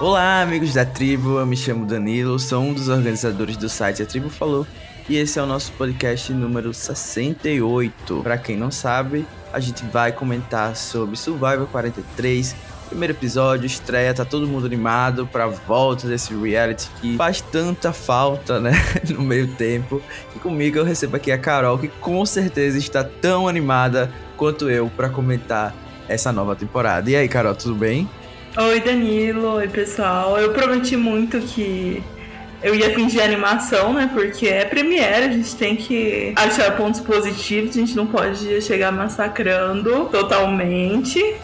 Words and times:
Olá, 0.00 0.40
amigos 0.40 0.72
da 0.72 0.86
tribo. 0.86 1.38
Eu 1.38 1.44
me 1.44 1.54
chamo 1.54 1.84
Danilo, 1.84 2.38
sou 2.38 2.62
um 2.62 2.72
dos 2.72 2.88
organizadores 2.88 3.54
do 3.58 3.68
site 3.68 4.02
A 4.02 4.06
Tribo 4.06 4.30
Falou 4.30 4.66
e 5.06 5.18
esse 5.18 5.38
é 5.38 5.42
o 5.42 5.46
nosso 5.46 5.72
podcast 5.72 6.32
número 6.32 6.72
68. 6.72 8.22
Para 8.22 8.38
quem 8.38 8.56
não 8.56 8.70
sabe, 8.70 9.26
a 9.52 9.60
gente 9.60 9.84
vai 9.84 10.10
comentar 10.10 10.74
sobre 10.74 11.16
Survivor 11.16 11.66
43. 11.66 12.56
Primeiro 12.88 13.12
episódio, 13.12 13.66
estreia, 13.66 14.14
tá 14.14 14.24
todo 14.24 14.48
mundo 14.48 14.64
animado 14.64 15.26
pra 15.26 15.46
volta 15.48 16.08
desse 16.08 16.34
reality 16.34 16.88
que 16.98 17.18
faz 17.18 17.42
tanta 17.42 17.92
falta, 17.92 18.58
né? 18.58 18.72
No 19.10 19.20
meio 19.20 19.48
tempo. 19.48 20.00
E 20.34 20.38
comigo 20.38 20.78
eu 20.78 20.84
recebo 20.84 21.16
aqui 21.16 21.30
a 21.30 21.36
Carol, 21.36 21.78
que 21.78 21.88
com 21.88 22.24
certeza 22.24 22.78
está 22.78 23.04
tão 23.04 23.46
animada 23.46 24.10
quanto 24.38 24.70
eu 24.70 24.88
para 24.88 25.10
comentar 25.10 25.74
essa 26.08 26.32
nova 26.32 26.56
temporada. 26.56 27.10
E 27.10 27.14
aí, 27.14 27.28
Carol, 27.28 27.54
tudo 27.54 27.74
bem? 27.74 28.08
Oi, 28.56 28.80
Danilo. 28.80 29.54
Oi, 29.54 29.68
pessoal. 29.68 30.36
Eu 30.36 30.52
prometi 30.52 30.96
muito 30.96 31.38
que 31.38 32.02
eu 32.60 32.74
ia 32.74 32.92
fingir 32.92 33.22
animação, 33.22 33.92
né? 33.92 34.10
Porque 34.12 34.48
é 34.48 34.64
Premiere, 34.64 35.26
a 35.26 35.30
gente 35.30 35.54
tem 35.54 35.76
que 35.76 36.32
achar 36.34 36.76
pontos 36.76 37.00
positivos, 37.00 37.76
a 37.76 37.80
gente 37.80 37.94
não 37.94 38.08
pode 38.08 38.60
chegar 38.60 38.90
massacrando 38.90 40.06
totalmente. 40.06 41.36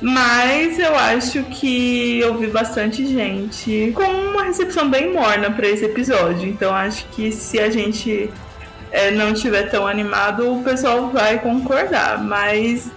Mas 0.00 0.78
eu 0.78 0.96
acho 0.96 1.42
que 1.44 2.18
eu 2.20 2.38
vi 2.38 2.46
bastante 2.46 3.06
gente 3.06 3.92
com 3.94 4.02
uma 4.02 4.44
recepção 4.44 4.88
bem 4.88 5.12
morna 5.12 5.50
para 5.50 5.68
esse 5.68 5.84
episódio. 5.84 6.48
Então 6.48 6.74
acho 6.74 7.06
que 7.08 7.30
se 7.30 7.60
a 7.60 7.68
gente 7.68 8.30
é, 8.90 9.10
não 9.10 9.32
estiver 9.32 9.70
tão 9.70 9.86
animado, 9.86 10.50
o 10.50 10.62
pessoal 10.64 11.10
vai 11.10 11.38
concordar. 11.38 12.24
Mas 12.24 12.90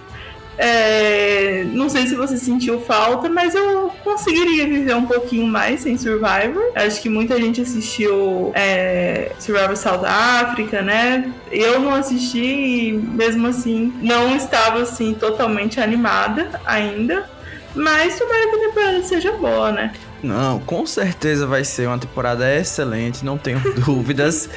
é, 0.58 1.64
não 1.72 1.88
sei 1.88 2.06
se 2.06 2.16
você 2.16 2.36
sentiu 2.36 2.80
falta, 2.80 3.28
mas 3.28 3.54
eu 3.54 3.92
conseguiria 4.02 4.66
viver 4.66 4.96
um 4.96 5.06
pouquinho 5.06 5.46
mais 5.46 5.80
sem 5.82 5.96
Survivor. 5.96 6.72
Acho 6.74 7.00
que 7.00 7.08
muita 7.08 7.40
gente 7.40 7.60
assistiu 7.60 8.50
é, 8.54 9.30
Survivor 9.38 9.76
South 9.76 10.04
Africa, 10.04 10.82
né? 10.82 11.32
Eu 11.52 11.78
não 11.78 11.94
assisti 11.94 12.38
e 12.38 12.92
mesmo 12.92 13.46
assim 13.46 13.94
não 14.02 14.34
estava 14.34 14.82
assim 14.82 15.14
totalmente 15.14 15.80
animada 15.80 16.60
ainda. 16.66 17.30
Mas 17.74 18.18
tomara 18.18 18.50
que 18.50 18.56
a 18.56 18.68
temporada 18.68 19.02
seja 19.04 19.32
boa, 19.32 19.70
né? 19.70 19.92
Não, 20.20 20.58
com 20.58 20.84
certeza 20.84 21.46
vai 21.46 21.62
ser 21.62 21.86
uma 21.86 21.98
temporada 21.98 22.52
excelente, 22.52 23.24
não 23.24 23.38
tenho 23.38 23.60
dúvidas. 23.84 24.50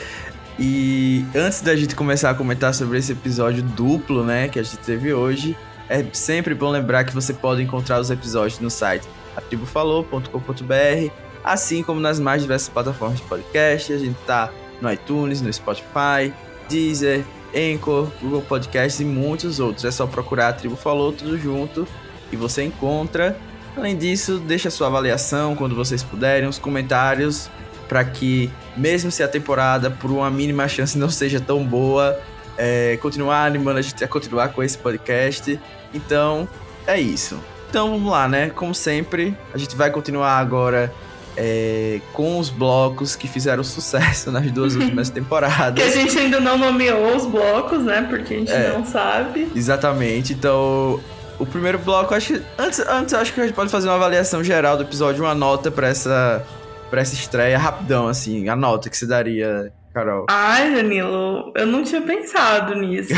E 0.58 1.24
antes 1.36 1.62
da 1.62 1.76
gente 1.76 1.96
começar 1.96 2.32
a 2.32 2.34
comentar 2.34 2.74
sobre 2.74 2.98
esse 2.98 3.12
episódio 3.12 3.62
duplo, 3.62 4.24
né, 4.24 4.48
que 4.48 4.58
a 4.60 4.64
gente 4.64 4.78
teve 4.80 5.14
hoje, 5.14 5.56
é 5.92 6.06
sempre 6.14 6.56
bom 6.56 6.70
lembrar 6.70 7.04
que 7.04 7.14
você 7.14 7.34
pode 7.34 7.62
encontrar 7.62 8.00
os 8.00 8.10
episódios 8.10 8.62
no 8.62 8.70
site 8.70 9.06
atribufalou.com.br, 9.36 11.12
assim 11.44 11.84
como 11.84 12.00
nas 12.00 12.18
mais 12.18 12.42
diversas 12.42 12.70
plataformas 12.70 13.18
de 13.20 13.26
podcast. 13.26 13.92
A 13.92 13.98
gente 13.98 14.18
tá 14.26 14.50
no 14.80 14.92
iTunes, 14.92 15.42
no 15.42 15.52
Spotify, 15.52 16.34
Deezer, 16.70 17.26
Anchor, 17.54 18.08
Google 18.22 18.42
Podcasts 18.42 19.02
e 19.02 19.06
muitos 19.06 19.60
outros. 19.60 19.84
É 19.84 19.92
só 19.92 20.08
procurar 20.08 20.48
a 20.48 20.54
Tribo 20.54 20.78
Falou 20.78 21.12
tudo 21.12 21.38
junto 21.38 21.86
e 22.32 22.38
você 22.38 22.64
encontra. 22.64 23.38
Além 23.76 23.98
disso, 23.98 24.40
deixa 24.40 24.70
sua 24.70 24.88
avaliação 24.88 25.58
quando 25.58 25.76
vocês 25.76 26.02
puderem, 26.02 26.48
os 26.48 26.58
comentários 26.58 27.50
para 27.90 28.06
que, 28.06 28.50
mesmo 28.78 29.12
se 29.12 29.22
a 29.22 29.28
temporada 29.28 29.92
por 29.92 30.10
uma 30.10 30.32
mínima 30.32 30.66
chance 30.70 30.98
não 30.98 31.10
seja 31.10 31.42
tão 31.42 31.66
boa, 31.66 32.18
é, 32.58 32.98
continuar 33.02 33.46
animando 33.46 33.80
a 33.80 33.82
gente 33.82 34.04
a 34.04 34.08
continuar 34.08 34.50
com 34.50 34.62
esse 34.64 34.78
podcast. 34.78 35.60
Então, 35.94 36.48
é 36.88 37.00
isso. 37.00 37.40
Então 37.70 37.92
vamos 37.92 38.12
lá, 38.12 38.28
né? 38.28 38.50
Como 38.50 38.76
sempre, 38.76 39.36
a 39.54 39.58
gente 39.58 39.76
vai 39.76 39.90
continuar 39.90 40.38
agora 40.38 40.94
é, 41.38 42.02
com 42.12 42.38
os 42.38 42.50
blocos 42.50 43.16
que 43.16 43.28
fizeram 43.28 43.64
sucesso 43.64 44.32
nas 44.32 44.50
duas 44.52 44.76
últimas 44.76 45.10
temporadas. 45.12 45.82
que 45.82 45.90
a 45.90 45.92
gente 45.92 46.18
ainda 46.18 46.40
não 46.40 46.58
nomeou 46.58 47.16
os 47.16 47.26
blocos, 47.26 47.84
né? 47.84 48.06
Porque 48.10 48.34
a 48.34 48.38
gente 48.40 48.52
é, 48.52 48.70
não 48.70 48.86
sabe. 48.86 49.52
Exatamente. 49.56 50.34
Então, 50.34 51.00
o 51.40 51.46
primeiro 51.46 51.80
bloco, 51.80 52.14
acho 52.14 52.34
que. 52.34 52.42
Antes, 52.58 52.80
antes 52.80 53.14
acho 53.14 53.34
que 53.34 53.42
a 53.42 53.46
gente 53.46 53.56
pode 53.56 53.72
fazer 53.72 53.88
uma 53.88 53.96
avaliação 53.96 54.44
geral 54.44 54.78
do 54.78 54.84
episódio, 54.84 55.24
uma 55.24 55.36
nota 55.36 55.72
para 55.72 55.88
essa, 55.88 56.46
pra 56.90 57.02
essa 57.02 57.14
estreia 57.14 57.58
rapidão, 57.58 58.08
assim. 58.08 58.50
A 58.50 58.56
nota 58.56 58.90
que 58.90 58.98
você 58.98 59.06
daria 59.08 59.72
Carol? 59.94 60.26
Ai, 60.30 60.74
Danilo, 60.74 61.52
eu 61.56 61.66
não 61.66 61.84
tinha 61.84 62.02
pensado 62.02 62.76
nisso. 62.76 63.14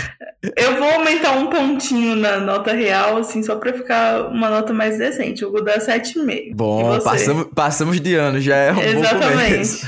eu 0.56 0.76
vou 0.76 0.90
aumentar 0.90 1.32
um 1.32 1.48
pontinho 1.48 2.16
na 2.16 2.38
nota 2.38 2.72
real, 2.72 3.18
assim, 3.18 3.42
só 3.42 3.56
pra 3.56 3.72
ficar 3.72 4.28
uma 4.28 4.48
nota 4.48 4.72
mais 4.72 4.98
decente. 4.98 5.42
Eu 5.42 5.52
vou 5.52 5.62
dar 5.62 5.78
7,5. 5.78 6.54
Bom, 6.54 6.98
passamos, 7.00 7.48
passamos 7.54 8.00
de 8.00 8.14
ano, 8.14 8.40
já 8.40 8.56
é 8.56 8.72
um 8.72 8.80
Exatamente. 8.80 9.86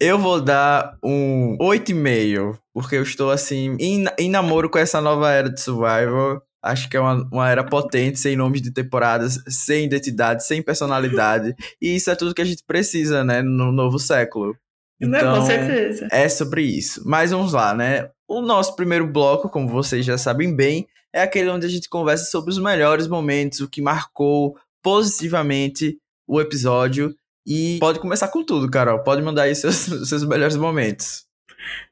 Eu 0.00 0.18
vou 0.18 0.40
dar 0.40 0.96
um 1.02 1.56
8,5, 1.60 2.56
porque 2.72 2.96
eu 2.96 3.02
estou, 3.02 3.30
assim, 3.30 3.76
em, 3.80 4.04
em 4.18 4.30
namoro 4.30 4.70
com 4.70 4.78
essa 4.78 5.00
nova 5.00 5.30
era 5.32 5.50
de 5.50 5.60
Survival. 5.60 6.40
Acho 6.62 6.88
que 6.88 6.96
é 6.96 7.00
uma, 7.00 7.28
uma 7.32 7.50
era 7.50 7.64
potente, 7.64 8.18
sem 8.18 8.36
nomes 8.36 8.60
de 8.60 8.72
temporadas, 8.72 9.42
sem 9.48 9.84
identidade, 9.84 10.44
sem 10.44 10.62
personalidade. 10.62 11.54
e 11.80 11.96
isso 11.96 12.10
é 12.10 12.16
tudo 12.16 12.34
que 12.34 12.42
a 12.42 12.44
gente 12.44 12.62
precisa, 12.66 13.24
né, 13.24 13.42
no 13.42 13.72
novo 13.72 13.98
século. 13.98 14.56
Então, 15.00 15.22
Não, 15.22 15.40
com 15.40 15.46
certeza. 15.46 16.08
É 16.10 16.28
sobre 16.28 16.62
isso. 16.62 17.02
Mas 17.06 17.30
vamos 17.30 17.52
lá, 17.52 17.74
né? 17.74 18.10
O 18.26 18.40
nosso 18.40 18.74
primeiro 18.74 19.06
bloco, 19.06 19.48
como 19.48 19.68
vocês 19.68 20.04
já 20.04 20.18
sabem 20.18 20.54
bem, 20.54 20.86
é 21.12 21.22
aquele 21.22 21.48
onde 21.48 21.66
a 21.66 21.68
gente 21.68 21.88
conversa 21.88 22.24
sobre 22.24 22.50
os 22.50 22.58
melhores 22.58 23.06
momentos, 23.06 23.60
o 23.60 23.68
que 23.68 23.80
marcou 23.80 24.56
positivamente 24.82 25.96
o 26.26 26.40
episódio. 26.40 27.14
E 27.46 27.78
pode 27.80 27.98
começar 27.98 28.28
com 28.28 28.44
tudo, 28.44 28.70
Carol. 28.70 29.02
Pode 29.02 29.22
mandar 29.22 29.42
aí 29.42 29.54
seus, 29.54 29.76
seus 30.08 30.24
melhores 30.24 30.56
momentos. 30.56 31.26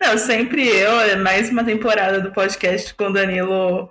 Não, 0.01 0.19
sempre 0.19 0.67
eu. 0.67 1.01
É 1.01 1.17
mais 1.17 1.49
uma 1.51 1.65
temporada 1.65 2.21
do 2.21 2.33
podcast 2.33 2.95
com 2.95 3.05
o 3.05 3.13
Danilo 3.13 3.91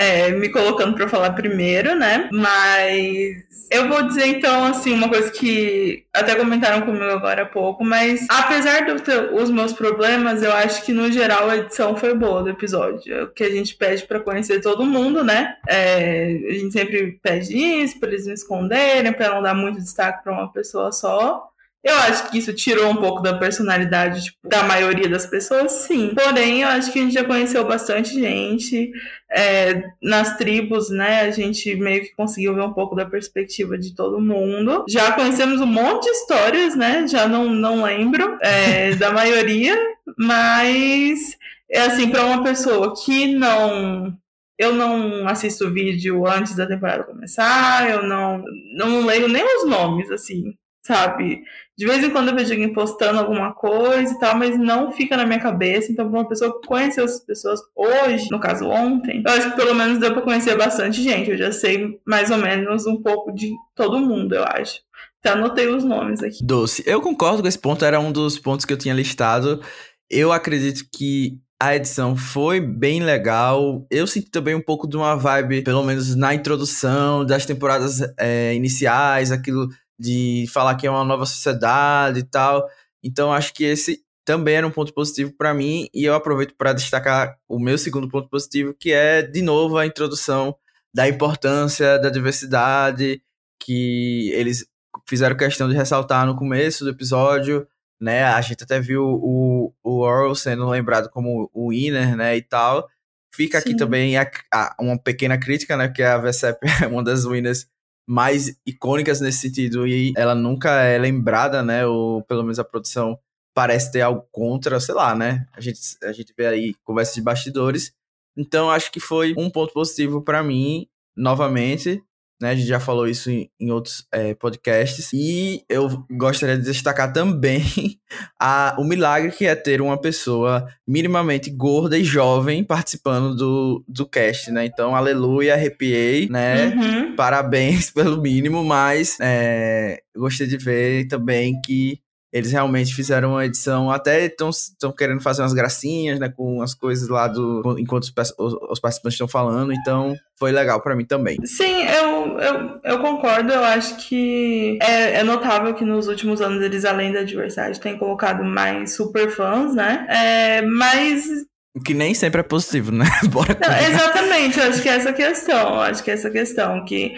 é, 0.00 0.30
me 0.30 0.48
colocando 0.48 0.94
para 0.94 1.06
falar 1.06 1.32
primeiro, 1.32 1.94
né? 1.94 2.30
Mas 2.32 3.36
eu 3.70 3.86
vou 3.86 4.02
dizer 4.02 4.26
então 4.28 4.64
assim 4.64 4.94
uma 4.94 5.10
coisa 5.10 5.30
que 5.30 6.04
até 6.14 6.34
comentaram 6.34 6.86
comigo 6.86 7.04
agora 7.04 7.42
há 7.42 7.46
pouco, 7.46 7.84
mas 7.84 8.26
apesar 8.30 8.86
dos 8.86 9.50
meus 9.50 9.74
problemas, 9.74 10.42
eu 10.42 10.52
acho 10.52 10.86
que 10.86 10.92
no 10.92 11.12
geral 11.12 11.50
a 11.50 11.58
edição 11.58 11.94
foi 11.94 12.14
boa 12.14 12.42
do 12.42 12.48
episódio. 12.48 13.12
É 13.12 13.22
o 13.24 13.28
que 13.28 13.44
a 13.44 13.50
gente 13.50 13.74
pede 13.76 14.06
para 14.06 14.20
conhecer 14.20 14.62
todo 14.62 14.86
mundo, 14.86 15.22
né? 15.22 15.56
É, 15.68 16.34
a 16.48 16.52
gente 16.54 16.72
sempre 16.72 17.20
pede 17.22 17.54
isso 17.54 18.00
para 18.00 18.08
eles 18.08 18.26
não 18.26 18.32
esconderem, 18.32 19.12
para 19.12 19.34
não 19.34 19.42
dar 19.42 19.54
muito 19.54 19.78
destaque 19.80 20.24
para 20.24 20.32
uma 20.32 20.50
pessoa 20.50 20.90
só. 20.92 21.46
Eu 21.82 21.94
acho 21.96 22.30
que 22.30 22.36
isso 22.36 22.52
tirou 22.52 22.90
um 22.90 22.96
pouco 22.96 23.22
da 23.22 23.38
personalidade 23.38 24.24
tipo, 24.24 24.46
da 24.46 24.62
maioria 24.62 25.08
das 25.08 25.24
pessoas, 25.24 25.72
sim. 25.72 26.14
Porém, 26.14 26.60
eu 26.60 26.68
acho 26.68 26.92
que 26.92 26.98
a 26.98 27.02
gente 27.02 27.14
já 27.14 27.24
conheceu 27.24 27.66
bastante 27.66 28.12
gente. 28.12 28.92
É, 29.30 29.84
nas 30.02 30.36
tribos, 30.36 30.90
né? 30.90 31.22
A 31.22 31.30
gente 31.30 31.74
meio 31.76 32.02
que 32.02 32.14
conseguiu 32.14 32.54
ver 32.54 32.62
um 32.62 32.72
pouco 32.72 32.94
da 32.94 33.06
perspectiva 33.06 33.78
de 33.78 33.94
todo 33.94 34.20
mundo. 34.20 34.84
Já 34.88 35.12
conhecemos 35.12 35.60
um 35.60 35.66
monte 35.66 36.04
de 36.04 36.10
histórias, 36.10 36.76
né? 36.76 37.06
Já 37.08 37.26
não, 37.26 37.48
não 37.48 37.82
lembro 37.82 38.38
é, 38.42 38.94
da 38.96 39.10
maioria, 39.12 39.74
mas 40.18 41.38
é 41.70 41.80
assim, 41.80 42.10
para 42.10 42.26
uma 42.26 42.42
pessoa 42.42 42.94
que 42.94 43.34
não 43.34 44.14
eu 44.58 44.74
não 44.74 45.26
assisto 45.26 45.72
vídeo 45.72 46.26
antes 46.26 46.54
da 46.54 46.66
temporada 46.66 47.04
começar, 47.04 47.88
eu 47.88 48.02
não, 48.02 48.44
não 48.76 49.06
leio 49.06 49.26
nem 49.26 49.42
os 49.42 49.66
nomes, 49.66 50.10
assim 50.10 50.54
sabe? 50.82 51.42
De 51.80 51.86
vez 51.86 52.04
em 52.04 52.10
quando 52.10 52.28
eu 52.28 52.34
vejo 52.34 52.52
alguém 52.52 52.74
postando 52.74 53.20
alguma 53.20 53.54
coisa 53.54 54.12
e 54.12 54.18
tal, 54.18 54.36
mas 54.36 54.58
não 54.58 54.92
fica 54.92 55.16
na 55.16 55.24
minha 55.24 55.40
cabeça. 55.40 55.90
Então, 55.90 56.06
uma 56.06 56.28
pessoa 56.28 56.60
que 56.60 56.68
conheceu 56.68 57.06
as 57.06 57.20
pessoas 57.20 57.58
hoje, 57.74 58.28
no 58.30 58.38
caso 58.38 58.66
ontem, 58.66 59.22
eu 59.26 59.32
acho 59.32 59.50
que 59.50 59.56
pelo 59.56 59.74
menos 59.74 59.98
deu 59.98 60.12
pra 60.12 60.20
conhecer 60.20 60.58
bastante 60.58 61.02
gente. 61.02 61.30
Eu 61.30 61.38
já 61.38 61.50
sei 61.50 61.98
mais 62.06 62.30
ou 62.30 62.36
menos 62.36 62.86
um 62.86 63.00
pouco 63.00 63.32
de 63.32 63.50
todo 63.74 63.98
mundo, 63.98 64.34
eu 64.34 64.44
acho. 64.44 64.80
Até 65.24 65.30
anotei 65.30 65.68
os 65.68 65.82
nomes 65.82 66.22
aqui. 66.22 66.44
Doce. 66.44 66.82
Eu 66.84 67.00
concordo 67.00 67.40
com 67.40 67.48
esse 67.48 67.58
ponto, 67.58 67.82
era 67.82 67.98
um 67.98 68.12
dos 68.12 68.38
pontos 68.38 68.66
que 68.66 68.74
eu 68.74 68.78
tinha 68.78 68.92
listado. 68.92 69.62
Eu 70.10 70.32
acredito 70.32 70.84
que 70.94 71.38
a 71.58 71.74
edição 71.74 72.14
foi 72.14 72.60
bem 72.60 73.02
legal. 73.02 73.86
Eu 73.90 74.06
senti 74.06 74.30
também 74.30 74.54
um 74.54 74.62
pouco 74.62 74.86
de 74.86 74.98
uma 74.98 75.14
vibe, 75.14 75.62
pelo 75.62 75.82
menos 75.82 76.14
na 76.14 76.34
introdução 76.34 77.24
das 77.24 77.46
temporadas 77.46 78.02
é, 78.18 78.54
iniciais, 78.54 79.32
aquilo 79.32 79.66
de 80.00 80.46
falar 80.50 80.76
que 80.76 80.86
é 80.86 80.90
uma 80.90 81.04
nova 81.04 81.26
sociedade 81.26 82.20
e 82.20 82.22
tal. 82.22 82.66
Então 83.04 83.30
acho 83.30 83.52
que 83.52 83.64
esse 83.64 84.02
também 84.24 84.54
era 84.54 84.66
um 84.66 84.70
ponto 84.70 84.94
positivo 84.94 85.32
para 85.36 85.52
mim 85.52 85.88
e 85.92 86.04
eu 86.04 86.14
aproveito 86.14 86.54
para 86.56 86.72
destacar 86.72 87.36
o 87.46 87.58
meu 87.58 87.76
segundo 87.76 88.08
ponto 88.08 88.28
positivo, 88.28 88.74
que 88.78 88.92
é 88.92 89.20
de 89.20 89.42
novo 89.42 89.76
a 89.76 89.86
introdução 89.86 90.56
da 90.94 91.06
importância 91.06 91.98
da 91.98 92.08
diversidade 92.08 93.22
que 93.62 94.30
eles 94.32 94.66
fizeram 95.06 95.36
questão 95.36 95.68
de 95.68 95.76
ressaltar 95.76 96.26
no 96.26 96.34
começo 96.34 96.84
do 96.84 96.90
episódio, 96.90 97.66
né? 98.00 98.24
A 98.24 98.40
gente 98.40 98.64
até 98.64 98.80
viu 98.80 99.04
o, 99.04 99.74
o 99.84 100.06
Earl 100.06 100.34
sendo 100.34 100.66
lembrado 100.68 101.10
como 101.10 101.50
o 101.52 101.70
winner, 101.70 102.16
né, 102.16 102.36
e 102.36 102.42
tal. 102.42 102.88
Fica 103.34 103.60
Sim. 103.60 103.70
aqui 103.70 103.76
também 103.76 104.16
a, 104.16 104.28
a, 104.52 104.74
uma 104.80 104.98
pequena 104.98 105.38
crítica, 105.38 105.76
né, 105.76 105.88
porque 105.88 106.02
a 106.02 106.18
VSEP 106.18 106.58
é 106.82 106.86
uma 106.86 107.04
das 107.04 107.24
winners 107.26 107.68
mais 108.10 108.56
icônicas 108.66 109.20
nesse 109.20 109.38
sentido 109.38 109.86
e 109.86 110.12
ela 110.16 110.34
nunca 110.34 110.82
é 110.82 110.98
lembrada, 110.98 111.62
né? 111.62 111.86
Ou 111.86 112.24
pelo 112.24 112.42
menos 112.42 112.58
a 112.58 112.64
produção 112.64 113.16
parece 113.54 113.92
ter 113.92 114.00
algo 114.00 114.26
contra, 114.32 114.80
sei 114.80 114.96
lá, 114.96 115.14
né? 115.14 115.46
A 115.52 115.60
gente, 115.60 115.78
a 116.02 116.12
gente 116.12 116.34
vê 116.36 116.48
aí 116.48 116.74
conversas 116.82 117.14
de 117.14 117.22
bastidores. 117.22 117.92
Então 118.36 118.68
acho 118.68 118.90
que 118.90 118.98
foi 118.98 119.32
um 119.38 119.48
ponto 119.48 119.72
positivo 119.72 120.22
para 120.22 120.42
mim, 120.42 120.88
novamente 121.16 122.02
né? 122.40 122.50
A 122.50 122.54
gente 122.54 122.66
já 122.66 122.80
falou 122.80 123.06
isso 123.06 123.30
em, 123.30 123.50
em 123.60 123.70
outros 123.70 124.06
é, 124.12 124.34
podcasts. 124.34 125.12
E 125.12 125.62
eu 125.68 126.04
gostaria 126.10 126.56
de 126.56 126.64
destacar 126.64 127.12
também 127.12 127.62
a, 128.40 128.74
o 128.78 128.84
milagre 128.84 129.30
que 129.30 129.46
é 129.46 129.54
ter 129.54 129.80
uma 129.80 130.00
pessoa 130.00 130.66
minimamente 130.86 131.50
gorda 131.50 131.98
e 131.98 132.04
jovem 132.04 132.64
participando 132.64 133.36
do, 133.36 133.84
do 133.86 134.06
cast, 134.06 134.50
né? 134.50 134.64
Então, 134.64 134.96
aleluia, 134.96 135.54
arrepiei, 135.54 136.28
né? 136.28 136.68
Uhum. 136.68 137.16
Parabéns 137.16 137.90
pelo 137.92 138.20
mínimo, 138.20 138.64
mas 138.64 139.18
é, 139.20 140.00
gostei 140.16 140.46
de 140.46 140.56
ver 140.56 141.06
também 141.08 141.60
que 141.60 142.00
eles 142.32 142.52
realmente 142.52 142.94
fizeram 142.94 143.30
uma 143.32 143.44
edição, 143.44 143.90
até 143.90 144.26
estão 144.26 144.92
querendo 144.96 145.20
fazer 145.20 145.42
umas 145.42 145.52
gracinhas, 145.52 146.18
né, 146.20 146.28
com 146.28 146.62
as 146.62 146.74
coisas 146.74 147.08
lá 147.08 147.26
do 147.26 147.76
enquanto 147.78 148.04
os, 148.04 148.12
os, 148.38 148.54
os 148.70 148.80
participantes 148.80 149.14
estão 149.14 149.28
falando, 149.28 149.72
então 149.72 150.14
foi 150.38 150.52
legal 150.52 150.80
para 150.80 150.94
mim 150.94 151.04
também. 151.04 151.36
Sim, 151.44 151.84
eu, 151.86 152.38
eu, 152.38 152.80
eu 152.84 152.98
concordo, 153.00 153.52
eu 153.52 153.64
acho 153.64 153.96
que 154.08 154.78
é, 154.80 155.18
é, 155.18 155.24
notável 155.24 155.74
que 155.74 155.84
nos 155.84 156.06
últimos 156.06 156.40
anos 156.40 156.62
eles, 156.62 156.84
além 156.84 157.12
da 157.12 157.22
diversidade, 157.22 157.80
têm 157.80 157.98
colocado 157.98 158.44
mais 158.44 158.94
super 158.94 159.30
fãs, 159.30 159.74
né, 159.74 160.06
é, 160.08 160.62
mas 160.62 161.26
o 161.72 161.80
que 161.80 161.94
nem 161.94 162.12
sempre 162.14 162.40
é 162.40 162.42
positivo, 162.42 162.90
né? 162.90 163.04
Bora 163.30 163.56
Não, 163.60 163.76
exatamente, 163.88 164.58
eu 164.58 164.66
acho 164.66 164.82
que 164.82 164.88
é 164.88 164.96
essa 164.96 165.12
questão. 165.12 165.74
Eu 165.74 165.80
acho 165.82 166.02
que 166.02 166.10
é 166.10 166.14
essa 166.14 166.28
questão. 166.28 166.84
Que 166.84 167.14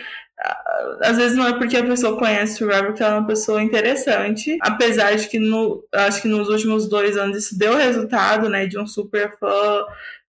às 1.03 1.17
vezes 1.17 1.37
não 1.37 1.47
é 1.47 1.53
porque 1.53 1.77
a 1.77 1.85
pessoa 1.85 2.19
conhece 2.19 2.65
o 2.65 2.69
Trevor 2.69 2.95
que 2.95 3.03
ela 3.03 3.17
é 3.17 3.19
uma 3.19 3.27
pessoa 3.27 3.63
interessante, 3.63 4.59
apesar 4.61 5.15
de 5.15 5.29
que 5.29 5.39
no, 5.39 5.85
acho 5.93 6.23
que 6.23 6.29
nos 6.29 6.49
últimos 6.49 6.89
dois 6.89 7.17
anos 7.17 7.37
isso 7.37 7.59
deu 7.59 7.77
resultado, 7.77 8.49
né, 8.49 8.67
de 8.67 8.79
um 8.79 8.87
super 8.87 9.39
fã 9.39 9.85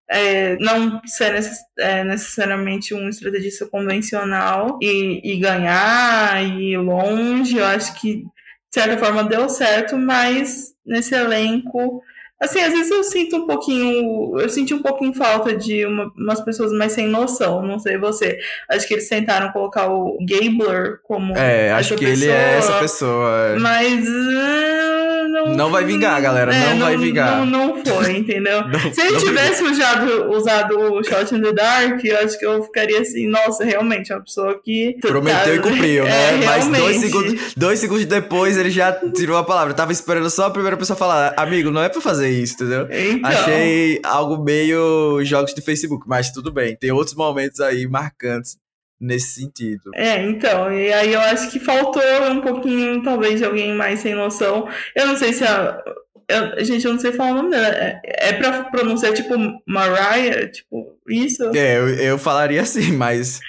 é, 0.10 0.58
não 0.58 1.02
ser 1.06 1.34
é, 1.80 2.04
necessariamente 2.04 2.94
um 2.94 3.10
estrategista 3.10 3.66
convencional 3.66 4.78
e, 4.82 5.22
e 5.24 5.40
ganhar 5.40 6.44
e 6.44 6.74
ir 6.74 6.78
longe, 6.78 7.58
eu 7.58 7.66
acho 7.66 8.00
que 8.00 8.18
de 8.18 8.82
certa 8.82 8.98
forma 8.98 9.24
deu 9.24 9.48
certo, 9.50 9.98
mas 9.98 10.74
nesse 10.86 11.16
elenco 11.16 12.02
Assim, 12.44 12.60
às 12.60 12.74
vezes 12.74 12.92
eu 12.92 13.04
sinto 13.06 13.38
um 13.38 13.48
pouquinho. 13.48 14.38
Eu 14.38 14.50
senti 14.50 14.74
um 14.74 14.82
pouquinho 14.82 15.14
falta 15.14 15.56
de 15.56 15.86
uma, 15.86 16.12
umas 16.18 16.42
pessoas 16.42 16.74
mais 16.74 16.92
sem 16.92 17.08
noção. 17.08 17.66
Não 17.66 17.80
sei 17.80 17.98
você. 17.98 18.38
Acho 18.70 18.86
que 18.86 18.96
eles 18.96 19.08
tentaram 19.08 19.50
colocar 19.54 19.90
o 19.90 20.18
Gabler 20.20 21.00
como. 21.04 21.38
É, 21.38 21.72
acho 21.72 21.96
que 21.96 22.06
pessoa, 22.06 22.26
ele 22.26 22.32
é 22.32 22.58
essa 22.58 22.80
pessoa. 22.80 23.48
É. 23.48 23.60
Mas. 23.60 24.06
Uh, 24.06 25.14
não, 25.30 25.56
não 25.56 25.72
vai 25.72 25.86
vingar, 25.86 26.22
galera. 26.22 26.54
É, 26.54 26.70
não, 26.70 26.76
não, 26.76 26.86
vai 26.86 26.98
vingar. 26.98 27.46
Não, 27.46 27.46
não 27.46 27.86
foi, 27.86 28.18
entendeu? 28.18 28.62
não, 28.68 28.94
Se 28.94 29.02
ele 29.02 29.18
tivesse 29.20 29.64
usado, 29.64 30.32
usado 30.32 30.78
o 30.78 31.04
Shot 31.04 31.34
in 31.34 31.42
the 31.42 31.54
Dark, 31.54 32.04
eu 32.04 32.18
acho 32.20 32.38
que 32.38 32.46
eu 32.46 32.62
ficaria 32.64 33.00
assim, 33.00 33.28
nossa, 33.28 33.64
realmente, 33.64 34.12
é 34.12 34.16
uma 34.16 34.24
pessoa 34.24 34.60
que. 34.62 34.98
Prometeu 35.02 35.46
tá, 35.46 35.56
e 35.56 35.60
cumpriu, 35.60 36.04
né? 36.04 36.14
É, 36.34 36.46
Mas 36.46 36.68
dois 36.68 36.98
segundos, 36.98 37.54
dois 37.56 37.80
segundos 37.80 38.06
depois 38.06 38.58
ele 38.58 38.70
já 38.70 38.92
tirou 38.92 39.38
a 39.38 39.44
palavra. 39.44 39.72
Eu 39.72 39.76
tava 39.76 39.92
esperando 39.92 40.30
só 40.30 40.46
a 40.46 40.50
primeira 40.50 40.78
pessoa 40.78 40.96
falar, 40.96 41.34
amigo, 41.38 41.72
não 41.72 41.82
é 41.82 41.90
pra 41.90 42.02
fazer 42.02 42.30
isso, 42.42 42.56
entendeu? 42.56 42.88
Então. 42.92 43.30
Achei 43.30 44.00
algo 44.04 44.44
meio 44.44 45.24
jogos 45.24 45.54
de 45.54 45.62
Facebook, 45.62 46.08
mas 46.08 46.32
tudo 46.32 46.52
bem. 46.52 46.76
Tem 46.76 46.92
outros 46.92 47.16
momentos 47.16 47.60
aí 47.60 47.88
marcantes 47.88 48.58
nesse 49.00 49.42
sentido. 49.42 49.92
É, 49.96 50.22
então, 50.24 50.72
e 50.72 50.92
aí 50.92 51.14
eu 51.14 51.20
acho 51.20 51.52
que 51.52 51.60
faltou 51.60 52.02
um 52.32 52.42
pouquinho, 52.42 53.04
talvez, 53.04 53.40
de 53.40 53.46
alguém 53.46 53.74
mais 53.74 54.00
sem 54.00 54.16
noção. 54.16 54.68
Eu 54.96 55.08
não 55.08 55.16
sei 55.16 55.34
se 55.34 55.44
a. 55.44 55.82
Eu, 56.28 56.64
gente, 56.64 56.86
eu 56.86 56.94
não 56.94 57.00
sei 57.00 57.12
falar 57.12 57.32
o 57.32 57.36
nome 57.36 57.50
dela. 57.50 57.68
É, 57.68 58.02
é 58.06 58.34
pra 58.34 58.64
pronunciar 58.66 59.14
tipo 59.14 59.36
Mariah? 59.68 60.50
Tipo, 60.50 60.98
isso? 61.08 61.52
É, 61.56 61.78
eu, 61.78 61.90
eu 61.90 62.18
falaria 62.18 62.62
assim, 62.62 62.94
mas. 62.96 63.40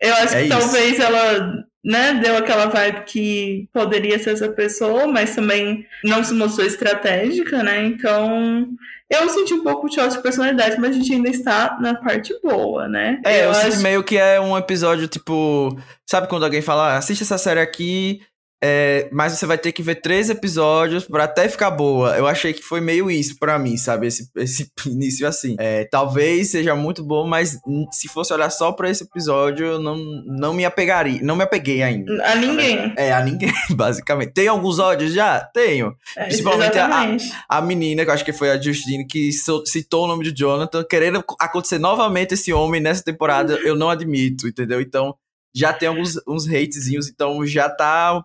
Eu 0.00 0.14
acho 0.14 0.34
é 0.34 0.42
que 0.42 0.48
isso. 0.48 0.58
talvez 0.58 1.00
ela 1.00 1.64
né, 1.84 2.14
deu 2.14 2.36
aquela 2.36 2.66
vibe 2.66 3.04
que 3.04 3.68
poderia 3.72 4.18
ser 4.18 4.30
essa 4.30 4.48
pessoa, 4.48 5.06
mas 5.06 5.34
também 5.34 5.86
não 6.02 6.24
se 6.24 6.32
mostrou 6.32 6.66
estratégica, 6.66 7.62
né? 7.62 7.84
Então, 7.84 8.68
eu 9.10 9.28
senti 9.28 9.52
um 9.52 9.62
pouco 9.62 9.88
de 9.88 9.96
de 9.96 10.22
personalidade, 10.22 10.80
mas 10.80 10.90
a 10.90 10.98
gente 10.98 11.12
ainda 11.12 11.28
está 11.28 11.78
na 11.80 11.94
parte 11.94 12.34
boa, 12.42 12.88
né? 12.88 13.20
É, 13.24 13.40
eu, 13.40 13.44
eu 13.44 13.50
acho... 13.50 13.80
meio 13.80 14.02
que 14.02 14.16
é 14.16 14.40
um 14.40 14.56
episódio 14.56 15.06
tipo, 15.06 15.76
sabe 16.08 16.26
quando 16.28 16.44
alguém 16.44 16.62
fala, 16.62 16.94
ah, 16.94 16.96
assiste 16.96 17.22
essa 17.22 17.36
série 17.36 17.60
aqui 17.60 18.20
é, 18.66 19.10
mas 19.12 19.34
você 19.34 19.44
vai 19.44 19.58
ter 19.58 19.72
que 19.72 19.82
ver 19.82 19.96
três 19.96 20.30
episódios 20.30 21.04
para 21.04 21.24
até 21.24 21.46
ficar 21.50 21.70
boa. 21.70 22.16
Eu 22.16 22.26
achei 22.26 22.54
que 22.54 22.62
foi 22.62 22.80
meio 22.80 23.10
isso 23.10 23.36
para 23.38 23.58
mim, 23.58 23.76
sabe? 23.76 24.06
Esse, 24.06 24.26
esse 24.36 24.72
início 24.88 25.28
assim. 25.28 25.54
É, 25.58 25.84
talvez 25.84 26.52
seja 26.52 26.74
muito 26.74 27.04
bom, 27.04 27.26
mas 27.26 27.58
se 27.92 28.08
fosse 28.08 28.32
olhar 28.32 28.48
só 28.48 28.72
para 28.72 28.88
esse 28.88 29.04
episódio, 29.04 29.66
eu 29.66 29.78
não, 29.78 29.98
não 30.24 30.54
me 30.54 30.64
apegaria. 30.64 31.20
Não 31.22 31.36
me 31.36 31.42
apeguei 31.42 31.82
ainda. 31.82 32.10
A 32.24 32.34
ninguém. 32.36 32.94
É, 32.96 33.12
a 33.12 33.22
ninguém, 33.22 33.52
basicamente. 33.76 34.32
Tem 34.32 34.48
alguns 34.48 34.78
ódios 34.78 35.12
já? 35.12 35.40
Tenho. 35.40 35.94
É, 36.16 36.24
Principalmente 36.24 36.78
a, 36.78 37.16
a 37.46 37.60
menina, 37.60 38.02
que 38.02 38.08
eu 38.08 38.14
acho 38.14 38.24
que 38.24 38.32
foi 38.32 38.50
a 38.50 38.58
Justine, 38.58 39.06
que 39.06 39.30
citou 39.66 40.04
o 40.04 40.08
nome 40.08 40.24
de 40.24 40.32
Jonathan, 40.34 40.82
querendo 40.88 41.22
acontecer 41.38 41.78
novamente 41.78 42.32
esse 42.32 42.50
homem 42.50 42.80
nessa 42.80 43.04
temporada, 43.04 43.58
eu 43.62 43.76
não 43.76 43.90
admito, 43.90 44.48
entendeu? 44.48 44.80
Então 44.80 45.14
já 45.54 45.70
tem 45.70 45.86
alguns 45.86 46.16
uns 46.26 46.46
hatezinhos, 46.46 47.08
então 47.08 47.44
já 47.46 47.68
tá 47.68 48.24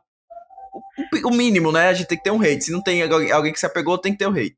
o 1.25 1.31
mínimo, 1.31 1.71
né? 1.71 1.87
A 1.87 1.93
gente 1.93 2.07
tem 2.07 2.17
que 2.17 2.23
ter 2.23 2.31
um 2.31 2.41
hate. 2.41 2.63
Se 2.63 2.71
não 2.71 2.81
tem 2.81 3.01
alguém 3.31 3.53
que 3.53 3.59
se 3.59 3.65
apegou, 3.65 3.97
tem 3.97 4.11
que 4.11 4.19
ter 4.19 4.27
o 4.27 4.31
um 4.31 4.33
hate. 4.33 4.57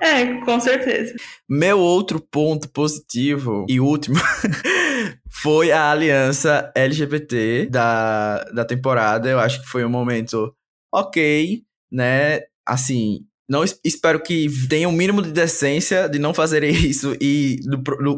É, 0.00 0.26
com 0.44 0.60
certeza. 0.60 1.14
Meu 1.48 1.78
outro 1.78 2.20
ponto 2.20 2.68
positivo 2.68 3.64
e 3.68 3.80
último 3.80 4.16
foi 5.30 5.70
a 5.72 5.90
aliança 5.90 6.70
LGBT 6.74 7.66
da, 7.70 8.44
da 8.52 8.64
temporada. 8.64 9.28
Eu 9.28 9.38
acho 9.38 9.60
que 9.62 9.68
foi 9.68 9.84
um 9.84 9.90
momento 9.90 10.54
ok, 10.92 11.62
né? 11.90 12.40
Assim, 12.66 13.26
não 13.50 13.64
espero 13.84 14.22
que 14.22 14.46
tenha 14.68 14.88
um 14.88 14.92
mínimo 14.92 15.20
de 15.20 15.32
decência 15.32 16.08
de 16.08 16.20
não 16.20 16.32
fazerem 16.32 16.70
isso 16.86 17.16
e 17.20 17.58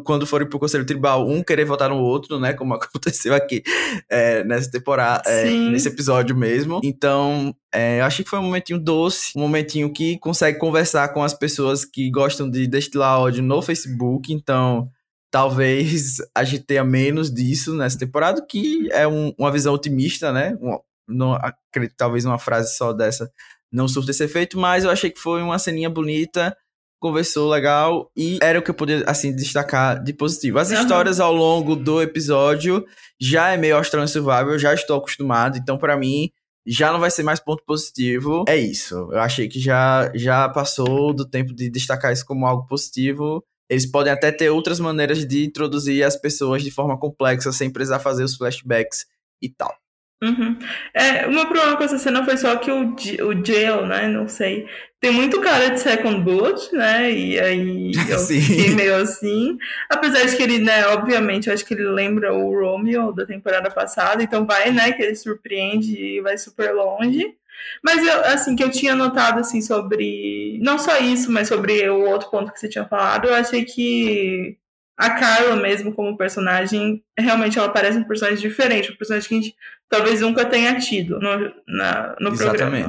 quando 0.04 0.26
forem 0.26 0.46
pro 0.46 0.58
Conselho 0.58 0.84
Tribal, 0.84 1.26
um 1.26 1.42
querer 1.42 1.64
votar 1.64 1.88
no 1.88 1.96
outro, 1.96 2.38
né? 2.38 2.52
Como 2.52 2.74
aconteceu 2.76 3.34
aqui 3.34 3.62
é, 4.10 4.44
nessa 4.44 4.70
temporada, 4.70 5.22
é, 5.26 5.50
nesse 5.50 5.88
episódio 5.88 6.36
mesmo. 6.36 6.82
Então, 6.84 7.56
é, 7.72 8.00
eu 8.00 8.04
achei 8.04 8.22
que 8.22 8.30
foi 8.30 8.38
um 8.40 8.42
momentinho 8.42 8.78
doce, 8.78 9.32
um 9.34 9.40
momentinho 9.40 9.90
que 9.90 10.18
consegue 10.18 10.58
conversar 10.58 11.08
com 11.14 11.24
as 11.24 11.32
pessoas 11.32 11.86
que 11.86 12.10
gostam 12.10 12.50
de 12.50 12.66
destilar 12.66 13.18
ódio 13.18 13.42
no 13.42 13.62
Facebook. 13.62 14.30
Então, 14.34 14.90
talvez 15.30 16.18
a 16.34 16.44
gente 16.44 16.64
tenha 16.64 16.84
menos 16.84 17.32
disso 17.32 17.74
nessa 17.74 17.98
temporada, 17.98 18.44
que 18.46 18.86
é 18.92 19.08
um, 19.08 19.32
uma 19.38 19.50
visão 19.50 19.72
otimista, 19.72 20.30
né? 20.30 20.58
Um, 20.60 20.78
não 21.08 21.32
acredito, 21.32 21.96
talvez 21.96 22.26
uma 22.26 22.38
frase 22.38 22.76
só 22.76 22.92
dessa 22.92 23.30
não 23.72 23.88
surta 23.88 24.10
esse 24.10 24.24
efeito, 24.24 24.58
mas 24.58 24.84
eu 24.84 24.90
achei 24.90 25.10
que 25.10 25.18
foi 25.18 25.42
uma 25.42 25.58
ceninha 25.58 25.88
bonita, 25.88 26.56
conversou 27.00 27.50
legal 27.50 28.10
e 28.16 28.38
era 28.40 28.58
o 28.58 28.62
que 28.62 28.70
eu 28.70 28.74
podia, 28.74 29.02
assim, 29.06 29.34
destacar 29.34 30.02
de 30.02 30.12
positivo. 30.12 30.58
As 30.58 30.70
uhum. 30.70 30.80
histórias 30.80 31.18
ao 31.18 31.32
longo 31.32 31.74
do 31.74 32.00
episódio 32.00 32.84
já 33.20 33.50
é 33.50 33.56
meio 33.56 33.76
Australian 33.76 34.06
Survival, 34.06 34.58
já 34.58 34.72
estou 34.74 34.98
acostumado, 34.98 35.58
então 35.58 35.78
para 35.78 35.96
mim 35.96 36.30
já 36.64 36.92
não 36.92 37.00
vai 37.00 37.10
ser 37.10 37.22
mais 37.22 37.40
ponto 37.40 37.64
positivo. 37.66 38.44
É 38.46 38.56
isso. 38.56 38.94
Eu 39.10 39.18
achei 39.18 39.48
que 39.48 39.58
já, 39.58 40.12
já 40.14 40.48
passou 40.48 41.12
do 41.12 41.28
tempo 41.28 41.52
de 41.52 41.68
destacar 41.68 42.12
isso 42.12 42.24
como 42.24 42.46
algo 42.46 42.66
positivo. 42.66 43.44
Eles 43.68 43.86
podem 43.86 44.12
até 44.12 44.30
ter 44.30 44.50
outras 44.50 44.78
maneiras 44.78 45.26
de 45.26 45.44
introduzir 45.44 46.04
as 46.04 46.16
pessoas 46.16 46.62
de 46.62 46.70
forma 46.70 46.96
complexa, 46.98 47.50
sem 47.52 47.70
precisar 47.70 47.98
fazer 47.98 48.22
os 48.22 48.36
flashbacks 48.36 49.06
e 49.40 49.48
tal. 49.48 49.74
Uhum. 50.22 50.56
É, 50.94 51.26
o 51.26 51.32
meu 51.32 51.46
problema 51.46 51.76
com 51.76 51.82
essa 51.82 51.98
cena 51.98 52.24
foi 52.24 52.36
só 52.36 52.54
que 52.54 52.70
o, 52.70 52.94
o 52.94 53.44
Jail, 53.44 53.84
né? 53.84 54.06
Não 54.06 54.28
sei. 54.28 54.68
Tem 55.00 55.10
muito 55.10 55.40
cara 55.40 55.70
de 55.70 55.80
Second 55.80 56.22
Boot, 56.22 56.72
né? 56.72 57.10
E 57.10 57.40
aí 57.40 57.90
eu 58.08 58.18
Sim. 58.20 58.40
fiquei 58.40 58.70
meio 58.70 58.94
assim. 58.94 59.58
Apesar 59.90 60.24
de 60.24 60.36
que 60.36 60.42
ele, 60.44 60.58
né, 60.58 60.86
obviamente, 60.86 61.48
eu 61.48 61.54
acho 61.54 61.64
que 61.66 61.74
ele 61.74 61.88
lembra 61.88 62.32
o 62.32 62.52
Romeo 62.52 63.12
da 63.12 63.26
temporada 63.26 63.68
passada, 63.68 64.22
então 64.22 64.46
vai, 64.46 64.70
né, 64.70 64.92
que 64.92 65.02
ele 65.02 65.16
surpreende 65.16 66.00
e 66.00 66.20
vai 66.20 66.38
super 66.38 66.72
longe. 66.72 67.34
Mas 67.82 68.06
eu, 68.06 68.24
assim, 68.26 68.54
que 68.54 68.62
eu 68.62 68.70
tinha 68.70 68.94
notado 68.94 69.40
assim 69.40 69.60
sobre. 69.60 70.58
Não 70.62 70.78
só 70.78 70.98
isso, 70.98 71.32
mas 71.32 71.48
sobre 71.48 71.88
o 71.90 72.08
outro 72.08 72.30
ponto 72.30 72.52
que 72.52 72.60
você 72.60 72.68
tinha 72.68 72.84
falado, 72.84 73.26
eu 73.26 73.34
achei 73.34 73.64
que 73.64 74.56
a 74.96 75.10
Carla 75.10 75.56
mesmo 75.56 75.94
como 75.94 76.16
personagem, 76.16 77.02
realmente 77.18 77.58
ela 77.58 77.68
parece 77.68 77.98
um 77.98 78.04
personagem 78.04 78.40
diferente, 78.40 78.92
um 78.92 78.96
personagem 78.96 79.28
que 79.28 79.34
a 79.34 79.40
gente 79.40 79.56
talvez 79.88 80.20
nunca 80.20 80.44
tenha 80.44 80.78
tido 80.78 81.18
no, 81.18 81.52
na, 81.66 82.16
no 82.20 82.30
Exatamente. 82.30 82.56
programa. 82.56 82.88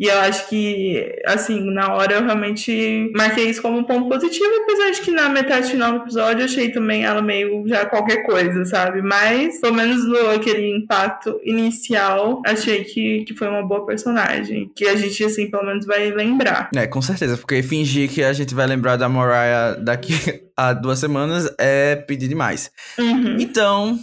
E 0.00 0.06
eu 0.06 0.18
acho 0.20 0.48
que, 0.48 1.14
assim, 1.26 1.60
na 1.70 1.92
hora 1.92 2.14
eu 2.14 2.24
realmente 2.24 3.12
marquei 3.14 3.50
isso 3.50 3.60
como 3.60 3.76
um 3.76 3.84
ponto 3.84 4.08
positivo, 4.08 4.48
apesar 4.62 4.92
de 4.92 5.02
que 5.02 5.10
na 5.10 5.28
metade 5.28 5.70
final 5.70 5.92
do 5.92 5.98
episódio 5.98 6.40
eu 6.40 6.44
achei 6.46 6.70
também 6.70 7.04
ela 7.04 7.20
meio 7.20 7.68
já 7.68 7.84
qualquer 7.84 8.22
coisa, 8.22 8.64
sabe? 8.64 9.02
Mas, 9.02 9.60
pelo 9.60 9.74
menos 9.74 10.02
no 10.08 10.30
aquele 10.30 10.74
impacto 10.74 11.38
inicial, 11.44 12.40
achei 12.46 12.82
que, 12.82 13.24
que 13.26 13.34
foi 13.34 13.48
uma 13.48 13.62
boa 13.62 13.84
personagem. 13.84 14.72
Que 14.74 14.86
a 14.88 14.96
gente, 14.96 15.22
assim, 15.22 15.50
pelo 15.50 15.66
menos 15.66 15.84
vai 15.84 16.10
lembrar. 16.10 16.70
É, 16.74 16.86
com 16.86 17.02
certeza, 17.02 17.36
porque 17.36 17.62
fingir 17.62 18.08
que 18.08 18.22
a 18.22 18.32
gente 18.32 18.54
vai 18.54 18.66
lembrar 18.66 18.96
da 18.96 19.06
Mariah 19.06 19.76
daqui 19.78 20.14
a 20.56 20.72
duas 20.72 20.98
semanas 20.98 21.46
é 21.58 21.94
pedir 21.94 22.28
demais. 22.28 22.70
Uhum. 22.98 23.36
Então, 23.38 23.98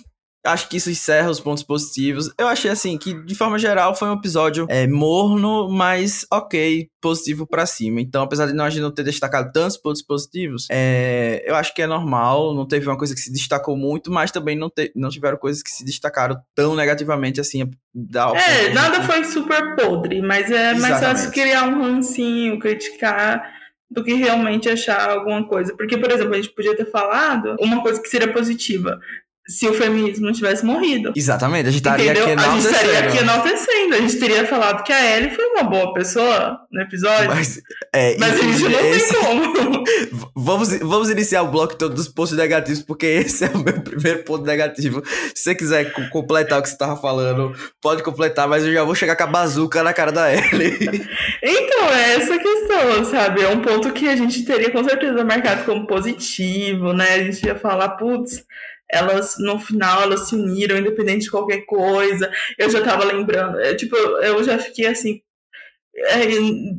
Acho 0.48 0.70
que 0.70 0.78
isso 0.78 0.90
encerra 0.90 1.30
os 1.30 1.40
pontos 1.40 1.64
positivos. 1.64 2.32
Eu 2.38 2.48
achei 2.48 2.72
assim 2.72 2.98
que, 2.98 3.14
de 3.14 3.36
forma 3.36 3.60
geral, 3.60 3.94
foi 3.94 4.08
um 4.08 4.14
episódio 4.14 4.66
é, 4.70 4.88
morno, 4.88 5.70
mas 5.70 6.26
ok, 6.32 6.90
positivo 7.02 7.46
para 7.46 7.66
cima. 7.66 8.00
Então, 8.00 8.24
apesar 8.24 8.46
de 8.46 8.58
gente 8.70 8.82
não 8.82 8.92
ter 8.92 9.04
destacado 9.04 9.52
tantos 9.52 9.78
pontos 9.78 10.02
positivos, 10.02 10.68
é, 10.72 11.44
eu 11.46 11.56
acho 11.56 11.74
que 11.74 11.82
é 11.82 11.88
normal. 11.88 12.56
Não 12.56 12.66
teve 12.66 12.88
uma 12.88 12.98
coisa 12.98 13.14
que 13.14 13.20
se 13.20 13.32
destacou 13.32 13.76
muito, 13.76 14.10
mas 14.10 14.32
também 14.32 14.58
não, 14.58 14.70
te, 14.70 14.92
não 14.96 15.10
tiveram 15.10 15.38
coisas 15.38 15.62
que 15.62 15.70
se 15.70 15.84
destacaram 15.84 16.38
tão 16.56 16.76
negativamente 16.76 17.42
assim. 17.42 17.70
Da 17.94 18.32
é, 18.36 18.70
nada 18.74 19.02
foi 19.02 19.24
super 19.26 19.76
podre, 19.76 20.22
mas 20.22 20.50
é 20.52 20.74
mais 20.76 21.00
fácil 21.00 21.32
criar 21.32 21.68
um 21.68 21.82
rancinho, 21.82 22.60
criticar 22.60 23.58
do 23.90 24.04
que 24.04 24.14
realmente 24.14 24.70
achar 24.70 25.10
alguma 25.10 25.48
coisa. 25.48 25.76
Porque, 25.76 25.98
por 25.98 26.12
exemplo, 26.12 26.34
a 26.34 26.38
gente 26.38 26.54
podia 26.54 26.76
ter 26.76 26.90
falado 26.90 27.56
uma 27.60 27.82
coisa 27.82 28.02
que 28.02 28.10
seria 28.10 28.32
positiva 28.32 29.00
se 29.50 29.66
o 29.66 29.74
feminismo 29.74 30.26
não 30.26 30.34
tivesse 30.34 30.66
morrido. 30.66 31.14
Exatamente, 31.16 31.68
a 31.68 31.72
gente 31.72 31.80
estaria 31.80 32.12
aqui 32.12 32.30
enaltecendo. 32.30 32.52
A 32.52 32.56
gente 32.56 32.66
estaria 32.66 33.00
aqui 33.00 33.18
enaltecendo. 33.18 33.96
A 33.96 33.98
gente 33.98 34.20
teria 34.20 34.46
falado 34.46 34.84
que 34.84 34.92
a 34.92 35.18
Ellie 35.18 35.34
foi 35.34 35.46
uma 35.46 35.64
boa 35.64 35.94
pessoa 35.94 36.60
no 36.70 36.82
episódio. 36.82 37.30
Mas, 37.30 37.62
é, 37.94 38.18
mas 38.20 38.34
a 38.34 38.44
gente 38.44 38.64
não 38.64 38.80
esse... 38.80 39.14
tem 39.14 39.22
como. 39.22 39.84
vamos, 40.36 40.78
vamos 40.80 41.10
iniciar 41.10 41.44
o 41.44 41.48
bloco 41.48 41.76
todo 41.76 41.96
dos 41.96 42.10
pontos 42.10 42.34
negativos, 42.34 42.84
porque 42.84 43.06
esse 43.06 43.46
é 43.46 43.48
o 43.48 43.60
meu 43.60 43.80
primeiro 43.82 44.24
ponto 44.24 44.46
negativo. 44.46 45.02
Se 45.34 45.44
você 45.44 45.56
quiser 45.56 45.94
completar 46.10 46.60
o 46.60 46.62
que 46.62 46.68
você 46.68 46.76
estava 46.76 47.00
falando, 47.00 47.56
pode 47.82 48.04
completar, 48.04 48.50
mas 48.50 48.66
eu 48.66 48.74
já 48.74 48.84
vou 48.84 48.96
chegar 48.96 49.16
com 49.16 49.24
a 49.24 49.28
bazuca 49.28 49.82
na 49.82 49.94
cara 49.94 50.12
da 50.12 50.34
Ellie. 50.34 50.78
então, 51.42 51.94
é 51.94 52.16
essa 52.16 52.38
questão, 52.38 53.06
sabe? 53.06 53.44
É 53.44 53.48
um 53.48 53.62
ponto 53.62 53.94
que 53.94 54.10
a 54.10 54.16
gente 54.18 54.44
teria 54.44 54.72
com 54.72 54.84
certeza 54.84 55.24
marcado 55.24 55.64
como 55.64 55.88
positivo, 55.88 56.92
né? 56.92 57.14
A 57.14 57.24
gente 57.24 57.46
ia 57.46 57.56
falar, 57.56 57.92
putz 57.92 58.46
elas 58.90 59.36
no 59.40 59.60
final 59.60 60.02
elas 60.02 60.28
se 60.28 60.36
uniram 60.36 60.78
independente 60.78 61.24
de 61.24 61.32
qualquer 61.32 61.66
coisa. 61.66 62.32
Eu 62.58 62.70
já 62.70 62.82
tava 62.82 63.04
lembrando, 63.06 63.60
é, 63.60 63.76
tipo, 63.76 63.96
eu 63.96 64.44
já 64.44 64.58
fiquei 64.58 64.88
assim, 64.88 65.22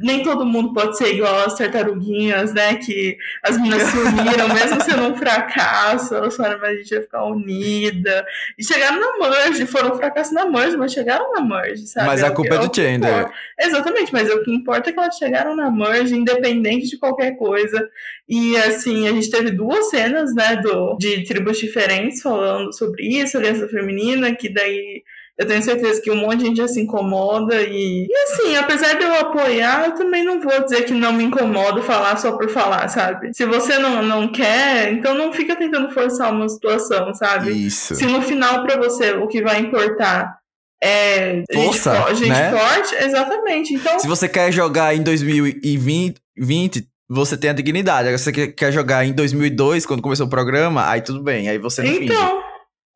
nem 0.01 0.23
todo 0.23 0.47
mundo 0.47 0.73
pode 0.73 0.97
ser 0.97 1.13
igual 1.13 1.41
as 1.41 1.59
tartaruguinhas, 1.59 2.55
né? 2.55 2.77
Que 2.77 3.19
as 3.43 3.57
meninas 3.57 3.83
se 3.83 3.97
uniram, 3.99 4.49
mesmo 4.49 4.81
sendo 4.81 5.09
um 5.09 5.17
fracasso, 5.17 6.15
elas 6.15 6.37
falaram, 6.37 6.61
mas 6.61 6.71
a 6.71 6.75
gente 6.75 6.95
vai 6.95 7.03
ficar 7.03 7.25
unida. 7.25 8.25
E 8.57 8.65
chegaram 8.65 9.01
na 9.01 9.29
merge, 9.29 9.67
foram 9.67 9.93
um 9.93 9.97
fracasso 9.97 10.33
na 10.33 10.47
merge, 10.47 10.77
mas 10.77 10.93
chegaram 10.93 11.33
na 11.33 11.41
merge, 11.41 11.87
sabe? 11.89 12.07
Mas 12.07 12.23
a 12.23 12.31
culpa 12.31 12.55
é, 12.55 12.59
é 12.59 12.61
do 12.61 12.75
Chandler. 12.75 13.31
Exatamente, 13.61 14.13
mas 14.13 14.31
o 14.31 14.43
que 14.45 14.55
importa 14.55 14.91
é 14.91 14.93
que 14.93 14.99
elas 15.01 15.17
chegaram 15.17 15.57
na 15.57 15.69
merge, 15.69 16.15
independente 16.15 16.87
de 16.89 16.97
qualquer 16.97 17.33
coisa. 17.33 17.91
E 18.29 18.57
assim, 18.59 19.09
a 19.09 19.13
gente 19.13 19.31
teve 19.31 19.51
duas 19.51 19.91
cenas, 19.91 20.33
né, 20.33 20.57
do, 20.57 20.97
de 20.97 21.25
tribos 21.25 21.59
diferentes 21.59 22.23
falando 22.23 22.73
sobre 22.73 23.05
isso, 23.05 23.37
aliança 23.37 23.69
feminina, 23.69 24.33
que 24.35 24.49
daí 24.49 25.03
eu 25.38 25.47
tenho 25.47 25.62
certeza 25.62 26.02
que 26.02 26.11
um 26.11 26.16
monte 26.16 26.38
de 26.38 26.47
gente 26.47 26.57
já 26.57 26.66
se 26.66 26.80
incomoda 26.80 27.62
e, 27.62 28.07
e 28.09 28.14
assim, 28.25 28.57
apesar 28.57 28.95
de 28.95 29.04
eu 29.04 29.14
apoiar, 29.14 29.85
eu 29.87 29.95
também 29.95 30.25
não 30.25 30.40
vou 30.40 30.64
dizer 30.64 30.83
que 30.85 30.92
não 30.92 31.12
me 31.12 31.23
incomodo 31.23 31.80
falar 31.83 32.16
só 32.16 32.33
por 32.33 32.49
falar, 32.49 32.88
sabe? 32.88 33.33
Se 33.33 33.47
você 33.47 33.78
não, 33.78 34.02
não 34.02 34.26
quer, 34.33 34.92
então 34.92 35.14
não 35.14 35.33
fica 35.33 35.54
tentando 35.54 35.90
forçar 35.90 36.33
uma 36.33 36.49
situação, 36.49 37.14
sabe? 37.14 37.52
Isso. 37.52 37.95
Se 37.95 38.04
no 38.07 38.21
final 38.21 38.64
para 38.64 38.76
você 38.76 39.12
o 39.12 39.28
que 39.28 39.40
vai 39.40 39.61
importar 39.61 40.38
é 40.83 41.42
Força, 41.52 41.95
gente, 42.09 42.18
gente 42.18 42.28
né? 42.30 42.50
forte, 42.50 42.95
exatamente. 43.04 43.75
Então, 43.75 43.99
se 43.99 44.07
você 44.07 44.28
quer 44.28 44.52
jogar 44.52 44.95
em 44.95 45.02
2020, 45.02 46.16
20, 46.37 46.88
você 47.09 47.37
tem 47.37 47.50
a 47.50 47.52
dignidade. 47.52 48.09
Agora, 48.09 48.18
se 48.18 48.25
você 48.25 48.49
quer 48.49 48.73
jogar 48.73 49.04
em 49.04 49.12
2002, 49.12 49.87
quando 49.87 50.02
começou 50.02 50.26
o 50.26 50.30
programa, 50.30 50.88
aí 50.88 51.00
tudo 51.00 51.23
bem, 51.23 51.49
aí 51.49 51.59
você 51.59 51.83
não 51.83 51.90
então, 51.90 52.28
finge. 52.28 52.48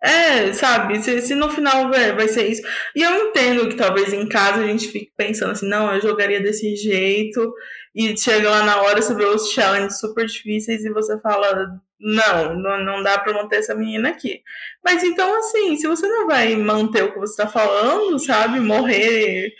É, 0.02 0.52
sabe? 0.52 1.00
Se, 1.00 1.20
se 1.20 1.34
no 1.34 1.48
final 1.48 1.88
vai, 1.88 2.12
vai 2.12 2.26
ser 2.26 2.48
isso. 2.48 2.62
E 2.94 3.02
eu 3.02 3.28
entendo 3.28 3.68
que 3.68 3.76
talvez 3.76 4.12
em 4.12 4.28
casa 4.28 4.60
a 4.60 4.66
gente 4.66 4.88
fique 4.88 5.12
pensando 5.16 5.52
assim, 5.52 5.68
não, 5.68 5.94
eu 5.94 6.00
jogaria 6.00 6.40
desse 6.40 6.74
jeito. 6.74 7.54
E 7.94 8.16
chega 8.16 8.50
lá 8.50 8.64
na 8.64 8.82
hora, 8.82 9.00
você 9.00 9.14
vê 9.14 9.24
os 9.24 9.52
challenges 9.52 10.00
super 10.00 10.26
difíceis 10.26 10.84
e 10.84 10.90
você 10.90 11.20
fala, 11.20 11.78
não, 12.00 12.54
não, 12.56 12.84
não 12.84 13.02
dá 13.02 13.18
pra 13.18 13.32
manter 13.32 13.56
essa 13.60 13.76
menina 13.76 14.08
aqui. 14.08 14.42
Mas 14.84 15.04
então, 15.04 15.38
assim, 15.38 15.76
se 15.76 15.86
você 15.86 16.08
não 16.08 16.26
vai 16.26 16.56
manter 16.56 17.04
o 17.04 17.12
que 17.12 17.18
você 17.20 17.36
tá 17.36 17.46
falando, 17.46 18.18
sabe? 18.18 18.58
Morrer 18.58 19.52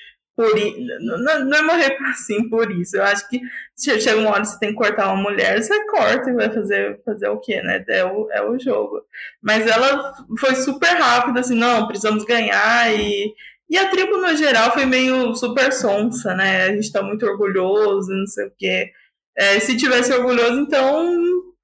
por 0.42 1.00
não, 1.00 1.44
não 1.44 1.56
é 1.56 1.62
morrer 1.62 1.96
assim 2.11 2.49
por 2.49 2.70
isso. 2.70 2.96
Eu 2.96 3.04
acho 3.04 3.28
que 3.28 3.40
chega 3.78 4.16
uma 4.16 4.30
hora 4.30 4.40
que 4.40 4.49
você 4.49 4.58
tem 4.58 4.70
que 4.70 4.76
cortar 4.76 5.12
uma 5.12 5.22
mulher, 5.22 5.62
você 5.62 5.84
corta 5.87 6.30
e 6.30 6.34
vai 6.34 6.50
fazer, 6.50 7.00
fazer 7.04 7.28
o 7.28 7.38
quê, 7.38 7.62
né? 7.62 7.84
É 7.88 8.04
o, 8.04 8.28
é 8.30 8.42
o 8.42 8.58
jogo. 8.58 9.02
Mas 9.40 9.66
ela 9.66 10.12
foi 10.38 10.54
super 10.56 10.90
rápida, 10.90 11.40
assim, 11.40 11.54
não, 11.54 11.87
precisamos 11.87 12.25
ganhar 12.25 12.92
e. 12.92 13.32
E 13.70 13.78
a 13.78 13.88
tribo, 13.88 14.18
no 14.18 14.37
geral, 14.37 14.70
foi 14.72 14.84
meio 14.84 15.34
super 15.34 15.72
sonsa, 15.72 16.34
né? 16.34 16.64
A 16.64 16.72
gente 16.75 16.92
tá 16.92 17.02
muito 17.02 17.25
orgulhoso, 17.25 18.12
não 18.12 18.26
sei 18.26 18.46
o 18.46 18.52
quê. 18.58 18.92
É, 19.34 19.58
se 19.61 19.78
tivesse 19.78 20.12
orgulhoso, 20.12 20.61
então 20.61 21.11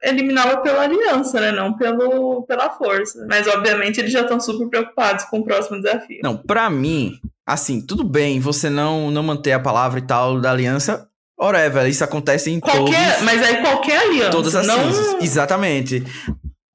eliminava 0.03 0.59
pela 0.63 0.85
aliança, 0.85 1.39
né? 1.39 1.53
Não 1.53 1.77
pelo, 1.77 2.45
pela 2.45 2.71
força. 2.71 3.27
Mas, 3.29 3.47
obviamente, 3.47 4.01
eles 4.01 4.11
já 4.13 4.23
estão 4.23 4.41
super 4.41 4.69
preocupados 4.69 5.25
com 5.25 5.41
o 5.41 5.45
próximo 5.45 5.83
desafio. 5.83 6.21
Não, 6.23 6.35
para 6.35 6.71
mim, 6.71 7.21
assim, 7.49 7.81
tudo 7.81 8.05
bem 8.05 8.39
você 8.39 8.69
não, 8.69 9.11
não 9.11 9.23
manter 9.23 9.53
a 9.53 9.59
palavra 9.59 9.99
e 9.99 10.03
tal 10.03 10.39
da 10.39 10.51
aliança. 10.51 11.09
Whatever, 11.41 11.89
isso 11.89 12.05
acontece 12.05 12.51
em 12.51 12.61
qualquer, 12.61 13.13
todos... 13.13 13.25
Mas 13.25 13.43
aí 13.43 13.63
qualquer 13.63 14.01
aliança. 14.01 14.31
Todas 14.31 14.55
as 14.55 14.67
não... 14.67 15.21
Exatamente. 15.21 16.05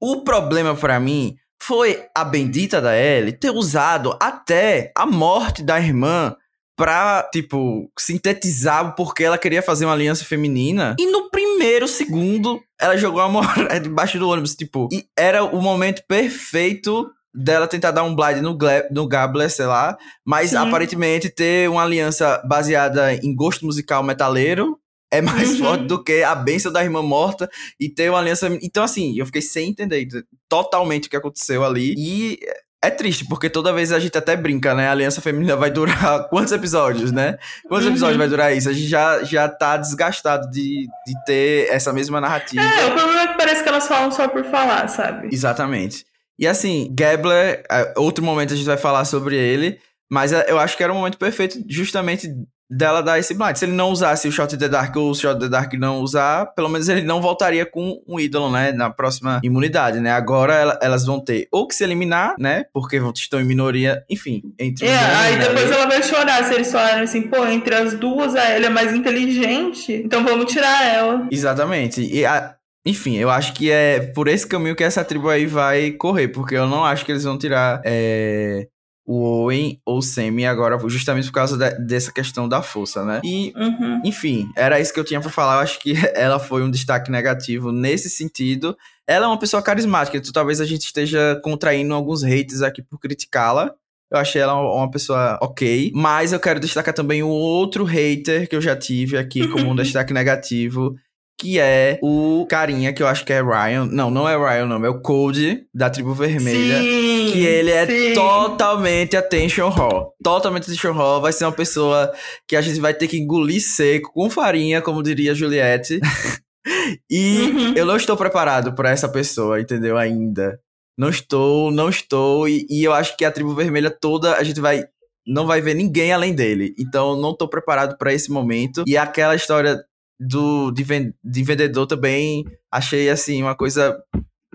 O 0.02 0.24
problema 0.24 0.76
para 0.76 1.00
mim 1.00 1.36
foi 1.62 2.04
a 2.16 2.24
bendita 2.24 2.82
da 2.82 2.98
Ellie 2.98 3.34
ter 3.34 3.52
usado 3.52 4.18
até 4.20 4.92
a 4.98 5.06
morte 5.06 5.62
da 5.62 5.80
irmã 5.80 6.36
pra, 6.76 7.30
tipo, 7.32 7.92
sintetizar 8.00 8.88
o 8.88 8.96
porquê 8.96 9.26
ela 9.26 9.38
queria 9.38 9.62
fazer 9.62 9.86
uma 9.86 9.94
aliança 9.94 10.26
feminina. 10.26 10.96
E 11.00 11.06
no 11.06 11.30
primeiro 11.30 11.88
segundo, 11.88 12.60
ela 12.80 12.98
jogou 12.98 13.22
a 13.22 13.30
morada 13.30 13.80
debaixo 13.80 14.18
do 14.18 14.28
ônibus, 14.28 14.56
tipo. 14.56 14.90
E 14.92 15.06
era 15.16 15.44
o 15.44 15.62
momento 15.62 16.04
perfeito 16.08 17.10
dela 17.34 17.68
tentar 17.68 17.92
dar 17.92 18.04
um 18.04 18.16
blind 18.16 18.38
no, 18.38 18.58
no 18.92 19.08
Gabler, 19.08 19.50
sei 19.50 19.66
lá, 19.66 19.98
mas 20.26 20.52
Sim. 20.52 20.58
aparentemente 20.58 21.30
ter 21.30 21.70
uma 21.70 21.84
aliança 21.84 22.42
baseada 22.46 23.14
em 23.14 23.36
gosto 23.36 23.66
musical 23.66 24.04
metaleiro 24.04 24.78
é 25.14 25.22
mais 25.22 25.52
uhum. 25.52 25.66
forte 25.66 25.86
do 25.86 26.04
que 26.04 26.24
a 26.24 26.34
benção 26.34 26.72
da 26.72 26.84
irmã 26.84 27.02
morta 27.04 27.48
e 27.80 27.88
ter 27.88 28.10
uma 28.10 28.18
aliança. 28.18 28.48
Então, 28.64 28.84
assim, 28.84 29.18
eu 29.18 29.28
fiquei 29.28 29.44
sem 29.44 29.70
entender 29.70 30.08
totalmente 30.50 31.06
o 31.06 31.10
que 31.10 31.16
aconteceu 31.16 31.64
ali. 31.64 31.94
E 31.96 32.40
é 32.84 32.90
triste, 32.90 33.24
porque 33.26 33.48
toda 33.48 33.72
vez 33.72 33.92
a 33.92 34.00
gente 34.00 34.18
até 34.18 34.36
brinca, 34.36 34.74
né? 34.74 34.88
A 34.88 34.92
aliança 34.92 35.22
feminina 35.22 35.56
vai 35.56 35.70
durar 35.70 36.28
quantos 36.30 36.52
episódios, 36.52 37.12
né? 37.12 37.38
Quantos 37.70 37.86
uhum. 37.86 37.92
episódios 37.92 38.18
vai 38.18 38.28
durar 38.28 38.58
isso? 38.58 38.68
A 38.68 38.74
gente 38.74 38.88
já, 38.88 39.24
já 39.24 39.48
tá 39.48 39.78
desgastado 39.78 40.50
de, 40.50 40.88
de 41.06 41.26
ter 41.26 41.70
essa 41.70 41.94
mesma 41.94 42.20
narrativa. 42.20 42.64
É, 42.64 42.88
o 42.88 42.92
problema 42.92 43.22
é 43.22 43.28
que 43.28 43.38
parece 43.38 43.62
que 43.62 43.70
elas 43.70 43.88
falam 43.88 44.12
só 44.12 44.28
por 44.28 44.44
falar, 44.46 44.88
sabe? 44.88 45.30
Exatamente. 45.32 46.06
E 46.40 46.48
assim, 46.48 46.90
Gabler, 46.92 47.64
é, 47.70 47.94
outro 47.98 48.24
momento 48.24 48.54
a 48.54 48.56
gente 48.56 48.66
vai 48.66 48.78
falar 48.78 49.06
sobre 49.06 49.36
ele, 49.36 49.78
mas 50.12 50.34
é, 50.34 50.46
eu 50.50 50.60
acho 50.60 50.76
que 50.76 50.84
era 50.84 50.92
o 50.92 50.96
momento 50.96 51.18
perfeito 51.18 51.64
justamente 51.68 52.28
dela 52.70 53.02
dar 53.02 53.20
esse 53.20 53.34
blind. 53.34 53.56
Se 53.56 53.66
ele 53.66 53.74
não 53.74 53.92
usasse 53.92 54.28
o 54.28 54.32
Shot 54.32 54.56
in 54.56 54.58
the 54.58 54.68
Dark 54.68 54.96
ou 54.96 55.12
o 55.12 55.16
Shot 55.16 55.36
in 55.36 55.40
the 55.40 55.50
Dark 55.50 55.74
não 55.74 56.00
usar, 56.00 56.48
pelo 56.56 56.70
menos 56.70 56.90
ele 56.90 57.04
não 57.04 57.22
voltaria 57.22 57.66
com 57.66 58.02
um 58.08 58.20
ídolo, 58.20 58.52
né? 58.52 58.72
Na 58.72 58.90
próxima 58.90 59.40
imunidade, 59.44 60.00
né? 60.00 60.12
Agora 60.12 60.78
elas 60.82 61.06
vão 61.06 61.20
ter 61.20 61.48
ou 61.52 61.68
que 61.68 61.76
se 61.76 61.84
eliminar, 61.84 62.36
né? 62.40 62.66
Porque 62.74 62.98
estão 63.16 63.40
em 63.40 63.46
minoria, 63.46 64.04
enfim, 64.10 64.42
entre 64.60 64.88
É, 64.88 64.98
aí 64.98 65.38
né? 65.38 65.48
depois 65.48 65.72
ela 65.72 65.86
vai 65.86 66.02
chorar 66.02 66.44
se 66.44 66.54
eles 66.54 66.72
falarem 66.72 67.04
assim, 67.04 67.22
pô, 67.24 67.46
entre 67.46 67.76
as 67.76 67.94
duas 67.94 68.36
a 68.36 68.44
ela 68.44 68.66
é 68.66 68.70
mais 68.70 68.94
inteligente, 68.94 69.94
então 69.94 70.24
vamos 70.24 70.52
tirar 70.52 70.84
ela. 70.86 71.28
Exatamente. 71.32 72.02
E 72.02 72.26
a, 72.26 72.56
enfim, 72.86 73.16
eu 73.16 73.30
acho 73.30 73.54
que 73.54 73.72
é 73.72 74.00
por 74.00 74.28
esse 74.28 74.46
caminho 74.46 74.76
que 74.76 74.84
essa 74.84 75.04
tribo 75.04 75.30
aí 75.30 75.46
vai 75.46 75.92
correr, 75.92 76.28
porque 76.28 76.56
eu 76.56 76.68
não 76.68 76.84
acho 76.84 77.06
que 77.06 77.12
eles 77.12 77.24
vão 77.24 77.38
tirar 77.38 77.82
é, 77.86 78.68
o 79.06 79.22
Owen 79.24 79.80
ou 79.86 79.98
o 79.98 80.02
Semi 80.02 80.46
agora, 80.46 80.78
justamente 80.90 81.28
por 81.28 81.34
causa 81.34 81.58
de, 81.58 81.86
dessa 81.86 82.12
questão 82.12 82.48
da 82.48 82.62
força, 82.62 83.04
né? 83.04 83.22
E, 83.24 83.54
uhum. 83.56 84.02
enfim, 84.04 84.50
era 84.56 84.80
isso 84.80 84.94
que 84.94 85.00
eu 85.00 85.04
tinha 85.04 85.22
para 85.22 85.30
falar. 85.30 85.56
Eu 85.56 85.60
acho 85.60 85.80
que 85.80 85.94
ela 86.16 86.40
foi 86.40 86.64
um 86.64 86.72
destaque 86.72 87.12
negativo 87.12 87.72
nesse 87.72 88.10
sentido. 88.10 88.78
Ela 89.08 89.26
é 89.26 89.28
uma 89.28 89.40
pessoa 89.40 89.62
carismática, 89.62 90.18
então 90.18 90.32
talvez 90.32 90.62
a 90.62 90.66
gente 90.66 90.86
esteja 90.86 91.40
contraindo 91.44 91.94
alguns 91.94 92.24
haters 92.24 92.62
aqui 92.62 92.82
por 92.82 93.00
criticá-la. 93.00 93.74
Eu 94.12 94.20
achei 94.20 94.42
ela 94.42 94.54
uma 94.54 94.92
pessoa 94.92 95.40
ok. 95.42 95.92
Mas 95.96 96.32
eu 96.32 96.40
quero 96.40 96.60
destacar 96.60 96.94
também 96.94 97.24
o 97.24 97.30
outro 97.30 97.84
hater 97.84 98.48
que 98.48 98.56
eu 98.56 98.62
já 98.62 98.76
tive 98.76 99.18
aqui 99.18 99.48
como 99.48 99.72
um 99.72 99.76
destaque 99.76 100.14
negativo, 100.14 100.96
que 101.38 101.60
é 101.60 102.00
o 102.02 102.46
carinha 102.50 102.94
que 102.94 103.02
eu 103.04 103.08
acho 103.08 103.26
que 103.26 103.34
é 103.34 103.42
Ryan. 103.42 103.86
Não, 103.86 104.10
não 104.10 104.28
é 104.28 104.38
Ryan, 104.38 104.66
não, 104.68 104.86
é 104.86 104.90
o 104.90 105.02
Code 105.02 105.66
da 105.74 105.90
Tribo 105.90 106.14
Vermelha. 106.14 106.80
Sim, 106.80 107.32
que 107.32 107.46
ele 107.46 107.72
é 107.72 107.86
sim. 107.86 108.14
totalmente 108.14 109.18
attention 109.18 109.70
raw. 109.70 110.14
Totalmente 110.24 110.64
attention 110.64 110.94
raw. 110.94 111.22
Vai 111.22 111.34
ser 111.34 111.46
uma 111.46 111.52
pessoa 111.52 112.12
que 112.48 112.56
a 112.56 112.62
gente 112.62 112.80
vai 112.80 112.94
ter 112.94 113.08
que 113.08 113.18
engolir 113.18 113.62
seco 113.62 114.12
com 114.14 114.30
farinha, 114.30 114.82
como 114.82 115.04
diria 115.04 115.36
Juliette. 115.36 116.00
e 117.10 117.42
Uhum. 117.42 117.74
eu 117.76 117.86
não 117.86 117.98
estou 117.98 118.16
preparado 118.16 118.74
para 118.74 118.90
essa 118.92 119.10
pessoa, 119.10 119.60
entendeu? 119.60 119.98
Ainda. 119.98 120.60
Não 120.98 121.10
estou, 121.10 121.72
não 121.72 121.90
estou. 121.90 122.48
E, 122.48 122.66
e 122.70 122.84
eu 122.84 122.94
acho 122.94 123.18
que 123.18 123.26
a 123.26 123.32
Tribo 123.32 123.56
Vermelha 123.56 123.90
toda 123.90 124.36
a 124.36 124.44
gente 124.44 124.62
vai. 124.62 124.86
Não 125.26 125.48
vai 125.48 125.62
ver 125.62 125.74
ninguém 125.74 126.12
além 126.12 126.34
dele. 126.34 126.74
Então, 126.78 127.16
não 127.20 127.32
estou 127.32 127.48
preparado 127.48 127.98
para 127.98 128.14
esse 128.14 128.30
momento. 128.30 128.84
E 128.86 128.98
aquela 128.98 129.34
história 129.36 129.82
do 130.20 130.72
de, 130.72 130.84
ven- 130.84 131.14
de 131.24 131.44
vendedor 131.44 131.86
também 131.88 132.46
achei 132.72 133.10
assim 133.10 133.42
uma 133.42 133.56
coisa 133.56 134.02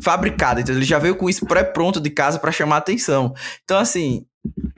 fabricada. 0.01 0.61
Então 0.61 0.75
ele 0.75 0.85
já 0.85 0.99
veio 0.99 1.17
com 1.17 1.29
isso 1.29 1.47
pré-pronto 1.47 2.01
de 2.01 2.11
casa 2.11 2.39
pra 2.39 2.53
chamar 2.53 2.79
atenção. 2.79 3.35
Então 3.65 3.79
assim, 3.79 4.25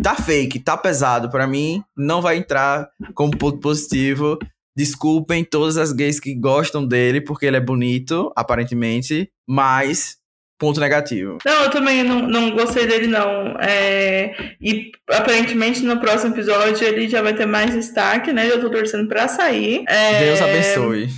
tá 0.03 0.15
fake, 0.15 0.59
tá 0.61 0.77
pesado 0.77 1.31
Pra 1.31 1.47
mim, 1.47 1.83
não 1.97 2.23
vai 2.23 2.37
entrar 2.39 2.89
como 3.15 3.37
ponto 3.37 3.59
positivo. 3.59 4.39
Desculpem 4.77 5.45
todas 5.45 5.77
as 5.77 5.93
gays 5.93 6.19
que 6.21 6.35
gostam 6.35 6.87
dele 6.87 7.21
porque 7.21 7.45
ele 7.45 7.57
é 7.57 7.61
bonito, 7.61 8.33
aparentemente, 8.37 9.31
mas 9.47 10.17
ponto 10.61 10.79
negativo. 10.79 11.39
Não, 11.45 11.65
eu 11.65 11.71
também 11.71 12.05
não, 12.05 12.21
não 12.29 12.51
gostei 12.51 12.87
dele, 12.87 13.07
não. 13.07 13.57
É, 13.59 14.55
e 14.61 14.93
aparentemente 15.09 15.83
no 15.83 15.99
próximo 15.99 16.35
episódio 16.35 16.87
ele 16.87 17.09
já 17.09 17.23
vai 17.23 17.35
ter 17.35 17.47
mais 17.47 17.73
destaque, 17.73 18.31
né? 18.31 18.47
Já 18.47 18.61
tô 18.61 18.71
torcendo 18.71 19.09
pra 19.09 19.27
sair. 19.27 19.83
É, 19.89 20.27
Deus 20.27 20.43
abençoe. 20.43 21.09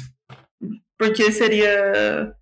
Porque 0.96 1.32
seria, 1.32 2.32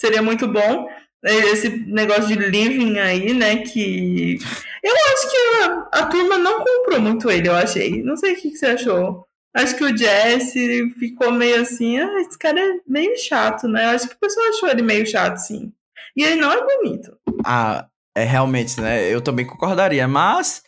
seria 0.00 0.22
muito 0.22 0.48
bom. 0.48 0.88
Esse 1.22 1.68
negócio 1.68 2.26
de 2.26 2.34
living 2.34 2.98
aí, 2.98 3.34
né? 3.34 3.56
Que. 3.56 4.38
Eu 4.82 4.94
acho 5.12 5.30
que 5.30 5.36
a, 5.36 5.88
a 6.00 6.06
turma 6.06 6.38
não 6.38 6.64
comprou 6.64 7.00
muito 7.00 7.30
ele, 7.30 7.48
eu 7.48 7.54
achei. 7.54 8.02
Não 8.02 8.16
sei 8.16 8.32
o 8.32 8.36
que, 8.36 8.50
que 8.50 8.56
você 8.56 8.66
achou. 8.66 9.26
Acho 9.54 9.76
que 9.76 9.84
o 9.84 9.96
Jesse 9.96 10.90
ficou 10.98 11.32
meio 11.32 11.60
assim, 11.60 11.98
ah, 11.98 12.20
esse 12.20 12.38
cara 12.38 12.60
é 12.60 12.74
meio 12.86 13.16
chato, 13.18 13.66
né? 13.66 13.86
Eu 13.86 13.90
acho 13.90 14.08
que 14.08 14.14
o 14.14 14.18
pessoal 14.18 14.46
achou 14.48 14.68
ele 14.68 14.82
meio 14.82 15.06
chato, 15.06 15.38
sim. 15.38 15.72
E 16.16 16.24
ele 16.24 16.36
não 16.36 16.52
é 16.52 16.64
bonito. 16.64 17.16
Ah, 17.44 17.86
é 18.14 18.24
realmente, 18.24 18.80
né? 18.80 19.12
Eu 19.12 19.20
também 19.20 19.46
concordaria, 19.46 20.08
mas 20.08 20.62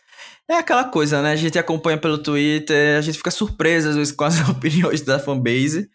é 0.49 0.55
aquela 0.55 0.83
coisa, 0.83 1.21
né? 1.21 1.31
A 1.31 1.35
gente 1.35 1.57
acompanha 1.57 1.97
pelo 1.97 2.17
Twitter, 2.17 2.97
a 2.97 3.01
gente 3.01 3.17
fica 3.17 3.31
surpreso 3.31 3.89
às 3.89 3.95
vezes 3.95 4.13
com 4.15 4.23
as 4.23 4.47
opiniões 4.49 5.01
da 5.01 5.19
fanbase 5.19 5.89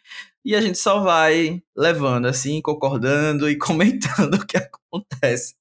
e 0.44 0.54
a 0.54 0.60
gente 0.60 0.78
só 0.78 1.00
vai 1.00 1.62
levando 1.76 2.26
assim, 2.26 2.60
concordando 2.60 3.48
e 3.48 3.56
comentando 3.58 4.34
o 4.34 4.46
que 4.46 4.56
acontece. 4.56 5.54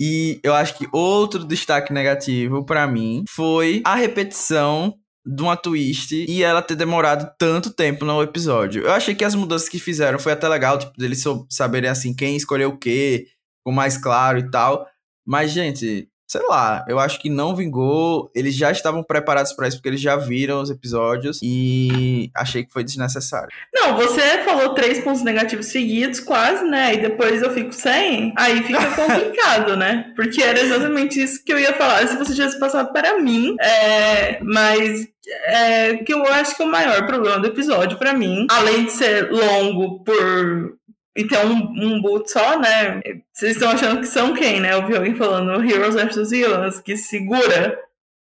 E 0.00 0.40
eu 0.42 0.52
acho 0.54 0.76
que 0.76 0.88
outro 0.92 1.44
destaque 1.44 1.92
negativo 1.92 2.64
pra 2.64 2.86
mim 2.86 3.24
foi 3.28 3.80
a 3.84 3.94
repetição 3.94 4.98
de 5.26 5.42
uma 5.42 5.56
twist 5.56 6.26
e 6.28 6.42
ela 6.42 6.60
ter 6.60 6.76
demorado 6.76 7.32
tanto 7.38 7.70
tempo 7.70 8.04
no 8.04 8.22
episódio. 8.22 8.82
Eu 8.82 8.92
achei 8.92 9.14
que 9.14 9.24
as 9.24 9.34
mudanças 9.34 9.68
que 9.68 9.78
fizeram 9.78 10.18
foi 10.18 10.32
até 10.32 10.48
legal, 10.48 10.78
tipo, 10.78 10.92
deles 10.98 11.22
saberem 11.48 11.88
assim 11.88 12.14
quem 12.14 12.36
escolheu 12.36 12.70
o 12.70 12.78
quê, 12.78 13.28
ficou 13.58 13.72
mais 13.72 13.96
claro 13.96 14.38
e 14.38 14.50
tal. 14.50 14.86
Mas, 15.26 15.50
gente, 15.50 16.08
sei 16.26 16.42
lá, 16.48 16.84
eu 16.88 16.98
acho 16.98 17.20
que 17.20 17.28
não 17.28 17.54
vingou. 17.54 18.30
Eles 18.34 18.54
já 18.54 18.70
estavam 18.70 19.02
preparados 19.02 19.52
pra 19.52 19.68
isso, 19.68 19.76
porque 19.76 19.88
eles 19.88 20.00
já 20.00 20.16
viram 20.16 20.60
os 20.60 20.70
episódios 20.70 21.40
e 21.42 22.30
achei 22.34 22.64
que 22.64 22.72
foi 22.72 22.82
desnecessário. 22.84 23.48
Não, 23.72 23.96
você 23.96 24.42
falou 24.44 24.74
três 24.74 25.02
pontos 25.02 25.22
negativos 25.22 25.66
seguidos, 25.66 26.20
quase, 26.20 26.64
né? 26.64 26.94
E 26.94 26.98
depois 26.98 27.42
eu 27.42 27.52
fico 27.52 27.72
sem. 27.72 28.32
Aí 28.36 28.62
fica 28.62 28.84
complicado, 28.94 29.76
né? 29.76 30.12
Porque 30.16 30.42
era 30.42 30.60
exatamente 30.60 31.22
isso 31.22 31.44
que 31.44 31.52
eu 31.52 31.58
ia 31.58 31.74
falar. 31.74 32.06
Se 32.06 32.16
você 32.16 32.34
tivesse 32.34 32.58
passado 32.58 32.92
para 32.92 33.18
mim, 33.20 33.54
é, 33.60 34.40
mas 34.42 35.06
é, 35.46 35.96
que 35.98 36.12
eu 36.12 36.24
acho 36.26 36.56
que 36.56 36.62
o 36.62 36.70
maior 36.70 37.06
problema 37.06 37.38
do 37.38 37.46
episódio, 37.46 37.98
pra 37.98 38.12
mim, 38.12 38.46
além 38.50 38.84
de 38.84 38.92
ser 38.92 39.30
longo 39.30 40.02
por. 40.04 40.76
E 41.16 41.24
ter 41.24 41.38
um, 41.46 41.72
um 41.76 42.02
boot 42.02 42.30
só, 42.30 42.58
né? 42.58 43.00
Vocês 43.32 43.52
estão 43.52 43.70
achando 43.70 44.00
que 44.00 44.06
são 44.06 44.34
quem, 44.34 44.60
né? 44.60 44.74
Eu 44.74 44.86
vi 44.86 44.96
alguém 44.96 45.14
falando 45.14 45.62
Heroes 45.62 45.94
vs 45.94 46.30
Villains, 46.30 46.80
que 46.80 46.96
segura 46.96 47.78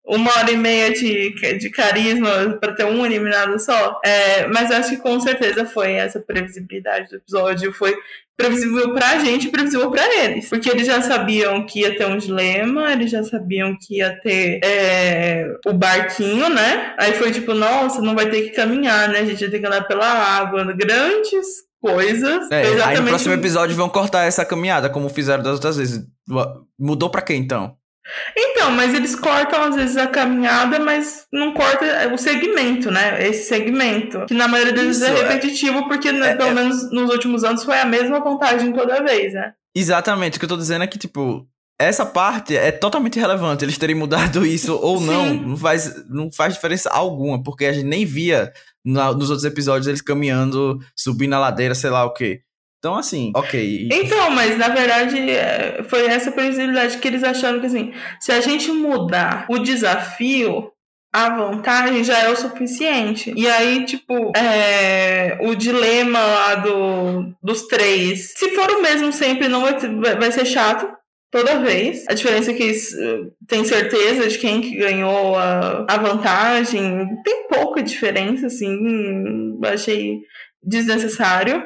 uma 0.05 0.31
hora 0.37 0.51
e 0.51 0.57
meia 0.57 0.91
de, 0.91 1.33
de 1.57 1.69
carisma 1.69 2.57
pra 2.59 2.73
ter 2.73 2.85
um 2.85 3.05
eliminado 3.05 3.57
só. 3.59 3.99
É, 4.03 4.47
mas 4.47 4.71
acho 4.71 4.89
que 4.89 4.97
com 4.97 5.19
certeza 5.19 5.65
foi 5.65 5.93
essa 5.93 6.19
previsibilidade 6.19 7.09
do 7.09 7.15
episódio. 7.17 7.71
Foi 7.71 7.95
previsível 8.35 8.93
pra 8.93 9.19
gente 9.19 9.47
e 9.47 9.51
previsível 9.51 9.89
pra 9.91 10.03
eles. 10.23 10.49
Porque 10.49 10.69
eles 10.69 10.87
já 10.87 11.01
sabiam 11.01 11.65
que 11.65 11.81
ia 11.81 11.95
ter 11.95 12.07
um 12.07 12.17
dilema, 12.17 12.91
eles 12.91 13.11
já 13.11 13.23
sabiam 13.23 13.77
que 13.79 13.97
ia 13.97 14.19
ter 14.21 14.59
é, 14.63 15.45
o 15.65 15.73
barquinho, 15.73 16.49
né? 16.49 16.95
Aí 16.97 17.13
foi 17.13 17.31
tipo, 17.31 17.53
nossa, 17.53 18.01
não 18.01 18.15
vai 18.15 18.29
ter 18.29 18.41
que 18.41 18.49
caminhar, 18.49 19.07
né? 19.09 19.19
A 19.19 19.25
gente 19.25 19.41
vai 19.41 19.49
ter 19.49 19.59
que 19.59 19.67
andar 19.67 19.87
pela 19.87 20.07
água. 20.07 20.63
Grandes 20.73 21.70
coisas. 21.81 22.49
É, 22.51 22.81
aí 22.83 22.99
no 22.99 23.07
próximo 23.07 23.33
episódio 23.33 23.75
vão 23.75 23.89
cortar 23.89 24.23
essa 24.23 24.45
caminhada, 24.45 24.89
como 24.89 25.09
fizeram 25.09 25.43
das 25.43 25.53
outras 25.53 25.77
vezes. 25.77 26.05
Mudou 26.79 27.09
pra 27.09 27.21
quê, 27.21 27.33
então? 27.33 27.75
Então, 28.35 28.71
mas 28.71 28.93
eles 28.93 29.15
cortam 29.15 29.63
às 29.63 29.75
vezes 29.75 29.95
a 29.95 30.07
caminhada, 30.07 30.79
mas 30.79 31.25
não 31.31 31.53
corta 31.53 31.85
o 32.11 32.17
segmento, 32.17 32.89
né? 32.89 33.27
Esse 33.27 33.47
segmento. 33.47 34.25
Que 34.25 34.33
na 34.33 34.47
maioria 34.47 34.73
das 34.73 34.85
vezes 34.85 35.01
é 35.03 35.09
é- 35.11 35.23
repetitivo, 35.23 35.87
porque 35.87 36.11
né, 36.11 36.31
é- 36.31 36.35
pelo 36.35 36.49
é- 36.49 36.53
menos 36.53 36.91
nos 36.91 37.11
últimos 37.11 37.43
anos 37.43 37.63
foi 37.63 37.79
a 37.79 37.85
mesma 37.85 38.21
contagem 38.21 38.71
toda 38.73 39.03
vez, 39.03 39.33
né? 39.33 39.53
Exatamente, 39.75 40.37
o 40.37 40.39
que 40.39 40.45
eu 40.45 40.49
tô 40.49 40.57
dizendo 40.57 40.83
é 40.83 40.87
que, 40.87 40.97
tipo, 40.97 41.47
essa 41.83 42.05
parte 42.05 42.55
é 42.55 42.71
totalmente 42.71 43.17
irrelevante. 43.17 43.63
Eles 43.65 43.77
terem 43.77 43.95
mudado 43.95 44.45
isso 44.47 44.75
ou 44.75 44.99
não, 44.99 45.25
Sim. 45.29 45.41
não 45.47 45.57
faz, 45.57 46.07
não 46.09 46.31
faz 46.31 46.53
diferença 46.53 46.89
alguma, 46.89 47.41
porque 47.43 47.65
a 47.65 47.73
gente 47.73 47.85
nem 47.85 48.05
via 48.05 48.51
na- 48.85 49.13
nos 49.13 49.29
outros 49.29 49.45
episódios 49.45 49.87
eles 49.87 50.01
caminhando, 50.01 50.79
subindo 50.95 51.33
a 51.33 51.39
ladeira, 51.39 51.75
sei 51.75 51.89
lá 51.89 52.03
o 52.05 52.13
quê. 52.13 52.41
Então, 52.79 52.95
assim, 52.95 53.31
ok. 53.35 53.89
Então, 53.91 54.31
mas 54.31 54.57
na 54.57 54.67
verdade 54.69 55.29
é, 55.29 55.83
foi 55.87 56.05
essa 56.07 56.31
previsibilidade 56.31 56.97
que 56.97 57.07
eles 57.07 57.23
acharam 57.23 57.59
que 57.59 57.67
assim, 57.67 57.93
se 58.19 58.31
a 58.31 58.41
gente 58.41 58.71
mudar 58.71 59.45
o 59.49 59.59
desafio, 59.59 60.71
a 61.13 61.29
vantagem 61.29 62.03
já 62.03 62.17
é 62.19 62.29
o 62.29 62.35
suficiente. 62.35 63.33
E 63.35 63.47
aí, 63.47 63.85
tipo, 63.85 64.31
é, 64.35 65.37
o 65.41 65.53
dilema 65.53 66.19
lá 66.19 66.55
do, 66.55 67.33
dos 67.43 67.67
três, 67.67 68.33
se 68.35 68.49
for 68.55 68.71
o 68.71 68.81
mesmo 68.81 69.11
sempre, 69.11 69.47
não 69.47 69.61
vai- 69.61 70.17
vai 70.17 70.31
ser 70.31 70.45
chato. 70.45 70.87
Toda 71.31 71.59
vez. 71.61 72.03
A 72.09 72.13
diferença 72.13 72.51
é 72.51 72.53
que 72.53 72.69
eh, 72.69 73.31
têm 73.47 73.63
certeza 73.63 74.27
de 74.27 74.37
quem 74.37 74.59
que 74.59 74.75
ganhou 74.75 75.37
a, 75.37 75.85
a 75.87 75.97
vantagem. 75.97 77.07
Tem 77.23 77.47
pouca 77.47 77.81
diferença, 77.81 78.47
assim. 78.47 79.57
Achei 79.63 80.19
desnecessário. 80.61 81.63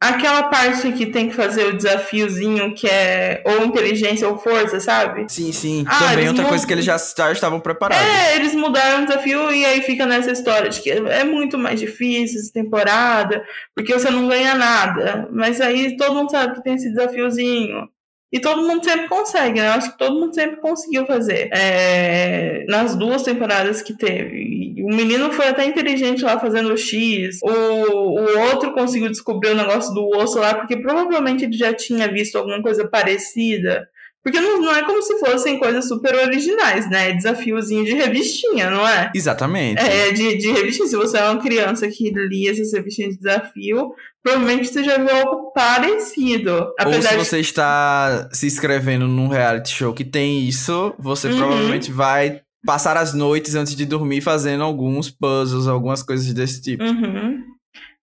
Aquela 0.00 0.42
parte 0.44 0.92
que 0.92 1.06
tem 1.06 1.30
que 1.30 1.34
fazer 1.34 1.64
o 1.64 1.76
desafiozinho, 1.76 2.74
que 2.74 2.86
é 2.86 3.42
ou 3.46 3.64
inteligência 3.64 4.28
ou 4.28 4.36
força, 4.36 4.78
sabe? 4.78 5.24
Sim, 5.28 5.50
sim. 5.50 5.84
Ah, 5.88 6.10
Também 6.10 6.28
outra 6.28 6.44
coisa 6.44 6.66
que 6.66 6.72
eles 6.74 6.84
já, 6.84 6.98
já 6.98 7.32
estavam 7.32 7.58
preparados. 7.58 8.06
É, 8.06 8.36
eles 8.36 8.54
mudaram 8.54 9.04
o 9.04 9.06
desafio 9.06 9.50
e 9.50 9.64
aí 9.64 9.80
fica 9.80 10.04
nessa 10.04 10.32
história 10.32 10.68
de 10.68 10.82
que 10.82 10.90
é 10.90 11.24
muito 11.24 11.56
mais 11.56 11.80
difícil 11.80 12.38
essa 12.38 12.52
temporada, 12.52 13.42
porque 13.74 13.94
você 13.94 14.10
não 14.10 14.28
ganha 14.28 14.54
nada. 14.54 15.26
Mas 15.32 15.58
aí 15.60 15.96
todo 15.96 16.16
mundo 16.16 16.30
sabe 16.30 16.56
que 16.56 16.62
tem 16.64 16.74
esse 16.74 16.90
desafiozinho. 16.90 17.88
E 18.34 18.40
todo 18.40 18.66
mundo 18.66 18.84
sempre 18.84 19.06
consegue, 19.06 19.60
né? 19.60 19.68
Eu 19.68 19.72
acho 19.74 19.92
que 19.92 19.98
todo 19.98 20.18
mundo 20.18 20.34
sempre 20.34 20.56
conseguiu 20.56 21.06
fazer. 21.06 21.48
É, 21.52 22.64
nas 22.66 22.96
duas 22.96 23.22
temporadas 23.22 23.80
que 23.80 23.96
teve. 23.96 24.74
O 24.82 24.92
menino 24.92 25.30
foi 25.30 25.46
até 25.46 25.64
inteligente 25.64 26.24
lá 26.24 26.36
fazendo 26.40 26.72
o 26.72 26.76
X. 26.76 27.38
O, 27.44 27.48
o 27.48 28.40
outro 28.50 28.72
conseguiu 28.74 29.08
descobrir 29.08 29.50
o 29.50 29.54
negócio 29.54 29.94
do 29.94 30.08
osso 30.18 30.40
lá, 30.40 30.52
porque 30.52 30.76
provavelmente 30.76 31.44
ele 31.44 31.56
já 31.56 31.72
tinha 31.72 32.10
visto 32.10 32.36
alguma 32.36 32.60
coisa 32.60 32.88
parecida. 32.88 33.88
Porque 34.24 34.40
não, 34.40 34.58
não 34.62 34.74
é 34.74 34.82
como 34.82 35.02
se 35.02 35.18
fossem 35.18 35.58
coisas 35.58 35.86
super 35.86 36.14
originais, 36.14 36.88
né? 36.88 37.10
É 37.10 37.12
desafiozinho 37.12 37.84
de 37.84 37.92
revistinha, 37.92 38.70
não 38.70 38.88
é? 38.88 39.12
Exatamente. 39.14 39.82
É 39.82 40.10
de, 40.12 40.38
de 40.38 40.50
revistinha. 40.50 40.88
Se 40.88 40.96
você 40.96 41.18
é 41.18 41.24
uma 41.28 41.42
criança 41.42 41.86
que 41.88 42.10
lia 42.10 42.50
essas 42.50 42.72
revistinhas 42.72 43.12
de 43.12 43.18
desafio, 43.18 43.92
provavelmente 44.22 44.68
você 44.68 44.82
já 44.82 44.96
viu 44.96 45.10
algo 45.14 45.52
parecido. 45.52 46.52
Ou 46.52 46.74
Apesar 46.78 47.10
se 47.10 47.18
de 47.18 47.24
você 47.24 47.38
está 47.40 48.28
se 48.32 48.46
inscrevendo 48.46 49.06
num 49.06 49.28
reality 49.28 49.70
show 49.70 49.92
que 49.92 50.04
tem 50.04 50.48
isso, 50.48 50.94
você 50.98 51.28
Uhum. 51.28 51.36
provavelmente 51.36 51.92
vai 51.92 52.40
passar 52.64 52.96
as 52.96 53.12
noites 53.12 53.54
antes 53.54 53.76
de 53.76 53.84
dormir 53.84 54.22
fazendo 54.22 54.64
alguns 54.64 55.10
puzzles, 55.10 55.66
algumas 55.68 56.02
coisas 56.02 56.32
desse 56.32 56.62
tipo. 56.62 56.82
Uhum. 56.82 57.42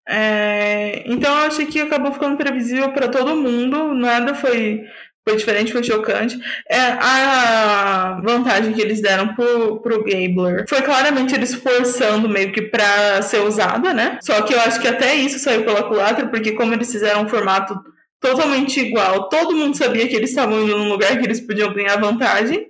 É, 0.07 1.03
então 1.07 1.35
eu 1.39 1.47
achei 1.47 1.65
que 1.65 1.81
acabou 1.81 2.13
ficando 2.13 2.37
previsível 2.37 2.91
para 2.93 3.07
todo 3.07 3.35
mundo, 3.35 3.93
nada 3.95 4.35
foi 4.35 4.81
foi 5.27 5.37
diferente, 5.37 5.71
foi 5.71 5.83
chocante. 5.83 6.39
É, 6.69 6.79
a 6.79 8.21
vantagem 8.23 8.73
que 8.73 8.81
eles 8.81 9.01
deram 9.01 9.33
pro, 9.33 9.79
pro 9.81 10.03
Gabler 10.03 10.65
foi 10.69 10.83
claramente 10.83 11.33
eles 11.33 11.55
forçando 11.55 12.29
meio 12.29 12.51
que 12.51 12.61
pra 12.61 13.21
ser 13.23 13.39
usada, 13.39 13.91
né? 13.91 14.19
Só 14.21 14.43
que 14.43 14.53
eu 14.53 14.59
acho 14.59 14.79
que 14.79 14.87
até 14.87 15.15
isso 15.15 15.39
saiu 15.39 15.63
pela 15.63 15.83
culatra, 15.83 16.27
porque 16.27 16.51
como 16.51 16.73
eles 16.73 16.91
fizeram 16.91 17.23
um 17.23 17.27
formato 17.27 17.75
totalmente 18.21 18.79
igual, 18.79 19.27
todo 19.27 19.55
mundo 19.55 19.75
sabia 19.75 20.07
que 20.07 20.15
eles 20.15 20.29
estavam 20.29 20.61
indo 20.61 20.77
num 20.77 20.89
lugar 20.89 21.17
que 21.17 21.25
eles 21.25 21.41
podiam 21.41 21.73
ganhar 21.73 21.99
vantagem. 21.99 22.67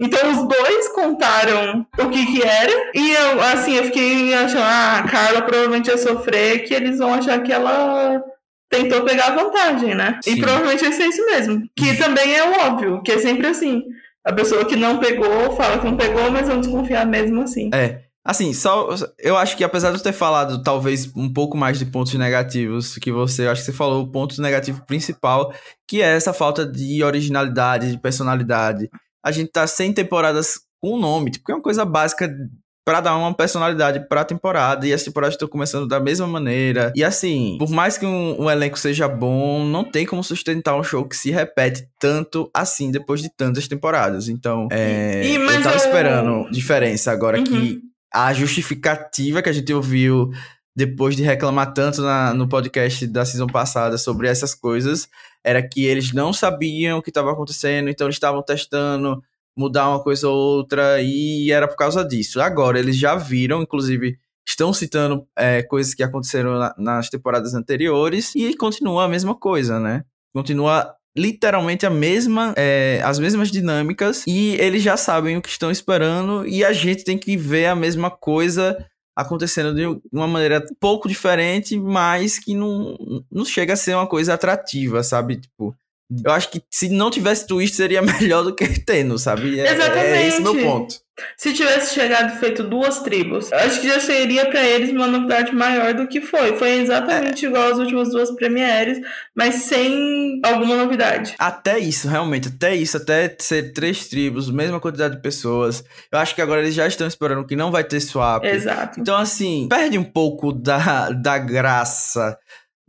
Então 0.00 0.32
os 0.32 0.48
dois 0.48 0.88
contaram 0.88 1.86
o 1.96 2.08
que 2.08 2.26
que 2.26 2.42
era. 2.42 2.72
E 2.94 3.12
eu, 3.12 3.40
assim, 3.40 3.76
eu 3.76 3.84
fiquei 3.84 4.34
achando, 4.34 4.62
ah, 4.64 4.98
a 4.98 5.08
Carla 5.08 5.42
provavelmente 5.42 5.88
ia 5.88 5.96
sofrer, 5.96 6.64
que 6.64 6.74
eles 6.74 6.98
vão 6.98 7.14
achar 7.14 7.40
que 7.40 7.52
ela 7.52 8.20
tentou 8.72 9.04
pegar 9.04 9.36
vantagem, 9.36 9.94
né? 9.94 10.18
Sim. 10.24 10.32
E 10.32 10.40
provavelmente 10.40 10.82
vai 10.82 10.92
ser 10.92 11.04
isso 11.04 11.24
mesmo. 11.26 11.62
Que 11.76 11.96
também 11.96 12.34
é 12.34 12.48
o 12.48 12.66
óbvio, 12.66 13.02
que 13.02 13.12
é 13.12 13.18
sempre 13.18 13.46
assim. 13.46 13.82
A 14.24 14.32
pessoa 14.32 14.64
que 14.64 14.74
não 14.74 14.98
pegou 14.98 15.54
fala 15.54 15.78
que 15.78 15.84
não 15.84 15.96
pegou, 15.96 16.30
mas 16.30 16.48
vão 16.48 16.60
desconfiar 16.60 17.06
mesmo 17.06 17.42
assim. 17.42 17.70
É. 17.72 18.02
Assim, 18.24 18.54
só 18.54 18.88
eu 19.18 19.36
acho 19.36 19.56
que 19.56 19.64
apesar 19.64 19.90
de 19.90 19.96
eu 19.96 20.02
ter 20.02 20.12
falado 20.12 20.62
talvez 20.62 21.10
um 21.16 21.32
pouco 21.32 21.56
mais 21.56 21.76
de 21.76 21.86
pontos 21.86 22.14
negativos 22.14 22.96
que 22.96 23.10
você, 23.10 23.46
eu 23.46 23.50
acho 23.50 23.62
que 23.62 23.66
você 23.66 23.76
falou 23.76 24.04
o 24.04 24.12
ponto 24.12 24.40
negativo 24.40 24.86
principal, 24.86 25.52
que 25.88 26.00
é 26.00 26.16
essa 26.16 26.32
falta 26.32 26.64
de 26.64 27.02
originalidade, 27.02 27.90
de 27.90 27.98
personalidade. 27.98 28.88
A 29.24 29.32
gente 29.32 29.50
tá 29.50 29.66
sem 29.66 29.92
temporadas 29.92 30.60
com 30.80 30.96
nome, 30.96 31.32
tipo, 31.32 31.50
é 31.50 31.54
uma 31.54 31.62
coisa 31.62 31.84
básica 31.84 32.32
para 32.84 33.00
dar 33.00 33.16
uma 33.16 33.32
personalidade 33.34 34.06
pra 34.08 34.24
temporada. 34.24 34.86
E 34.86 34.92
as 34.92 35.02
temporadas 35.02 35.34
estão 35.34 35.48
começando 35.48 35.86
da 35.86 36.00
mesma 36.00 36.26
maneira. 36.26 36.92
E 36.94 37.04
assim, 37.04 37.56
por 37.58 37.70
mais 37.70 37.96
que 37.96 38.04
um, 38.06 38.42
um, 38.42 38.50
elenco 38.50 38.78
seja 38.78 39.08
bom, 39.08 39.64
não 39.64 39.84
tem 39.84 40.04
como 40.04 40.22
sustentar 40.22 40.76
um 40.76 40.82
show 40.82 41.04
que 41.04 41.16
se 41.16 41.30
repete 41.30 41.86
tanto 41.98 42.50
assim 42.52 42.90
depois 42.90 43.22
de 43.22 43.28
tantas 43.28 43.68
temporadas. 43.68 44.28
Então, 44.28 44.68
é, 44.70 45.22
e, 45.24 45.34
eu 45.36 45.62
tava 45.62 45.76
eu... 45.76 45.76
esperando 45.76 46.50
diferença 46.50 47.12
agora 47.12 47.38
uhum. 47.38 47.44
que 47.44 47.80
a 48.12 48.32
justificativa 48.34 49.40
que 49.40 49.48
a 49.48 49.52
gente 49.52 49.72
ouviu 49.72 50.30
depois 50.74 51.14
de 51.14 51.22
reclamar 51.22 51.72
tanto 51.74 52.00
na, 52.02 52.32
no 52.32 52.48
podcast 52.48 53.06
da 53.06 53.24
season 53.24 53.46
passada 53.46 53.98
sobre 53.98 54.26
essas 54.26 54.54
coisas, 54.54 55.06
era 55.44 55.62
que 55.62 55.84
eles 55.84 56.12
não 56.12 56.32
sabiam 56.32 56.98
o 56.98 57.02
que 57.02 57.10
estava 57.10 57.30
acontecendo, 57.30 57.90
então 57.90 58.06
eles 58.06 58.16
estavam 58.16 58.42
testando 58.42 59.22
mudar 59.56 59.88
uma 59.88 60.02
coisa 60.02 60.28
ou 60.28 60.36
outra, 60.58 61.00
e 61.00 61.50
era 61.50 61.68
por 61.68 61.76
causa 61.76 62.04
disso. 62.04 62.40
Agora, 62.40 62.78
eles 62.78 62.96
já 62.96 63.14
viram, 63.14 63.62
inclusive, 63.62 64.18
estão 64.46 64.72
citando 64.72 65.26
é, 65.36 65.62
coisas 65.62 65.94
que 65.94 66.02
aconteceram 66.02 66.58
na, 66.58 66.74
nas 66.78 67.08
temporadas 67.08 67.54
anteriores, 67.54 68.34
e 68.34 68.56
continua 68.56 69.04
a 69.04 69.08
mesma 69.08 69.34
coisa, 69.34 69.78
né? 69.78 70.04
Continua 70.34 70.94
literalmente 71.16 71.84
a 71.84 71.90
mesma, 71.90 72.54
é, 72.56 73.00
as 73.04 73.18
mesmas 73.18 73.50
dinâmicas, 73.50 74.24
e 74.26 74.54
eles 74.54 74.82
já 74.82 74.96
sabem 74.96 75.36
o 75.36 75.42
que 75.42 75.48
estão 75.48 75.70
esperando, 75.70 76.46
e 76.46 76.64
a 76.64 76.72
gente 76.72 77.04
tem 77.04 77.18
que 77.18 77.36
ver 77.36 77.66
a 77.66 77.76
mesma 77.76 78.10
coisa 78.10 78.76
acontecendo 79.14 79.74
de 79.74 80.00
uma 80.10 80.26
maneira 80.26 80.64
pouco 80.80 81.06
diferente, 81.06 81.78
mas 81.78 82.38
que 82.38 82.54
não, 82.54 82.96
não 83.30 83.44
chega 83.44 83.74
a 83.74 83.76
ser 83.76 83.94
uma 83.94 84.06
coisa 84.06 84.34
atrativa, 84.34 85.02
sabe? 85.02 85.36
Tipo, 85.36 85.76
eu 86.24 86.32
acho 86.32 86.50
que 86.50 86.62
se 86.70 86.88
não 86.88 87.10
tivesse 87.10 87.46
twist 87.46 87.76
seria 87.76 88.02
melhor 88.02 88.42
do 88.42 88.54
que 88.54 88.66
tendo, 88.80 89.18
sabe? 89.18 89.60
É, 89.60 89.72
Exatamente. 89.72 90.06
É 90.06 90.26
esse 90.28 90.40
meu 90.40 90.56
ponto. 90.56 91.02
Se 91.36 91.52
tivesse 91.52 91.94
chegado 91.94 92.38
feito 92.38 92.62
duas 92.62 93.00
tribos, 93.00 93.52
eu 93.52 93.58
acho 93.58 93.80
que 93.80 93.88
já 93.88 94.00
seria 94.00 94.46
para 94.46 94.64
eles 94.64 94.90
uma 94.90 95.06
novidade 95.06 95.54
maior 95.54 95.92
do 95.92 96.08
que 96.08 96.20
foi. 96.20 96.56
Foi 96.56 96.70
exatamente 96.78 97.44
é. 97.44 97.48
igual 97.48 97.70
às 97.70 97.78
últimas 97.78 98.10
duas 98.10 98.30
premieres, 98.30 98.98
mas 99.34 99.56
sem 99.56 100.40
alguma 100.44 100.76
novidade. 100.76 101.34
Até 101.38 101.78
isso, 101.78 102.08
realmente, 102.08 102.48
até 102.48 102.74
isso, 102.74 102.96
até 102.96 103.34
ser 103.38 103.72
três 103.72 104.08
tribos, 104.08 104.50
mesma 104.50 104.80
quantidade 104.80 105.16
de 105.16 105.22
pessoas. 105.22 105.84
Eu 106.10 106.18
acho 106.18 106.34
que 106.34 106.42
agora 106.42 106.62
eles 106.62 106.74
já 106.74 106.86
estão 106.86 107.06
esperando 107.06 107.46
que 107.46 107.56
não 107.56 107.70
vai 107.70 107.84
ter 107.84 108.00
swap. 108.00 108.44
Exato. 108.44 109.00
Então, 109.00 109.16
assim, 109.16 109.68
perde 109.68 109.98
um 109.98 110.04
pouco 110.04 110.52
da, 110.52 111.10
da 111.10 111.38
graça 111.38 112.38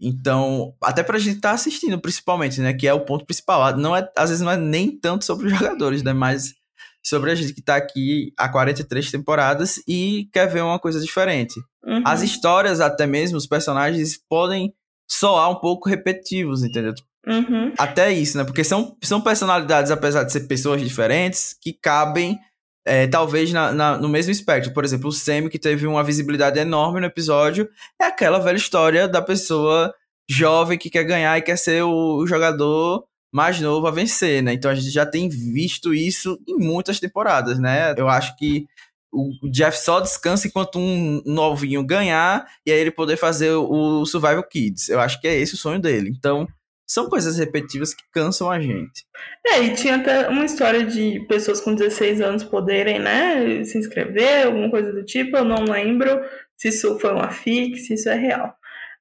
então, 0.05 0.75
até 0.83 1.01
pra 1.01 1.17
gente 1.17 1.37
estar 1.37 1.49
tá 1.49 1.55
assistindo, 1.55 1.97
principalmente, 1.97 2.59
né? 2.59 2.73
Que 2.73 2.85
é 2.85 2.93
o 2.93 3.05
ponto 3.05 3.25
principal. 3.25 3.77
Não 3.77 3.95
é, 3.95 4.05
às 4.17 4.29
vezes 4.29 4.43
não 4.43 4.51
é 4.51 4.57
nem 4.57 4.91
tanto 4.99 5.23
sobre 5.23 5.47
os 5.47 5.53
jogadores, 5.57 6.03
né? 6.03 6.11
Mas 6.11 6.53
sobre 7.01 7.31
a 7.31 7.35
gente 7.35 7.53
que 7.53 7.61
tá 7.61 7.77
aqui 7.77 8.33
há 8.37 8.49
43 8.49 9.09
temporadas 9.09 9.81
e 9.87 10.27
quer 10.33 10.47
ver 10.47 10.61
uma 10.61 10.77
coisa 10.77 10.99
diferente. 10.99 11.57
Uhum. 11.85 12.01
As 12.05 12.21
histórias, 12.21 12.81
até 12.81 13.07
mesmo, 13.07 13.37
os 13.37 13.47
personagens 13.47 14.19
podem 14.29 14.73
soar 15.09 15.49
um 15.49 15.55
pouco 15.55 15.89
repetitivos, 15.89 16.63
entendeu? 16.63 16.93
Uhum. 17.25 17.73
Até 17.77 18.11
isso, 18.11 18.37
né? 18.37 18.43
Porque 18.43 18.63
são, 18.63 18.97
são 19.01 19.21
personalidades, 19.21 19.89
apesar 19.89 20.23
de 20.23 20.33
ser 20.33 20.41
pessoas 20.47 20.81
diferentes, 20.81 21.55
que 21.61 21.71
cabem 21.71 22.37
é, 22.85 23.07
talvez 23.07 23.51
na, 23.51 23.71
na, 23.71 23.97
no 23.97 24.09
mesmo 24.09 24.31
espectro. 24.31 24.73
Por 24.73 24.83
exemplo, 24.83 25.09
o 25.09 25.11
Sam, 25.11 25.49
que 25.49 25.59
teve 25.59 25.87
uma 25.87 26.03
visibilidade 26.03 26.59
enorme 26.59 26.99
no 26.99 27.05
episódio, 27.05 27.69
é 28.01 28.05
aquela 28.05 28.39
velha 28.39 28.57
história 28.57 29.07
da 29.07 29.21
pessoa 29.21 29.93
jovem 30.29 30.77
que 30.77 30.89
quer 30.89 31.03
ganhar 31.03 31.37
e 31.37 31.41
quer 31.41 31.57
ser 31.57 31.83
o, 31.83 32.17
o 32.17 32.27
jogador 32.27 33.05
mais 33.31 33.59
novo 33.59 33.87
a 33.87 33.91
vencer, 33.91 34.43
né? 34.43 34.53
Então 34.53 34.69
a 34.69 34.75
gente 34.75 34.91
já 34.91 35.05
tem 35.05 35.27
visto 35.27 35.93
isso 35.93 36.39
em 36.47 36.57
muitas 36.57 36.99
temporadas, 36.99 37.57
né? 37.59 37.93
Eu 37.97 38.07
acho 38.07 38.35
que 38.37 38.67
o 39.11 39.49
Jeff 39.51 39.77
só 39.77 39.99
descansa 39.99 40.47
enquanto 40.47 40.79
um 40.79 41.21
novinho 41.25 41.85
ganhar 41.85 42.47
e 42.65 42.71
aí 42.71 42.79
ele 42.79 42.89
poder 42.91 43.15
fazer 43.15 43.51
o 43.51 44.05
Survival 44.05 44.43
Kids. 44.43 44.89
Eu 44.89 44.99
acho 44.99 45.21
que 45.21 45.27
é 45.27 45.35
esse 45.35 45.53
o 45.53 45.57
sonho 45.57 45.79
dele. 45.79 46.09
Então, 46.09 46.47
são 46.87 47.09
coisas 47.09 47.37
repetitivas 47.37 47.93
que 47.93 48.03
cansam 48.11 48.51
a 48.51 48.59
gente. 48.59 49.05
É, 49.45 49.61
e 49.61 49.73
tinha 49.73 49.95
até 49.95 50.27
uma 50.27 50.45
história 50.45 50.85
de 50.85 51.25
pessoas 51.27 51.61
com 51.61 51.73
16 51.73 52.21
anos 52.21 52.43
poderem, 52.43 52.99
né, 52.99 53.63
se 53.63 53.77
inscrever, 53.77 54.47
alguma 54.47 54.69
coisa 54.69 54.91
do 54.91 55.03
tipo, 55.03 55.37
eu 55.37 55.45
não 55.45 55.63
lembro 55.63 56.21
se 56.57 56.69
isso 56.69 56.99
foi 56.99 57.11
uma 57.11 57.29
fic, 57.29 57.77
se 57.77 57.93
isso 57.93 58.09
é 58.09 58.15
real. 58.15 58.55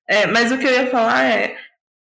É, 0.08 0.26
mas 0.26 0.50
o 0.52 0.58
que 0.58 0.66
eu 0.66 0.72
ia 0.72 0.86
falar 0.88 1.24
é, 1.24 1.56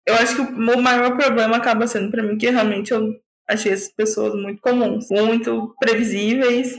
eu 0.08 0.16
acho 0.16 0.36
que 0.36 0.42
o 0.42 0.82
maior 0.82 1.18
problema 1.18 1.58
acaba 1.58 1.88
sendo 1.88 2.10
para 2.10 2.24
mim 2.24 2.38
que 2.38 2.50
realmente 2.50 2.92
eu 2.92 3.14
achei 3.48 3.72
essas 3.72 3.92
pessoas 3.92 4.34
muito 4.36 4.62
comuns, 4.62 5.10
muito 5.10 5.76
previsíveis, 5.80 6.78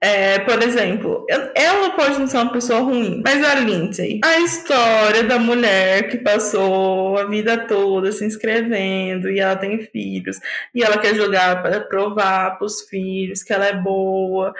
é, 0.00 0.38
por 0.40 0.62
exemplo, 0.62 1.26
ela 1.56 1.90
pode 1.90 2.20
não 2.20 2.28
ser 2.28 2.36
uma 2.36 2.52
pessoa 2.52 2.80
ruim, 2.80 3.20
mas 3.24 3.44
a 3.44 3.56
Lindsay, 3.56 4.20
a 4.24 4.38
história 4.38 5.24
da 5.24 5.40
mulher 5.40 6.08
que 6.08 6.18
passou 6.18 7.18
a 7.18 7.24
vida 7.24 7.66
toda 7.66 8.12
se 8.12 8.24
inscrevendo 8.24 9.28
e 9.28 9.40
ela 9.40 9.56
tem 9.56 9.80
filhos 9.80 10.38
e 10.72 10.84
ela 10.84 10.98
quer 10.98 11.16
jogar 11.16 11.62
para 11.62 11.80
provar 11.80 12.58
para 12.58 12.64
os 12.64 12.82
filhos 12.82 13.42
que 13.42 13.52
ela 13.52 13.66
é 13.66 13.74
boa. 13.74 14.54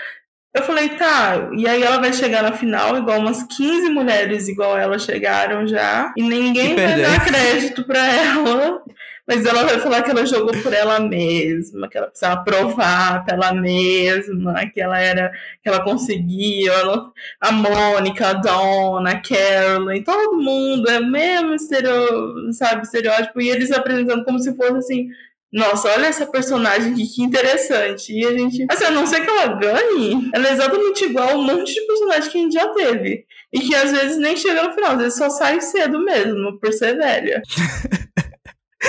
Eu 0.53 0.63
falei, 0.65 0.89
tá, 0.91 1.51
e 1.57 1.69
aí 1.69 1.85
ela 1.85 2.01
vai 2.01 2.13
chegar 2.13 2.43
na 2.43 2.53
final, 2.53 2.97
igual 2.99 3.21
umas 3.21 3.45
15 3.45 3.91
mulheres 3.91 4.49
igual 4.49 4.77
ela 4.77 4.99
chegaram 4.99 5.69
já, 5.69 6.13
e 6.17 6.23
ninguém 6.23 6.73
e 6.73 6.75
vai 6.75 7.01
dar 7.01 7.25
crédito 7.25 7.85
para 7.85 8.05
ela 8.13 8.83
mas 9.29 9.45
ela 9.45 9.63
vai 9.63 9.79
falar 9.79 10.03
que 10.03 10.11
ela 10.11 10.25
jogou 10.25 10.57
por 10.63 10.73
ela 10.73 10.99
mesma, 10.99 11.87
que 11.87 11.99
ela 11.99 12.07
precisava 12.07 12.43
provar 12.43 13.27
pra 13.27 13.35
ela 13.35 13.53
mesma, 13.53 14.67
que 14.73 14.81
ela 14.81 14.99
era, 14.99 15.31
que 15.63 15.69
ela 15.69 15.85
conseguia. 15.85 16.73
Ela, 16.73 17.13
a 17.39 17.53
Mônica, 17.53 18.27
a 18.27 18.33
Donna, 18.33 19.11
a 19.11 19.21
Carolyn, 19.21 20.03
todo 20.03 20.39
mundo 20.39 20.89
é 20.89 20.99
o 20.99 21.07
mesmo 21.07 21.53
estereo, 21.53 22.51
sabe, 22.55 22.85
estereótipo, 22.85 23.39
e 23.39 23.51
eles 23.51 23.71
apresentando 23.71 24.25
como 24.25 24.39
se 24.39 24.57
fosse 24.57 24.79
assim. 24.79 25.09
Nossa, 25.53 25.89
olha 25.93 26.07
essa 26.07 26.27
personagem 26.27 26.93
aqui, 26.93 27.07
que 27.07 27.23
interessante. 27.23 28.13
E 28.13 28.25
a 28.25 28.33
gente. 28.33 28.67
Assim, 28.71 28.85
a 28.85 28.91
não 28.91 29.07
ser 29.07 29.21
que 29.21 29.31
ela 29.31 29.59
ganhe, 29.59 30.31
ela 30.33 30.49
é 30.49 30.53
exatamente 30.53 31.05
igual 31.05 31.31
a 31.31 31.35
um 31.35 31.43
monte 31.43 31.75
de 31.75 31.87
personagem 31.87 32.31
que 32.31 32.39
a 32.39 32.41
gente 32.41 32.53
já 32.55 32.69
teve. 32.69 33.27
E 33.53 33.61
que 33.61 33.75
às 33.75 33.93
vezes 33.93 34.19
nem 34.19 34.37
chega 34.37 34.63
no 34.63 34.75
final, 34.75 34.93
às 34.93 34.99
vezes 34.99 35.19
só 35.19 35.29
sai 35.31 35.61
cedo 35.61 36.03
mesmo, 36.03 36.59
por 36.59 36.73
ser 36.73 36.97
velha. 36.97 37.43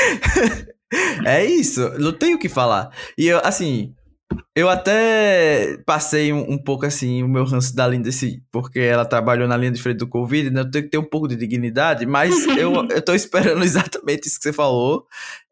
é 1.25 1.45
isso, 1.45 1.89
não 1.99 2.11
tenho 2.11 2.37
o 2.37 2.39
que 2.39 2.49
falar. 2.49 2.91
E 3.17 3.27
eu, 3.27 3.39
assim, 3.43 3.93
eu 4.55 4.69
até 4.69 5.77
passei 5.85 6.33
um, 6.33 6.53
um, 6.53 6.57
pouco 6.57 6.85
assim 6.85 7.23
o 7.23 7.27
meu 7.27 7.45
ranço 7.45 7.75
da 7.75 7.87
Lindsay, 7.87 8.41
porque 8.51 8.79
ela 8.79 9.05
trabalhou 9.05 9.47
na 9.47 9.57
linha 9.57 9.71
de 9.71 9.81
frente 9.81 9.97
do 9.97 10.07
Covid, 10.07 10.49
né? 10.49 10.61
Eu 10.61 10.71
tenho 10.71 10.83
que 10.83 10.91
ter 10.91 10.97
um 10.97 11.03
pouco 11.03 11.27
de 11.27 11.35
dignidade, 11.35 12.05
mas 12.05 12.45
eu, 12.57 12.73
eu 12.89 13.01
tô 13.01 13.13
esperando 13.13 13.63
exatamente 13.63 14.27
isso 14.27 14.37
que 14.37 14.43
você 14.43 14.53
falou. 14.53 15.05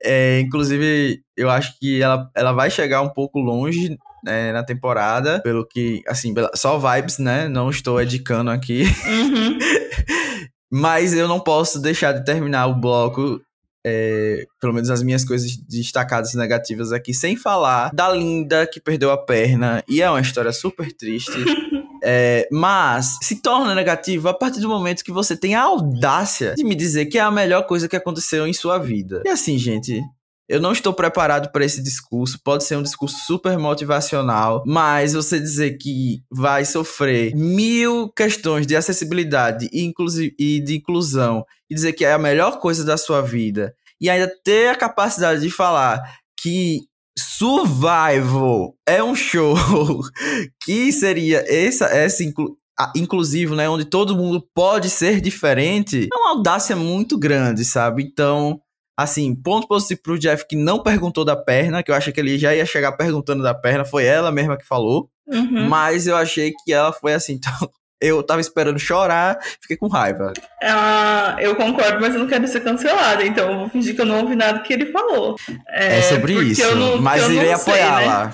É, 0.03 0.39
inclusive, 0.41 1.21
eu 1.35 1.49
acho 1.49 1.77
que 1.79 2.01
ela, 2.01 2.29
ela 2.35 2.51
vai 2.51 2.69
chegar 2.69 3.01
um 3.01 3.09
pouco 3.09 3.39
longe 3.39 3.97
né, 4.23 4.51
na 4.51 4.63
temporada, 4.63 5.41
pelo 5.41 5.65
que, 5.65 6.01
assim, 6.07 6.33
só 6.53 6.77
vibes, 6.77 7.17
né? 7.17 7.47
Não 7.47 7.69
estou 7.69 8.01
edicando 8.01 8.51
aqui. 8.51 8.83
Uhum. 9.07 9.57
mas 10.71 11.13
eu 11.13 11.27
não 11.27 11.39
posso 11.39 11.79
deixar 11.79 12.11
de 12.11 12.25
terminar 12.25 12.67
o 12.67 12.75
bloco 12.75 13.41
é, 13.85 14.45
pelo 14.59 14.73
menos 14.73 14.89
as 14.89 15.01
minhas 15.03 15.23
coisas 15.23 15.55
destacadas 15.57 16.33
negativas 16.33 16.91
aqui, 16.91 17.13
sem 17.13 17.35
falar 17.35 17.91
da 17.93 18.09
Linda 18.09 18.67
que 18.67 18.79
perdeu 18.79 19.11
a 19.11 19.17
perna, 19.17 19.83
e 19.87 20.01
é 20.01 20.09
uma 20.09 20.21
história 20.21 20.51
super 20.51 20.91
triste. 20.91 21.31
É, 22.03 22.47
mas 22.51 23.17
se 23.23 23.41
torna 23.41 23.73
negativo 23.73 24.29
a 24.29 24.33
partir 24.33 24.59
do 24.59 24.69
momento 24.69 25.03
que 25.03 25.11
você 25.11 25.35
tem 25.35 25.55
a 25.55 25.63
audácia 25.63 26.53
de 26.55 26.63
me 26.63 26.75
dizer 26.75 27.07
que 27.07 27.17
é 27.17 27.21
a 27.21 27.31
melhor 27.31 27.63
coisa 27.63 27.89
que 27.89 27.95
aconteceu 27.95 28.45
em 28.47 28.53
sua 28.53 28.77
vida. 28.77 29.23
E 29.25 29.29
assim, 29.29 29.57
gente, 29.57 30.01
Eu 30.49 30.61
não 30.61 30.71
estou 30.71 30.93
preparado 30.93 31.51
para 31.51 31.65
esse 31.65 31.83
discurso. 31.83 32.39
Pode 32.41 32.63
ser 32.63 32.77
um 32.77 32.83
discurso 32.83 33.17
super 33.25 33.57
motivacional, 33.57 34.63
mas 34.65 35.13
você 35.13 35.39
dizer 35.39 35.77
que 35.77 36.21
vai 36.31 36.63
sofrer 36.63 37.35
mil 37.35 38.09
questões 38.15 38.65
de 38.65 38.73
acessibilidade 38.73 39.67
e, 39.73 39.93
e 40.39 40.61
de 40.61 40.77
inclusão 40.77 41.43
e 41.69 41.75
dizer 41.75 41.93
que 41.93 42.05
é 42.05 42.13
a 42.13 42.17
melhor 42.17 42.59
coisa 42.59 42.83
da 42.83 42.97
sua 42.97 43.21
vida 43.21 43.73
e 43.99 44.09
ainda 44.09 44.31
ter 44.43 44.69
a 44.69 44.75
capacidade 44.75 45.41
de 45.41 45.49
falar 45.49 46.01
que 46.39 46.81
Survival 47.17 48.75
é 48.87 49.03
um 49.03 49.15
show 49.15 49.55
que 50.63 50.91
seria 50.91 51.43
essa, 51.47 51.85
essa 51.85 52.23
inclu 52.23 52.57
inclusivo, 52.95 53.55
né, 53.55 53.67
onde 53.67 53.85
todo 53.85 54.15
mundo 54.15 54.39
pode 54.53 54.87
ser 54.91 55.19
diferente, 55.19 56.07
é 56.13 56.15
uma 56.15 56.29
audácia 56.37 56.75
muito 56.75 57.17
grande, 57.17 57.65
sabe? 57.65 58.03
Então, 58.03 58.61
assim, 58.95 59.33
ponto 59.33 59.67
positivo 59.67 60.01
pro 60.03 60.19
Jeff 60.19 60.45
que 60.47 60.55
não 60.55 60.83
perguntou 60.83 61.25
da 61.25 61.35
perna, 61.35 61.81
que 61.81 61.89
eu 61.89 61.95
achei 61.95 62.13
que 62.13 62.19
ele 62.19 62.37
já 62.37 62.53
ia 62.53 62.67
chegar 62.67 62.91
perguntando 62.91 63.41
da 63.41 63.55
perna, 63.55 63.83
foi 63.83 64.05
ela 64.05 64.31
mesma 64.31 64.55
que 64.55 64.63
falou. 64.63 65.09
Uhum. 65.27 65.67
Mas 65.67 66.05
eu 66.05 66.15
achei 66.15 66.53
que 66.63 66.71
ela 66.71 66.93
foi 66.93 67.13
assim, 67.13 67.33
então 67.41 67.71
eu 68.01 68.21
tava 68.23 68.41
esperando 68.41 68.79
chorar, 68.79 69.39
fiquei 69.61 69.77
com 69.77 69.87
raiva. 69.87 70.33
Ah, 70.63 71.35
eu 71.39 71.55
concordo, 71.55 71.99
mas 71.99 72.13
eu 72.13 72.19
não 72.19 72.27
quero 72.27 72.47
ser 72.47 72.61
cancelada, 72.61 73.25
então 73.25 73.51
eu 73.51 73.57
vou 73.59 73.69
fingir 73.69 73.95
que 73.95 74.01
eu 74.01 74.05
não 74.05 74.21
ouvi 74.21 74.35
nada 74.35 74.59
que 74.59 74.73
ele 74.73 74.87
falou. 74.87 75.35
É, 75.69 75.99
é 75.99 76.01
sobre 76.03 76.33
isso, 76.33 76.75
não, 76.75 77.01
mas 77.01 77.27
irei 77.29 77.53
apoiá-la. 77.53 78.25
Né? 78.25 78.33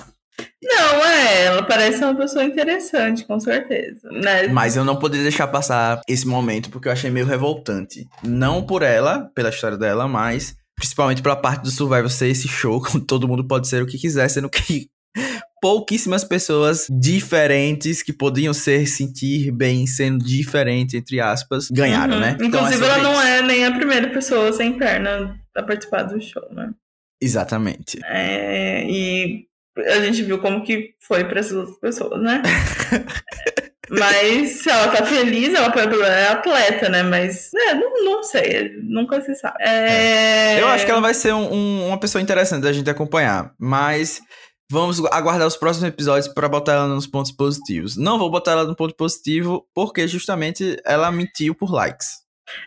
Não, 0.62 1.04
é, 1.04 1.44
ela 1.44 1.62
parece 1.62 2.02
uma 2.02 2.14
pessoa 2.14 2.44
interessante, 2.44 3.24
com 3.24 3.38
certeza. 3.38 4.08
Né? 4.10 4.48
Mas 4.48 4.76
eu 4.76 4.84
não 4.84 4.96
poderia 4.96 5.24
deixar 5.24 5.46
passar 5.46 6.00
esse 6.08 6.26
momento, 6.26 6.70
porque 6.70 6.88
eu 6.88 6.92
achei 6.92 7.10
meio 7.10 7.26
revoltante. 7.26 8.08
Não 8.22 8.62
por 8.62 8.82
ela, 8.82 9.30
pela 9.34 9.50
história 9.50 9.76
dela, 9.76 10.08
mas 10.08 10.56
principalmente 10.74 11.22
pela 11.22 11.36
parte 11.36 11.62
do 11.62 11.70
Survival 11.70 12.08
ser 12.08 12.28
esse 12.28 12.48
show, 12.48 12.82
todo 13.06 13.28
mundo 13.28 13.46
pode 13.46 13.68
ser 13.68 13.82
o 13.82 13.86
que 13.86 13.98
quiser, 13.98 14.28
sendo 14.28 14.48
que 14.48 14.88
pouquíssimas 15.64 16.22
pessoas 16.22 16.86
diferentes 16.90 18.02
que 18.02 18.12
podiam 18.12 18.52
ser 18.52 18.86
sentir 18.86 19.50
bem 19.50 19.86
sendo 19.86 20.22
diferentes, 20.22 20.94
entre 20.94 21.22
aspas, 21.22 21.70
ganharam, 21.70 22.16
uhum. 22.16 22.20
né? 22.20 22.32
Então, 22.38 22.60
Inclusive, 22.60 22.84
então, 22.84 22.86
ela 22.86 23.02
não 23.02 23.22
é 23.22 23.40
nem 23.40 23.64
a 23.64 23.72
primeira 23.72 24.10
pessoa 24.10 24.52
sem 24.52 24.74
perna 24.76 25.40
a 25.56 25.62
participar 25.62 26.02
do 26.02 26.20
show, 26.20 26.46
né? 26.52 26.70
Exatamente. 27.18 27.98
É, 28.04 28.84
e 28.86 29.46
a 29.86 30.00
gente 30.04 30.22
viu 30.22 30.38
como 30.38 30.62
que 30.62 30.96
foi 31.00 31.24
para 31.24 31.40
essas 31.40 31.56
outras 31.56 31.78
pessoas, 31.78 32.22
né? 32.22 32.42
Mas 33.88 34.50
se 34.60 34.68
ela 34.68 34.88
tá 34.88 35.06
feliz, 35.06 35.54
ela 35.54 35.72
é 36.08 36.28
atleta, 36.28 36.90
né? 36.90 37.02
Mas 37.02 37.54
é, 37.54 37.72
não, 37.72 38.04
não 38.04 38.22
sei, 38.22 38.70
nunca 38.82 39.18
se 39.22 39.34
sabe. 39.34 39.56
É... 39.60 40.60
Eu 40.60 40.68
acho 40.68 40.84
que 40.84 40.90
ela 40.90 41.00
vai 41.00 41.14
ser 41.14 41.32
um, 41.32 41.54
um, 41.54 41.86
uma 41.86 41.98
pessoa 41.98 42.20
interessante 42.20 42.64
da 42.64 42.72
gente 42.72 42.90
acompanhar. 42.90 43.54
Mas 43.58 44.20
vamos 44.70 45.04
aguardar 45.06 45.46
os 45.46 45.56
próximos 45.56 45.88
episódios 45.88 46.28
para 46.28 46.48
botar 46.48 46.74
ela 46.74 46.88
nos 46.88 47.06
pontos 47.06 47.32
positivos. 47.32 47.96
Não 47.96 48.18
vou 48.18 48.30
botar 48.30 48.52
ela 48.52 48.64
no 48.64 48.76
ponto 48.76 48.94
positivo 48.94 49.66
porque 49.74 50.06
justamente 50.08 50.76
ela 50.84 51.10
mentiu 51.10 51.54
por 51.54 51.70
likes. 51.70 52.06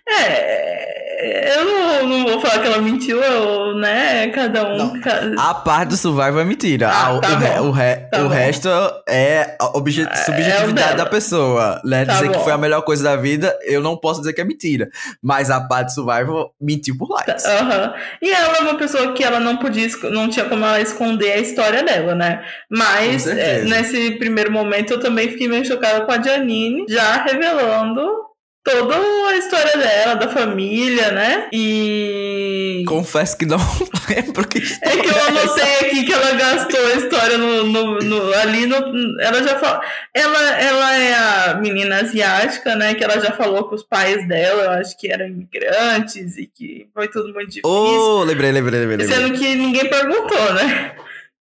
É, 0.09 1.06
eu 1.19 1.65
não, 1.65 2.07
não, 2.07 2.27
vou 2.27 2.39
falar 2.39 2.61
que 2.61 2.67
ela 2.67 2.79
mentiu, 2.79 3.19
eu, 3.23 3.75
né? 3.75 4.27
Cada 4.27 4.71
um. 4.71 4.99
Cada... 5.01 5.41
A 5.41 5.53
parte 5.55 5.89
do 5.89 5.97
survival 5.97 6.41
é 6.41 6.43
mentira. 6.43 6.89
Ah, 6.89 7.19
tá 7.19 7.29
o, 7.29 7.35
re, 7.35 7.59
o, 7.59 7.71
re, 7.71 7.95
tá 8.11 8.23
o 8.23 8.27
resto 8.27 8.69
é 9.09 9.57
a 9.59 9.65
é, 9.65 10.15
subjetividade 10.25 10.93
é 10.93 10.95
da 10.95 11.07
pessoa. 11.07 11.81
Né? 11.83 12.05
Tá 12.05 12.13
dizer 12.13 12.27
bom. 12.27 12.33
que 12.33 12.43
foi 12.43 12.53
a 12.53 12.57
melhor 12.57 12.81
coisa 12.81 13.03
da 13.03 13.15
vida, 13.15 13.57
eu 13.63 13.81
não 13.81 13.97
posso 13.97 14.19
dizer 14.19 14.33
que 14.33 14.41
é 14.41 14.43
mentira. 14.43 14.89
Mas 15.19 15.49
a 15.49 15.59
parte 15.59 15.87
do 15.87 15.93
survival 15.93 16.53
mentiu 16.61 16.95
por 16.95 17.09
likes. 17.09 17.41
Tá, 17.41 17.63
uh 17.63 17.67
-huh. 17.67 17.93
E 18.21 18.29
ela 18.29 18.57
é 18.57 18.61
uma 18.61 18.75
pessoa 18.75 19.13
que 19.13 19.23
ela 19.23 19.39
não 19.39 19.57
podia, 19.57 19.87
não 20.11 20.29
tinha 20.29 20.45
como 20.45 20.65
ela 20.65 20.79
esconder 20.79 21.31
a 21.31 21.37
história 21.37 21.81
dela, 21.81 22.13
né? 22.13 22.43
Mas 22.69 23.25
é, 23.25 23.63
nesse 23.63 24.11
primeiro 24.11 24.51
momento 24.51 24.93
eu 24.93 24.99
também 24.99 25.29
fiquei 25.29 25.47
meio 25.47 25.65
chocada 25.65 26.05
com 26.05 26.11
a 26.11 26.21
Janine 26.21 26.85
já 26.87 27.23
revelando 27.23 28.26
toda 28.67 28.95
a 29.29 29.37
história 29.37 29.77
dela, 29.77 30.15
da 30.15 30.27
família, 30.27 31.11
né? 31.11 31.47
E. 31.53 32.83
Confesso 32.85 33.37
que 33.37 33.45
não 33.45 33.57
lembro 34.09 34.45
que 34.45 34.59
É 34.81 34.97
que 34.97 35.07
eu 35.07 35.27
anotei 35.27 35.87
aqui 35.87 36.03
que 36.03 36.13
ela 36.13 36.31
gastou 36.33 36.85
a 36.85 36.93
história 36.95 37.37
no, 37.37 37.63
no, 37.63 37.99
no, 37.99 38.33
ali 38.33 38.65
no. 38.65 38.75
Ela 39.21 39.41
já 39.41 39.57
falou. 39.57 39.81
Ela, 40.13 40.59
ela 40.59 40.95
é 40.97 41.15
a 41.15 41.53
menina 41.55 42.01
asiática, 42.01 42.75
né? 42.75 42.93
Que 42.93 43.03
ela 43.05 43.19
já 43.21 43.31
falou 43.31 43.63
com 43.69 43.75
os 43.75 43.83
pais 43.83 44.27
dela, 44.27 44.63
eu 44.63 44.71
acho 44.71 44.97
que 44.97 45.09
eram 45.09 45.27
imigrantes 45.27 46.37
e 46.37 46.45
que 46.45 46.87
foi 46.93 47.07
tudo 47.07 47.33
muito 47.33 47.47
difícil. 47.47 47.69
Oh, 47.69 48.23
lembrei, 48.23 48.51
lembrei, 48.51 48.85
lembrei. 48.85 49.07
Sendo 49.07 49.37
que 49.37 49.55
ninguém 49.55 49.89
perguntou, 49.89 50.53
né? 50.53 50.95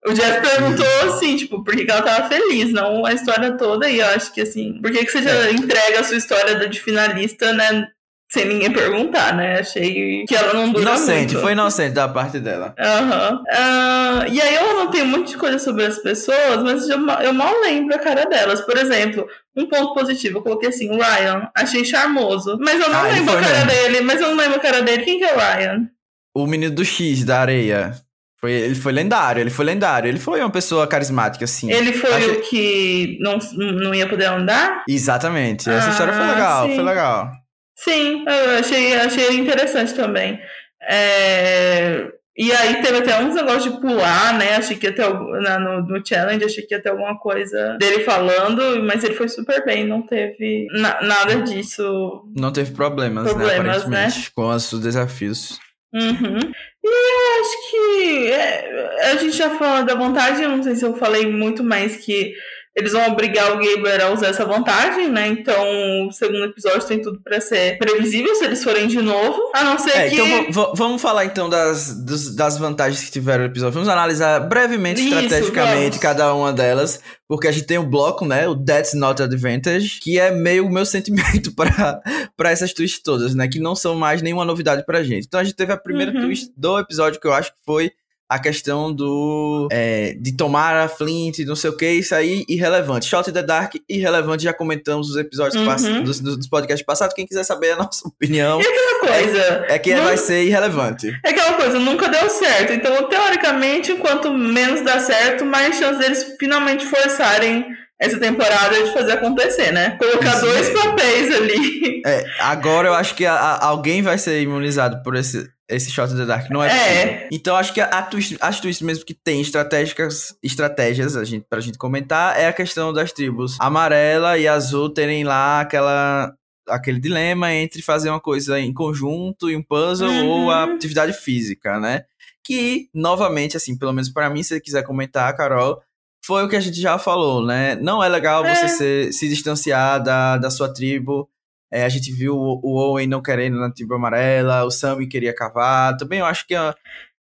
O 0.04 0.12
Jeff 0.12 0.40
perguntou 0.40 0.86
assim, 1.04 1.36
tipo, 1.36 1.62
por 1.62 1.76
que, 1.76 1.88
ela 1.88 2.02
tava 2.02 2.28
feliz, 2.28 2.72
não 2.72 3.06
a 3.06 3.12
história 3.12 3.52
toda. 3.52 3.88
E 3.88 4.00
eu 4.00 4.06
acho 4.06 4.32
que 4.32 4.40
assim, 4.40 4.80
por 4.82 4.90
que, 4.90 5.04
que 5.04 5.12
você 5.12 5.22
já 5.22 5.30
é. 5.30 5.52
entrega 5.52 6.00
a 6.00 6.04
sua 6.04 6.16
história 6.16 6.68
de 6.68 6.80
finalista, 6.80 7.52
né? 7.52 7.86
Sem 8.32 8.46
ninguém 8.46 8.72
perguntar, 8.72 9.36
né? 9.36 9.60
Achei 9.60 10.24
que 10.24 10.34
ela 10.34 10.54
não 10.54 10.72
dura 10.72 10.90
Inocente, 10.90 11.34
muito. 11.34 11.40
foi 11.40 11.52
inocente 11.52 11.92
da 11.92 12.08
parte 12.08 12.40
dela. 12.40 12.74
Aham. 12.78 13.30
Uhum. 13.30 13.42
Uh, 13.42 14.32
e 14.32 14.40
aí 14.40 14.54
eu 14.54 14.70
anotei 14.70 15.02
um 15.02 15.06
monte 15.06 15.32
de 15.32 15.36
coisa 15.36 15.58
sobre 15.58 15.84
as 15.84 15.98
pessoas, 15.98 16.62
mas 16.62 16.88
eu, 16.88 16.98
eu 17.20 17.32
mal 17.34 17.52
lembro 17.60 17.94
a 17.94 17.98
cara 17.98 18.24
delas. 18.24 18.62
Por 18.62 18.76
exemplo, 18.78 19.28
um 19.54 19.68
ponto 19.68 19.92
positivo, 19.92 20.38
eu 20.38 20.42
coloquei 20.42 20.70
assim, 20.70 20.88
Ryan, 20.88 21.48
achei 21.54 21.84
charmoso. 21.84 22.56
Mas 22.58 22.80
eu 22.80 22.88
não 22.88 23.00
ah, 23.00 23.02
lembro 23.02 23.36
a 23.36 23.40
cara 23.40 23.64
mesmo. 23.66 23.70
dele, 23.70 24.00
mas 24.00 24.20
eu 24.20 24.28
não 24.28 24.36
lembro 24.36 24.56
a 24.56 24.60
cara 24.60 24.80
dele. 24.80 25.04
Quem 25.04 25.18
que 25.18 25.24
é 25.24 25.34
o 25.34 25.38
Ryan? 25.38 25.88
O 26.34 26.46
menino 26.46 26.74
do 26.74 26.84
X, 26.84 27.24
da 27.24 27.38
areia. 27.38 28.01
Foi, 28.44 28.52
ele 28.52 28.74
foi 28.74 28.92
lendário, 28.92 29.40
ele 29.40 29.50
foi 29.50 29.64
lendário. 29.64 30.08
Ele 30.08 30.18
foi 30.18 30.40
uma 30.40 30.50
pessoa 30.50 30.84
carismática, 30.84 31.44
assim. 31.44 31.70
Ele 31.70 31.92
foi 31.92 32.10
Achei... 32.10 32.30
o 32.32 32.40
que 32.40 33.18
não, 33.20 33.38
não 33.56 33.94
ia 33.94 34.08
poder 34.08 34.24
andar? 34.24 34.82
Exatamente. 34.88 35.70
Essa 35.70 35.86
ah, 35.86 35.90
história 35.90 36.12
foi 36.12 36.26
legal, 36.26 36.66
sim. 36.66 36.74
foi 36.74 36.84
legal. 36.84 37.32
Sim, 37.76 38.24
eu 38.26 38.58
achei, 38.58 38.94
achei 38.96 39.38
interessante 39.38 39.94
também. 39.94 40.40
É... 40.82 42.08
E 42.36 42.50
aí 42.50 42.82
teve 42.82 42.98
até 42.98 43.22
uns 43.22 43.34
negócios 43.34 43.74
de 43.74 43.80
pular, 43.80 44.36
né? 44.36 44.56
Achei 44.56 44.76
que 44.76 44.86
ia 44.86 44.94
ter 44.94 45.06
na, 45.42 45.58
no, 45.58 45.82
no 45.82 46.04
challenge, 46.04 46.44
achei 46.44 46.64
que 46.64 46.74
ia 46.74 46.82
ter 46.82 46.88
alguma 46.88 47.18
coisa 47.18 47.76
dele 47.78 48.02
falando, 48.02 48.82
mas 48.84 49.04
ele 49.04 49.14
foi 49.14 49.28
super 49.28 49.64
bem, 49.64 49.86
não 49.86 50.02
teve 50.02 50.66
na, 50.72 51.00
nada 51.02 51.42
disso. 51.42 52.24
Não 52.34 52.50
teve 52.50 52.72
problemas, 52.72 53.24
né, 53.24 53.30
problemas 53.30 53.86
né? 53.86 54.06
né? 54.06 54.12
Com 54.34 54.48
os 54.48 54.72
desafios. 54.80 55.60
Uhum. 55.94 56.40
E 56.84 56.88
eu 56.88 57.40
acho 57.40 57.70
que 57.70 58.32
é, 58.32 59.10
a 59.12 59.16
gente 59.16 59.36
já 59.36 59.50
falou 59.50 59.84
da 59.84 59.94
vantagem, 59.94 60.48
não 60.48 60.62
sei 60.62 60.74
se 60.74 60.84
eu 60.84 60.96
falei 60.96 61.26
muito 61.26 61.62
mais 61.62 61.96
que 61.96 62.34
eles 62.74 62.92
vão 62.92 63.06
obrigar 63.06 63.52
o 63.52 63.58
Gabriel 63.58 64.08
a 64.08 64.12
usar 64.12 64.28
essa 64.28 64.46
vantagem, 64.46 65.10
né? 65.10 65.28
Então, 65.28 66.06
o 66.06 66.12
segundo 66.12 66.44
episódio 66.44 66.86
tem 66.86 67.02
tudo 67.02 67.20
para 67.22 67.38
ser 67.38 67.76
previsível 67.76 68.34
se 68.34 68.44
eles 68.44 68.64
forem 68.64 68.86
de 68.86 69.02
novo. 69.02 69.38
A 69.54 69.62
não 69.62 69.78
ser 69.78 69.94
é, 69.94 70.08
que. 70.08 70.14
Então, 70.14 70.72
vamos 70.74 71.02
falar 71.02 71.26
então 71.26 71.50
das, 71.50 71.94
das 72.34 72.56
vantagens 72.56 73.04
que 73.04 73.10
tiveram 73.10 73.44
no 73.44 73.50
episódio. 73.50 73.74
Vamos 73.74 73.90
analisar 73.90 74.40
brevemente, 74.40 75.02
Isso, 75.02 75.14
estrategicamente, 75.14 75.82
vamos. 75.82 75.98
cada 75.98 76.34
uma 76.34 76.50
delas. 76.50 77.00
Porque 77.28 77.46
a 77.46 77.52
gente 77.52 77.66
tem 77.66 77.76
o 77.76 77.82
um 77.82 77.88
bloco, 77.88 78.24
né? 78.24 78.48
O 78.48 78.56
That's 78.56 78.94
Not 78.94 79.22
Advantage, 79.22 80.00
que 80.00 80.18
é 80.18 80.30
meio 80.30 80.66
o 80.66 80.72
meu 80.72 80.84
sentimento 80.86 81.54
para 81.54 82.50
essas 82.50 82.72
twists 82.72 83.02
todas, 83.02 83.34
né? 83.34 83.48
Que 83.48 83.60
não 83.60 83.74
são 83.74 83.94
mais 83.94 84.22
nenhuma 84.22 84.46
novidade 84.46 84.84
pra 84.86 85.02
gente. 85.02 85.26
Então 85.26 85.40
a 85.40 85.44
gente 85.44 85.56
teve 85.56 85.72
a 85.72 85.76
primeira 85.76 86.10
uhum. 86.12 86.22
twist 86.22 86.50
do 86.56 86.78
episódio 86.78 87.20
que 87.20 87.26
eu 87.26 87.34
acho 87.34 87.50
que 87.52 87.58
foi 87.66 87.92
a 88.32 88.38
questão 88.38 88.92
do 88.92 89.68
é, 89.70 90.14
de 90.18 90.34
tomar 90.34 90.74
a 90.76 90.88
Flint, 90.88 91.40
não 91.40 91.54
sei 91.54 91.68
o 91.68 91.76
que, 91.76 91.90
isso 91.90 92.14
aí 92.14 92.44
irrelevante. 92.48 93.06
Shot 93.06 93.28
in 93.28 93.32
the 93.32 93.42
Dark, 93.42 93.74
irrelevante, 93.88 94.44
já 94.44 94.54
comentamos 94.54 95.10
os 95.10 95.16
episódios 95.16 95.62
uhum. 95.62 96.02
dos, 96.02 96.18
dos 96.20 96.48
podcasts 96.48 96.84
passados. 96.84 97.14
Quem 97.14 97.26
quiser 97.26 97.44
saber 97.44 97.72
a 97.72 97.76
nossa 97.84 98.08
opinião. 98.08 98.60
E 98.60 98.66
aquela 98.66 99.00
coisa. 99.00 99.66
É, 99.68 99.74
é 99.74 99.78
que 99.78 99.94
não, 99.94 100.04
vai 100.04 100.16
ser 100.16 100.44
irrelevante. 100.44 101.14
É 101.24 101.30
aquela 101.30 101.52
coisa, 101.54 101.78
nunca 101.78 102.08
deu 102.08 102.30
certo. 102.30 102.72
Então, 102.72 103.08
teoricamente, 103.08 103.94
quanto 103.96 104.32
menos 104.32 104.82
dá 104.82 104.98
certo, 104.98 105.44
mais 105.44 105.76
chance 105.76 105.98
deles 105.98 106.34
finalmente 106.38 106.86
forçarem 106.86 107.66
essa 108.00 108.18
temporada 108.18 108.82
de 108.82 108.92
fazer 108.92 109.12
acontecer, 109.12 109.72
né? 109.72 109.96
Colocar 109.96 110.32
Sim. 110.32 110.46
dois 110.46 110.68
papéis 110.70 111.36
ali. 111.36 112.02
É, 112.04 112.24
agora 112.40 112.88
eu 112.88 112.94
acho 112.94 113.14
que 113.14 113.24
a, 113.24 113.34
a, 113.34 113.66
alguém 113.66 114.02
vai 114.02 114.18
ser 114.18 114.42
imunizado 114.42 115.02
por 115.04 115.14
esse, 115.14 115.48
esse 115.74 115.90
Shot 115.90 116.12
in 116.12 116.16
the 116.16 116.26
Dark. 116.26 116.50
Não 116.50 116.62
é, 116.62 116.68
é. 116.68 117.28
Então 117.30 117.56
acho 117.56 117.72
que 117.72 117.80
a, 117.80 118.02
twist, 118.02 118.36
as 118.40 118.60
twists 118.60 118.84
mesmo 118.84 119.04
que 119.04 119.14
tem 119.14 119.40
estratégicas, 119.40 120.36
estratégias 120.42 121.16
a 121.16 121.24
gente, 121.24 121.46
pra 121.48 121.60
gente 121.60 121.78
comentar 121.78 122.38
é 122.38 122.46
a 122.46 122.52
questão 122.52 122.92
das 122.92 123.12
tribos 123.12 123.56
amarela 123.60 124.38
e 124.38 124.46
azul 124.46 124.88
terem 124.90 125.24
lá 125.24 125.60
aquela 125.60 126.34
aquele 126.68 127.00
dilema 127.00 127.52
entre 127.52 127.82
fazer 127.82 128.10
uma 128.10 128.20
coisa 128.20 128.58
em 128.58 128.72
conjunto 128.72 129.50
e 129.50 129.56
um 129.56 129.62
puzzle 129.62 130.08
uhum. 130.08 130.28
ou 130.28 130.50
a 130.50 130.64
atividade 130.64 131.12
física, 131.12 131.78
né? 131.78 132.04
Que, 132.44 132.88
novamente, 132.94 133.56
assim, 133.56 133.76
pelo 133.76 133.92
menos 133.92 134.08
para 134.08 134.28
mim, 134.30 134.42
se 134.42 134.50
você 134.50 134.60
quiser 134.60 134.82
comentar, 134.82 135.34
Carol, 135.36 135.80
foi 136.24 136.44
o 136.44 136.48
que 136.48 136.56
a 136.56 136.60
gente 136.60 136.80
já 136.80 136.98
falou, 136.98 137.44
né? 137.44 137.74
Não 137.76 138.02
é 138.02 138.08
legal 138.08 138.44
é. 138.44 138.54
você 138.54 138.68
se, 138.68 139.12
se 139.12 139.28
distanciar 139.28 140.02
da, 140.02 140.38
da 140.38 140.50
sua 140.50 140.72
tribo. 140.72 141.28
É, 141.72 141.84
a 141.84 141.88
gente 141.88 142.12
viu 142.12 142.36
o, 142.36 142.60
o, 142.62 142.76
Owen 142.76 143.06
não 143.06 143.22
querendo 143.22 143.58
na 143.58 143.72
tribo 143.72 143.94
amarela, 143.94 144.64
o 144.64 144.70
Sammy 144.70 145.06
queria 145.08 145.34
cavar. 145.34 145.96
Também 145.96 146.18
eu 146.18 146.26
acho 146.26 146.46
que 146.46 146.54
é, 146.54 146.74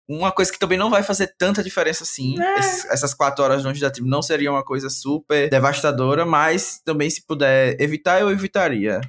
uma 0.08 0.30
coisa 0.32 0.50
que 0.52 0.58
também 0.58 0.78
não 0.78 0.88
vai 0.88 1.02
fazer 1.02 1.34
tanta 1.36 1.62
diferença 1.62 2.04
assim. 2.04 2.40
É. 2.40 2.58
Esses- 2.60 2.84
essas 2.90 3.12
quatro 3.12 3.42
horas 3.44 3.64
longe 3.64 3.80
da 3.80 3.90
tribo 3.90 4.08
não 4.08 4.22
seria 4.22 4.50
uma 4.50 4.64
coisa 4.64 4.88
super 4.88 5.50
devastadora, 5.50 6.24
mas 6.24 6.80
também 6.84 7.10
se 7.10 7.26
puder 7.26 7.76
evitar, 7.80 8.20
eu 8.20 8.30
evitaria. 8.30 9.00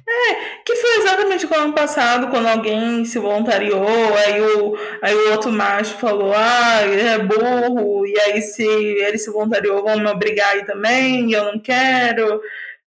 Que 0.66 0.76
foi 0.76 0.98
exatamente 0.98 1.46
o 1.46 1.54
ano 1.54 1.72
passado, 1.72 2.28
quando 2.28 2.46
alguém 2.46 3.04
se 3.04 3.18
voluntariou, 3.18 3.86
aí 4.16 4.40
o, 4.42 4.76
aí 5.02 5.14
o 5.14 5.32
outro 5.32 5.50
macho 5.50 5.94
falou, 5.94 6.32
ah, 6.36 6.82
ele 6.82 7.00
é 7.00 7.18
burro, 7.18 8.06
e 8.06 8.18
aí 8.20 8.42
se 8.42 8.62
ele 8.62 9.16
se 9.18 9.30
voluntariou, 9.30 9.82
vão 9.82 9.98
me 9.98 10.06
obrigar 10.06 10.50
aí 10.50 10.66
também, 10.66 11.30
e 11.30 11.32
eu 11.32 11.44
não 11.46 11.58
quero. 11.58 12.40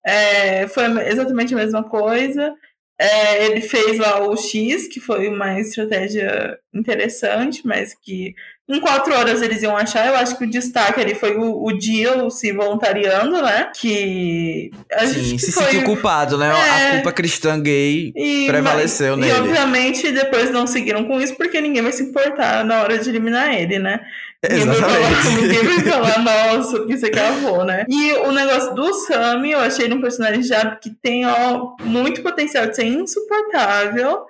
É, 0.06 0.68
foi 0.68 0.86
exatamente 1.08 1.54
a 1.54 1.58
mesma 1.58 1.84
coisa. 1.84 2.54
É, 3.00 3.46
ele 3.48 3.62
fez 3.62 3.98
lá 3.98 4.22
o 4.22 4.38
X, 4.38 4.88
que 4.88 5.00
foi 5.00 5.28
uma 5.28 5.60
estratégia 5.60 6.56
interessante, 6.72 7.62
mas 7.66 7.96
que 8.00 8.36
em 8.70 8.80
quatro 8.80 9.12
horas 9.14 9.42
eles 9.42 9.64
iam 9.64 9.76
achar. 9.76 10.06
Eu 10.08 10.16
acho 10.16 10.38
que 10.38 10.44
o 10.46 10.50
destaque 10.50 11.02
ali 11.02 11.16
foi 11.16 11.36
o, 11.36 11.64
o 11.66 11.72
Dio 11.78 12.30
se 12.30 12.52
voluntariando, 12.52 13.42
né? 13.42 13.72
Que 13.76 14.70
a 14.94 15.06
Sim, 15.08 15.24
gente 15.24 15.42
se 15.46 15.52
foi- 15.52 15.64
sentiu 15.64 15.84
culpado, 15.84 16.38
né? 16.38 16.48
É. 16.50 16.88
A 16.90 16.92
culpa 16.98 17.12
cristã 17.12 17.60
gay 17.60 18.14
e, 18.16 18.46
prevaleceu 18.48 19.18
mas- 19.18 19.26
nele. 19.28 19.38
E 19.38 19.42
obviamente 19.42 20.12
depois 20.12 20.52
não 20.52 20.68
seguiram 20.68 21.04
com 21.06 21.20
isso 21.20 21.36
porque 21.36 21.60
ninguém 21.60 21.82
vai 21.82 21.92
se 21.92 22.04
importar 22.04 22.64
na 22.64 22.82
hora 22.84 23.00
de 23.00 23.10
eliminar 23.10 23.52
ele, 23.60 23.80
né? 23.80 24.00
Exatamente. 24.44 25.28
ninguém 25.42 25.64
vai 25.64 25.80
falar, 25.82 26.20
nossa, 26.20 26.86
que 26.86 26.98
você 26.98 27.10
cavou, 27.10 27.64
né? 27.64 27.86
E 27.88 28.14
o 28.14 28.32
negócio 28.32 28.74
do 28.74 28.94
Sammy, 28.94 29.52
eu 29.52 29.60
achei 29.60 29.86
ele 29.86 29.94
um 29.94 30.02
personagem 30.02 30.42
já 30.42 30.76
que 30.76 30.90
tem 30.90 31.26
ó, 31.26 31.76
muito 31.82 32.24
potencial 32.24 32.68
de 32.68 32.76
ser 32.76 32.86
insuportável. 32.86 34.26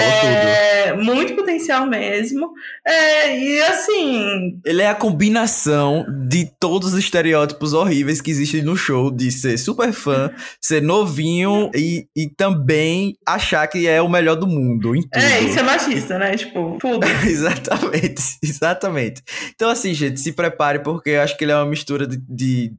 Falou 0.00 0.20
tudo. 0.20 0.32
é, 0.32 0.92
muito 0.96 1.34
potencial 1.34 1.86
mesmo. 1.86 2.52
É, 2.86 3.38
e 3.38 3.62
assim, 3.62 4.60
Ele 4.64 4.82
é 4.82 4.88
a 4.88 4.94
combinação 4.94 6.04
de 6.28 6.50
todos 6.58 6.92
os 6.92 6.98
estereótipos 6.98 7.72
horríveis 7.72 8.20
que 8.20 8.30
existem 8.30 8.62
no 8.62 8.76
show, 8.76 9.10
de 9.10 9.30
ser 9.30 9.58
super 9.58 9.92
fã, 9.92 10.30
ser 10.60 10.82
novinho 10.82 11.70
e, 11.74 12.06
e 12.16 12.28
também 12.28 13.16
achar 13.26 13.66
que 13.66 13.86
é 13.86 14.00
o 14.00 14.08
melhor 14.08 14.36
do 14.36 14.46
mundo 14.46 14.94
em 14.94 15.02
tudo. 15.02 15.22
é, 15.22 15.40
isso 15.40 15.58
é 15.58 15.62
machista, 15.62 16.18
né? 16.18 16.36
Tipo, 16.36 16.78
tudo. 16.80 17.06
exatamente, 17.26 18.22
exatamente. 18.42 19.22
Então, 19.54 19.70
assim, 19.70 19.94
gente, 19.94 20.20
se 20.20 20.32
prepare, 20.32 20.80
porque 20.80 21.10
eu 21.10 21.22
acho 21.22 21.36
que 21.36 21.44
ele 21.44 21.52
é 21.52 21.56
uma 21.56 21.66
mistura 21.66 22.06
de, 22.06 22.16
de 22.28 22.72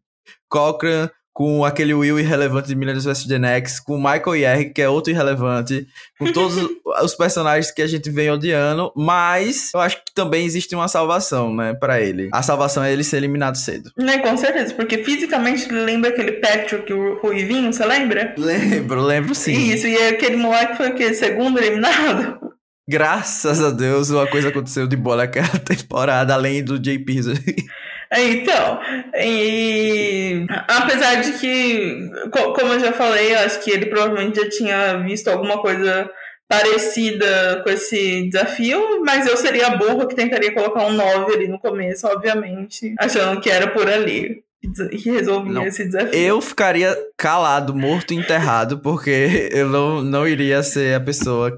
Cochran 0.49 1.09
com 1.33 1.63
aquele 1.63 1.93
Will 1.93 2.19
irrelevante 2.19 2.67
de 2.67 2.75
Millennials 2.75 3.05
vs. 3.05 3.23
Gen 3.23 3.45
X, 3.45 3.79
com 3.79 3.97
Michael 3.97 4.35
Yerg, 4.35 4.73
que 4.73 4.81
é 4.81 4.89
outro 4.89 5.11
irrelevante, 5.11 5.87
com 6.19 6.31
todos 6.31 6.55
os 7.03 7.15
personagens 7.15 7.71
que 7.71 7.81
a 7.81 7.87
gente 7.87 8.09
vem 8.09 8.29
odiando, 8.29 8.91
mas 8.95 9.71
eu 9.73 9.79
acho 9.79 9.97
que 9.97 10.13
também 10.13 10.45
existe 10.45 10.75
uma 10.75 10.87
salvação, 10.87 11.55
né, 11.55 11.73
pra 11.73 12.01
ele. 12.01 12.29
A 12.33 12.41
salvação 12.41 12.83
é 12.83 12.91
ele 12.91 13.03
ser 13.03 13.17
eliminado 13.17 13.55
cedo. 13.55 13.91
Né, 13.97 14.19
com 14.19 14.35
certeza, 14.35 14.73
porque 14.73 15.03
fisicamente 15.03 15.69
ele 15.69 15.81
lembra 15.81 16.09
aquele 16.09 16.33
Patrick 16.33 16.91
o 16.91 17.19
Ruivinho, 17.19 17.71
você 17.71 17.85
lembra? 17.85 18.35
Lembro, 18.37 19.01
lembro 19.01 19.33
sim. 19.33 19.71
Isso, 19.71 19.87
e 19.87 19.97
aquele 20.07 20.35
moleque 20.35 20.75
foi 20.75 20.89
o 20.89 20.95
quê? 20.95 21.13
Segundo 21.13 21.59
eliminado? 21.59 22.51
Graças 22.89 23.63
a 23.63 23.69
Deus, 23.69 24.09
uma 24.09 24.27
coisa 24.27 24.49
aconteceu 24.49 24.85
de 24.85 24.97
boa 24.97 25.15
naquela 25.15 25.47
temporada, 25.63 26.33
além 26.33 26.63
do 26.63 26.77
JP. 26.77 27.21
É, 28.11 28.21
Então, 28.23 28.79
e 29.15 30.45
apesar 30.67 31.21
de 31.21 31.33
que, 31.39 32.09
co- 32.31 32.53
como 32.53 32.73
eu 32.73 32.79
já 32.79 32.91
falei, 32.91 33.33
eu 33.33 33.39
acho 33.39 33.61
que 33.63 33.71
ele 33.71 33.85
provavelmente 33.85 34.39
já 34.41 34.49
tinha 34.49 34.97
visto 34.97 35.29
alguma 35.29 35.61
coisa 35.61 36.09
parecida 36.47 37.61
com 37.63 37.69
esse 37.69 38.29
desafio, 38.29 39.01
mas 39.05 39.25
eu 39.25 39.37
seria 39.37 39.67
a 39.67 39.77
burra 39.77 40.05
que 40.05 40.15
tentaria 40.15 40.53
colocar 40.53 40.85
um 40.85 40.91
9 40.93 41.33
ali 41.33 41.47
no 41.47 41.57
começo, 41.59 42.05
obviamente, 42.07 42.93
achando 42.99 43.39
que 43.39 43.49
era 43.49 43.67
por 43.71 43.87
ali 43.89 44.43
que 45.01 45.09
resolvia 45.09 45.53
Não. 45.53 45.65
esse 45.65 45.85
desafio. 45.85 46.13
Eu 46.13 46.39
ficaria 46.39 46.95
calado, 47.17 47.73
morto 47.73 48.13
e 48.13 48.17
enterrado, 48.17 48.79
porque 48.79 49.49
eu 49.51 49.67
não, 49.69 50.03
não 50.03 50.27
iria 50.27 50.61
ser 50.61 50.93
a 50.95 50.99
pessoa 50.99 51.51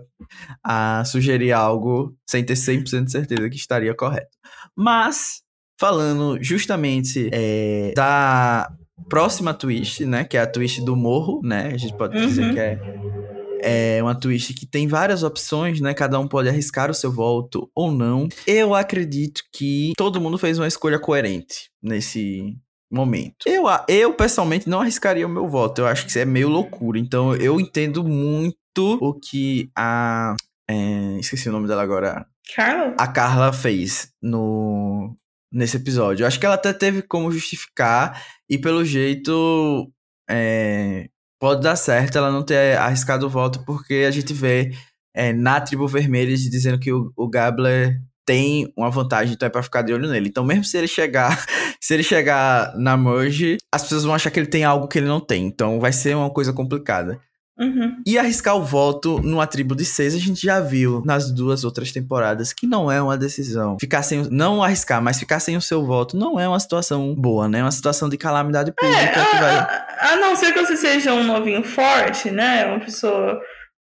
a 0.64 1.04
sugerir 1.06 1.52
algo 1.52 2.16
sem 2.30 2.46
ter 2.46 2.54
100% 2.56 3.04
de 3.06 3.12
certeza 3.12 3.50
que 3.50 3.58
estaria 3.58 3.94
correto. 3.94 4.30
Mas, 4.76 5.42
falando 5.80 6.38
justamente 6.42 7.30
é, 7.32 7.94
da 7.96 8.72
próxima 9.10 9.54
twist, 9.54 10.06
né? 10.06 10.24
Que 10.24 10.38
é 10.38 10.42
a 10.42 10.48
twist 10.48 10.82
do 10.84 10.96
morro, 10.96 11.42
né? 11.44 11.72
A 11.74 11.78
gente 11.78 11.96
pode 11.98 12.18
dizer 12.18 12.46
Uhum. 12.46 12.54
que 12.54 12.60
é, 12.60 12.80
é 13.98 14.04
uma 14.04 14.16
twist 14.16 14.54
que 14.54 14.66
tem 14.66 14.88
várias 14.88 15.24
opções, 15.24 15.80
né? 15.82 15.94
Cada 15.94 16.20
um 16.20 16.28
pode 16.28 16.50
arriscar 16.50 16.90
o 16.90 16.94
seu 16.94 17.12
voto 17.12 17.70
ou 17.76 17.92
não. 17.92 18.28
Eu 18.48 18.74
acredito 18.76 19.42
que 19.52 19.94
todo 19.98 20.22
mundo 20.22 20.38
fez 20.38 20.58
uma 20.60 20.68
escolha 20.68 21.00
coerente 21.00 21.70
nesse 21.82 22.56
momento. 22.92 23.46
Eu, 23.48 23.64
eu 23.88 24.14
pessoalmente 24.14 24.70
não 24.70 24.82
arriscaria 24.82 25.26
o 25.26 25.30
meu 25.30 25.48
voto. 25.48 25.80
Eu 25.82 25.88
acho 25.88 26.04
que 26.04 26.10
isso 26.12 26.20
é 26.20 26.26
meio 26.26 26.48
loucura. 26.50 27.00
Então 27.00 27.36
eu 27.36 27.60
entendo 27.60 28.04
muito 28.04 28.56
o 29.02 29.14
que 29.14 29.70
a. 29.76 30.36
é, 30.70 31.18
esqueci 31.20 31.50
o 31.50 31.52
nome 31.52 31.68
dela 31.68 31.82
agora 31.84 32.26
Carla? 32.56 32.96
a 33.00 33.08
Carla 33.08 33.52
fez 33.54 34.10
no 34.22 35.16
nesse 35.54 35.78
episódio. 35.78 36.24
Eu 36.24 36.28
acho 36.28 36.40
que 36.40 36.46
ela 36.46 36.56
até 36.56 36.74
teve 36.74 37.04
como 37.04 37.32
justificar 37.32 38.22
e 38.50 38.58
pelo 38.58 38.84
jeito 38.84 39.92
é, 40.30 41.08
pode 41.40 41.62
dar 41.62 41.76
certo 41.76 42.18
ela 42.18 42.32
não 42.32 42.44
ter 42.44 42.78
arriscado 42.78 43.28
o 43.28 43.30
voto 43.30 43.64
porque 43.66 44.06
a 44.08 44.12
gente 44.12 44.34
vê 44.34 44.72
é, 45.16 45.32
na 45.32 45.62
tribo 45.62 45.88
vermelha 45.88 46.36
dizendo 46.36 46.80
que 46.80 46.92
o, 46.92 47.14
o 47.16 47.30
Gabler 47.30 48.02
tem 48.26 48.72
uma 48.78 48.90
vantagem, 48.90 49.34
então 49.34 49.46
é 49.46 49.50
pra 49.50 49.62
ficar 49.62 49.82
de 49.82 49.94
olho 49.94 50.10
nele. 50.10 50.30
Então 50.30 50.44
mesmo 50.44 50.64
se 50.64 50.78
ele 50.78 50.88
chegar, 50.88 51.46
se 51.80 51.94
ele 51.94 52.04
chegar 52.04 52.76
na 52.78 52.98
merge, 52.98 53.58
as 53.72 53.84
pessoas 53.84 54.06
vão 54.06 54.16
achar 54.16 54.32
que 54.32 54.40
ele 54.40 54.48
tem 54.48 54.64
algo 54.64 54.88
que 54.88 54.98
ele 54.98 55.08
não 55.08 55.20
tem. 55.20 55.46
Então 55.46 55.80
vai 55.80 55.92
ser 55.92 56.16
uma 56.16 56.30
coisa 56.30 56.52
complicada. 56.52 57.20
Uhum. 57.64 57.96
E 58.06 58.18
arriscar 58.18 58.56
o 58.56 58.64
voto 58.64 59.20
numa 59.22 59.48
tribo 59.48 59.76
de 59.76 59.86
seis, 59.86 60.14
a 60.14 60.18
gente 60.20 60.42
já 60.46 60.60
viu 60.60 61.02
nas 61.06 61.32
duas 61.32 61.64
outras 61.64 61.92
temporadas 61.92 62.52
que 62.54 62.68
não 62.68 62.92
é 62.92 63.02
uma 63.02 63.18
decisão. 63.18 63.78
Ficar 63.80 64.04
sem. 64.04 64.22
o- 64.22 64.30
Não 64.32 64.62
arriscar, 64.64 65.02
mas 65.02 65.20
ficar 65.20 65.40
sem 65.40 65.56
o 65.58 65.62
seu 65.62 65.86
voto 65.86 66.18
não 66.18 66.40
é 66.40 66.48
uma 66.48 66.60
situação 66.60 67.14
boa, 67.16 67.48
né? 67.48 67.60
É 67.60 67.64
uma 67.64 67.72
situação 67.72 68.10
de 68.10 68.18
calamidade 68.18 68.72
pública 68.76 69.00
É, 69.02 69.08
que 69.08 69.20
a, 69.20 69.40
vai. 69.40 69.56
a- 69.56 69.88
a 70.14 70.16
não 70.18 70.36
ser 70.36 70.52
que 70.54 70.60
você 70.66 70.76
seja 70.78 71.14
um 71.14 71.24
novinho 71.24 71.64
forte, 71.64 72.30
né? 72.32 72.66
Uma 72.66 72.80
pessoa. 72.80 73.40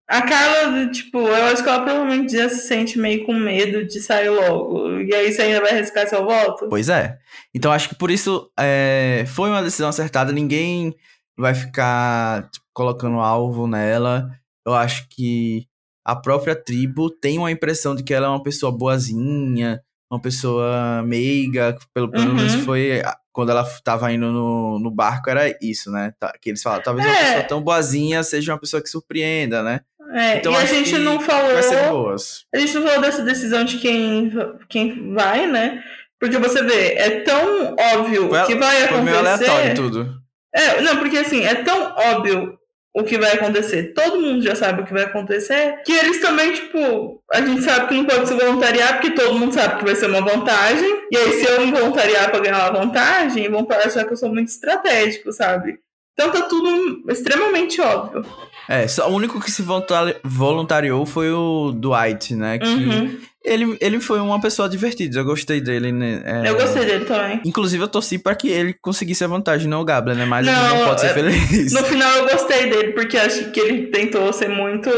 A 0.08 0.20
Carla, 0.20 0.88
tipo, 0.88 1.18
eu 1.20 1.44
acho 1.46 1.62
que 1.62 1.68
ela 1.68 1.80
provavelmente 1.84 2.36
já 2.36 2.46
se 2.48 2.66
sente 2.66 2.98
meio 2.98 3.24
com 3.24 3.32
medo 3.32 3.86
de 3.86 3.98
sair 4.00 4.28
logo. 4.28 5.00
E 5.00 5.14
aí 5.14 5.32
você 5.32 5.42
ainda 5.42 5.60
vai 5.62 5.70
arriscar 5.70 6.06
seu 6.06 6.24
voto? 6.24 6.66
Pois 6.68 6.88
é. 6.90 7.16
Então 7.54 7.72
acho 7.72 7.88
que 7.88 7.94
por 7.94 8.10
isso 8.10 8.50
é, 8.60 9.24
foi 9.28 9.48
uma 9.48 9.62
decisão 9.62 9.88
acertada. 9.88 10.30
Ninguém 10.30 10.94
vai 11.38 11.54
ficar 11.54 12.48
tipo, 12.50 12.66
colocando 12.74 13.18
alvo 13.20 13.66
nela. 13.66 14.30
Eu 14.66 14.74
acho 14.74 15.06
que 15.08 15.66
a 16.04 16.14
própria 16.16 16.54
tribo 16.54 17.10
tem 17.10 17.38
uma 17.38 17.50
impressão 17.50 17.94
de 17.94 18.02
que 18.02 18.12
ela 18.14 18.26
é 18.26 18.30
uma 18.30 18.42
pessoa 18.42 18.70
boazinha, 18.72 19.80
uma 20.10 20.20
pessoa 20.20 21.02
meiga. 21.04 21.76
Pelo, 21.94 22.10
pelo 22.10 22.28
Uhum. 22.30 22.34
menos 22.34 22.54
foi 22.64 23.02
quando 23.32 23.50
ela 23.50 23.64
tava 23.82 24.12
indo 24.12 24.30
no, 24.30 24.78
no 24.78 24.90
barco, 24.90 25.30
era 25.30 25.56
isso, 25.62 25.90
né? 25.90 26.12
Tá, 26.20 26.32
que 26.40 26.50
eles 26.50 26.62
falam, 26.62 26.82
talvez 26.82 27.06
uma 27.06 27.16
É. 27.16 27.24
pessoa 27.24 27.42
tão 27.44 27.62
boazinha 27.62 28.22
seja 28.22 28.52
uma 28.52 28.58
pessoa 28.60 28.82
que 28.82 28.88
surpreenda, 28.90 29.62
né? 29.62 29.80
É, 30.14 30.36
Então 30.36 30.52
e 30.52 30.56
a 30.56 30.64
gente 30.66 30.98
não 30.98 31.18
falou. 31.18 31.54
Vai 31.54 31.62
ser 31.62 31.88
boas. 31.88 32.44
A 32.54 32.58
gente 32.58 32.74
não 32.74 32.82
falou 32.82 33.00
dessa 33.00 33.22
decisão 33.24 33.64
de 33.64 33.78
quem, 33.78 34.30
quem 34.68 35.14
vai, 35.14 35.46
né? 35.46 35.82
Porque 36.20 36.36
você 36.38 36.62
vê, 36.62 36.92
é 36.98 37.20
tão 37.22 37.74
óbvio 37.94 38.28
Foi- 38.28 38.44
que 38.46 38.54
vai 38.54 38.88
Foi 38.88 39.00
meio 39.00 39.18
aleatório 39.18 39.52
acontecer. 39.54 39.74
tudo. 39.74 40.21
É, 40.54 40.80
não, 40.82 40.98
porque 40.98 41.18
assim, 41.18 41.44
é 41.44 41.54
tão 41.54 41.94
óbvio 41.96 42.58
o 42.94 43.02
que 43.04 43.16
vai 43.16 43.32
acontecer, 43.32 43.94
todo 43.94 44.20
mundo 44.20 44.42
já 44.42 44.54
sabe 44.54 44.82
o 44.82 44.84
que 44.84 44.92
vai 44.92 45.04
acontecer, 45.04 45.80
que 45.82 45.92
eles 45.92 46.20
também, 46.20 46.52
tipo, 46.52 47.22
a 47.32 47.40
gente 47.40 47.62
sabe 47.62 47.88
que 47.88 47.94
não 47.94 48.04
pode 48.04 48.28
se 48.28 48.34
voluntariar, 48.34 48.94
porque 49.00 49.12
todo 49.12 49.38
mundo 49.38 49.54
sabe 49.54 49.78
que 49.78 49.84
vai 49.84 49.94
ser 49.94 50.10
uma 50.10 50.20
vantagem, 50.20 51.06
e 51.10 51.16
aí 51.16 51.32
se 51.32 51.46
eu 51.46 51.64
me 51.64 51.72
voluntariar 51.72 52.30
pra 52.30 52.40
ganhar 52.40 52.70
uma 52.70 52.80
vantagem, 52.80 53.50
vão 53.50 53.66
achar 53.70 54.04
que 54.04 54.12
eu 54.12 54.16
sou 54.16 54.28
muito 54.28 54.48
estratégico, 54.48 55.32
sabe? 55.32 55.78
Então 56.14 56.30
tá 56.30 56.42
tudo 56.42 57.04
extremamente 57.10 57.80
óbvio. 57.80 58.24
É, 58.68 58.86
só 58.86 59.10
o 59.10 59.14
único 59.14 59.40
que 59.40 59.50
se 59.50 59.62
voluntari- 59.62 60.16
voluntariou 60.22 61.04
foi 61.06 61.30
o 61.32 61.72
Dwight, 61.72 62.34
né? 62.34 62.58
Que 62.58 62.66
Uhum. 62.68 63.18
ele, 63.44 63.76
ele 63.80 63.98
foi 64.00 64.20
uma 64.20 64.40
pessoa 64.40 64.68
divertida, 64.68 65.18
eu 65.18 65.24
gostei 65.24 65.60
dele, 65.60 65.90
né? 65.90 66.22
É, 66.24 66.48
Eu 66.50 66.54
gostei 66.54 66.84
dele 66.84 67.04
também. 67.06 67.40
Inclusive, 67.44 67.82
eu 67.82 67.88
torci 67.88 68.18
pra 68.18 68.34
que 68.34 68.48
ele 68.48 68.74
conseguisse 68.74 69.24
a 69.24 69.26
vantagem, 69.26 69.68
não 69.68 69.80
o 69.80 69.84
Gabler, 69.84 70.14
né? 70.16 70.24
Mas 70.26 70.46
ele 70.46 70.54
Não, 70.54 70.78
não 70.78 70.84
pode 70.86 71.00
ser 71.00 71.08
feliz. 71.14 71.72
No 71.72 71.82
final 71.82 72.10
eu 72.18 72.28
gostei 72.28 72.70
dele, 72.70 72.92
porque 72.92 73.16
acho 73.16 73.50
que 73.50 73.58
ele 73.58 73.86
tentou 73.88 74.32
ser 74.32 74.48
muito. 74.48 74.90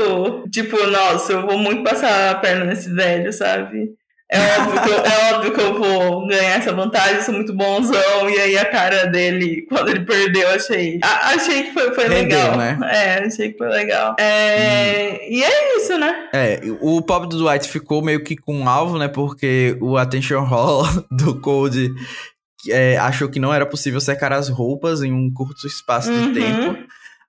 Tipo, 0.53 0.77
nossa, 0.89 1.33
eu 1.33 1.47
vou 1.47 1.57
muito 1.59 1.83
passar 1.85 2.33
a 2.33 2.35
perna 2.35 2.65
nesse 2.67 2.93
velho, 2.93 3.33
sabe? 3.33 3.91
É 4.33 4.39
óbvio, 4.59 4.83
que 4.83 4.91
eu, 4.91 4.99
é 5.05 5.35
óbvio 5.35 5.53
que 5.53 5.61
eu 5.61 5.79
vou 5.79 6.27
ganhar 6.27 6.59
essa 6.59 6.73
vantagem, 6.73 7.23
sou 7.23 7.35
muito 7.35 7.53
bonzão. 7.55 8.29
E 8.31 8.39
aí 8.41 8.57
a 8.59 8.65
cara 8.65 9.05
dele, 9.07 9.67
quando 9.69 9.91
ele 9.91 10.05
perdeu, 10.05 10.49
achei. 10.49 10.99
A, 11.05 11.29
achei 11.35 11.65
que 11.65 11.73
foi, 11.73 11.95
foi 11.95 12.09
Rendeu, 12.09 12.39
legal. 12.39 12.57
né? 12.57 12.79
É, 12.91 13.25
achei 13.27 13.53
que 13.53 13.59
foi 13.59 13.69
legal. 13.69 14.17
É, 14.19 15.31
E 15.31 15.45
é 15.45 15.77
isso, 15.77 15.97
né? 15.99 16.29
É, 16.33 16.61
o 16.81 17.03
pobre 17.03 17.29
do 17.29 17.39
Dwight 17.39 17.69
ficou 17.69 18.03
meio 18.03 18.25
que 18.25 18.35
com 18.35 18.57
um 18.57 18.69
alvo, 18.69 18.99
né? 18.99 19.09
Porque 19.09 19.77
o 19.81 19.97
Attention 19.97 20.43
Hall 20.43 20.85
do 21.13 21.39
Code 21.41 21.93
é, 22.71 22.97
achou 22.97 23.29
que 23.29 23.39
não 23.39 23.53
era 23.53 23.67
possível 23.67 24.01
secar 24.01 24.33
as 24.33 24.49
roupas 24.49 25.03
em 25.03 25.13
um 25.13 25.31
curto 25.33 25.67
espaço 25.67 26.11
de 26.11 26.19
Uhum. 26.19 26.33
tempo. 26.35 26.79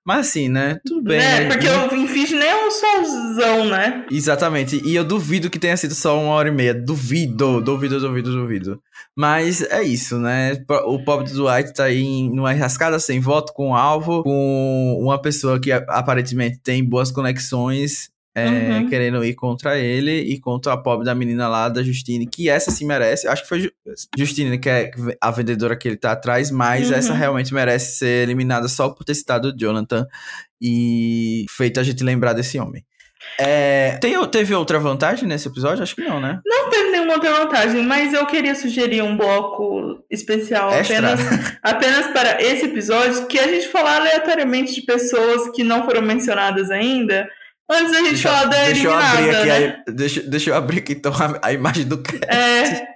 Mas 0.06 0.28
assim, 0.28 0.48
né? 0.48 0.78
Tudo 0.86 1.02
bem. 1.02 1.18
É, 1.18 1.40
né? 1.40 1.48
porque 1.48 1.66
E- 1.66 1.70
o 1.70 1.96
Infinity 2.04 2.34
nem 2.36 2.48
é 2.48 2.66
um 2.66 2.70
solzão, 2.70 3.64
né? 3.64 4.06
Exatamente. 4.10 4.80
E 4.84 4.94
eu 4.94 5.02
duvido 5.04 5.50
que 5.50 5.58
tenha 5.58 5.76
sido 5.76 5.94
só 5.96 6.16
uma 6.20 6.30
hora 6.32 6.48
e 6.48 6.52
meia. 6.52 6.72
Duvido, 6.72 7.60
duvido, 7.60 7.98
duvido, 7.98 8.30
duvido. 8.32 8.80
Mas 9.16 9.62
é 9.62 9.82
isso, 9.82 10.16
né? 10.18 10.52
O 10.86 11.02
pobre 11.04 11.28
do 11.30 11.34
Dwight 11.36 11.74
tá 11.74 11.84
aí 11.84 12.02
em- 12.02 12.30
numa 12.34 12.52
rascada 12.52 12.98
sem 13.00 13.18
voto 13.18 13.52
com 13.52 13.70
o 13.70 13.74
alvo, 13.74 14.22
com 14.22 14.96
uma 15.02 15.20
pessoa 15.20 15.58
que 15.58 15.72
aparentemente 15.72 16.58
tem 16.62 16.84
boas 16.84 17.10
conexões. 17.10 18.08
É, 18.38 18.46
Uhum. 18.46 18.88
Querendo 18.90 19.24
ir 19.24 19.34
contra 19.34 19.78
ele 19.78 20.12
e 20.12 20.38
contra 20.38 20.74
a 20.74 20.76
pobre 20.76 21.06
da 21.06 21.14
menina 21.14 21.48
lá, 21.48 21.68
da 21.70 21.82
Justine, 21.82 22.26
que 22.26 22.50
essa 22.50 22.70
sim 22.70 22.84
merece. 22.84 23.26
Acho 23.26 23.42
que 23.42 23.48
foi 23.48 23.60
Ju- 23.60 23.72
Justine, 24.16 24.58
que 24.58 24.68
é 24.68 24.90
a 25.20 25.30
vendedora 25.30 25.74
que 25.74 25.88
ele 25.88 25.96
tá 25.96 26.12
atrás, 26.12 26.50
mas 26.50 26.90
Uhum. 26.90 26.96
essa 26.96 27.14
realmente 27.14 27.54
merece 27.54 27.98
ser 27.98 28.22
eliminada 28.24 28.68
só 28.68 28.90
por 28.90 29.04
ter 29.04 29.14
citado 29.14 29.48
o 29.48 29.56
Jonathan 29.56 30.06
e 30.60 31.46
feito 31.48 31.80
a 31.80 31.82
gente 31.82 32.02
lembrar 32.04 32.32
desse 32.32 32.58
homem. 32.58 32.84
É, 33.38 33.98
tem, 34.00 34.14
teve 34.28 34.54
outra 34.54 34.78
vantagem 34.78 35.26
nesse 35.28 35.48
episódio? 35.48 35.82
Acho 35.82 35.94
que 35.96 36.02
não, 36.04 36.20
né? 36.20 36.38
Não 36.46 36.70
teve 36.70 36.90
nenhuma 36.90 37.14
outra 37.14 37.32
vantagem, 37.32 37.82
mas 37.84 38.12
eu 38.14 38.24
queria 38.26 38.54
sugerir 38.54 39.02
um 39.02 39.16
bloco 39.16 39.98
especial 40.10 40.70
Extra. 40.72 40.98
apenas, 40.98 41.20
apenas 41.62 42.06
para 42.08 42.40
esse 42.40 42.66
episódio, 42.66 43.26
que 43.26 43.38
a 43.38 43.48
gente 43.48 43.68
falar 43.68 43.96
aleatoriamente 43.96 44.74
de 44.74 44.82
pessoas 44.82 45.50
que 45.54 45.64
não 45.64 45.84
foram 45.84 46.02
mencionadas 46.02 46.70
ainda, 46.70 47.28
antes 47.70 47.92
da 47.92 47.98
gente 47.98 48.08
Deixa, 48.10 48.28
falar 48.28 48.44
da 48.46 48.64
deixa 48.64 48.86
eu 48.86 48.92
eliminada, 48.92 49.18
abrir 49.18 49.36
aqui, 49.36 49.46
né? 49.48 49.82
a, 49.86 49.90
deixa, 49.90 50.22
deixa 50.22 50.50
eu 50.50 50.54
abrir 50.54 50.78
aqui 50.78 50.92
então 50.92 51.12
a, 51.12 51.48
a 51.48 51.52
imagem 51.52 51.84
do 51.84 51.98
cara. 52.02 52.20
É, 52.26 52.86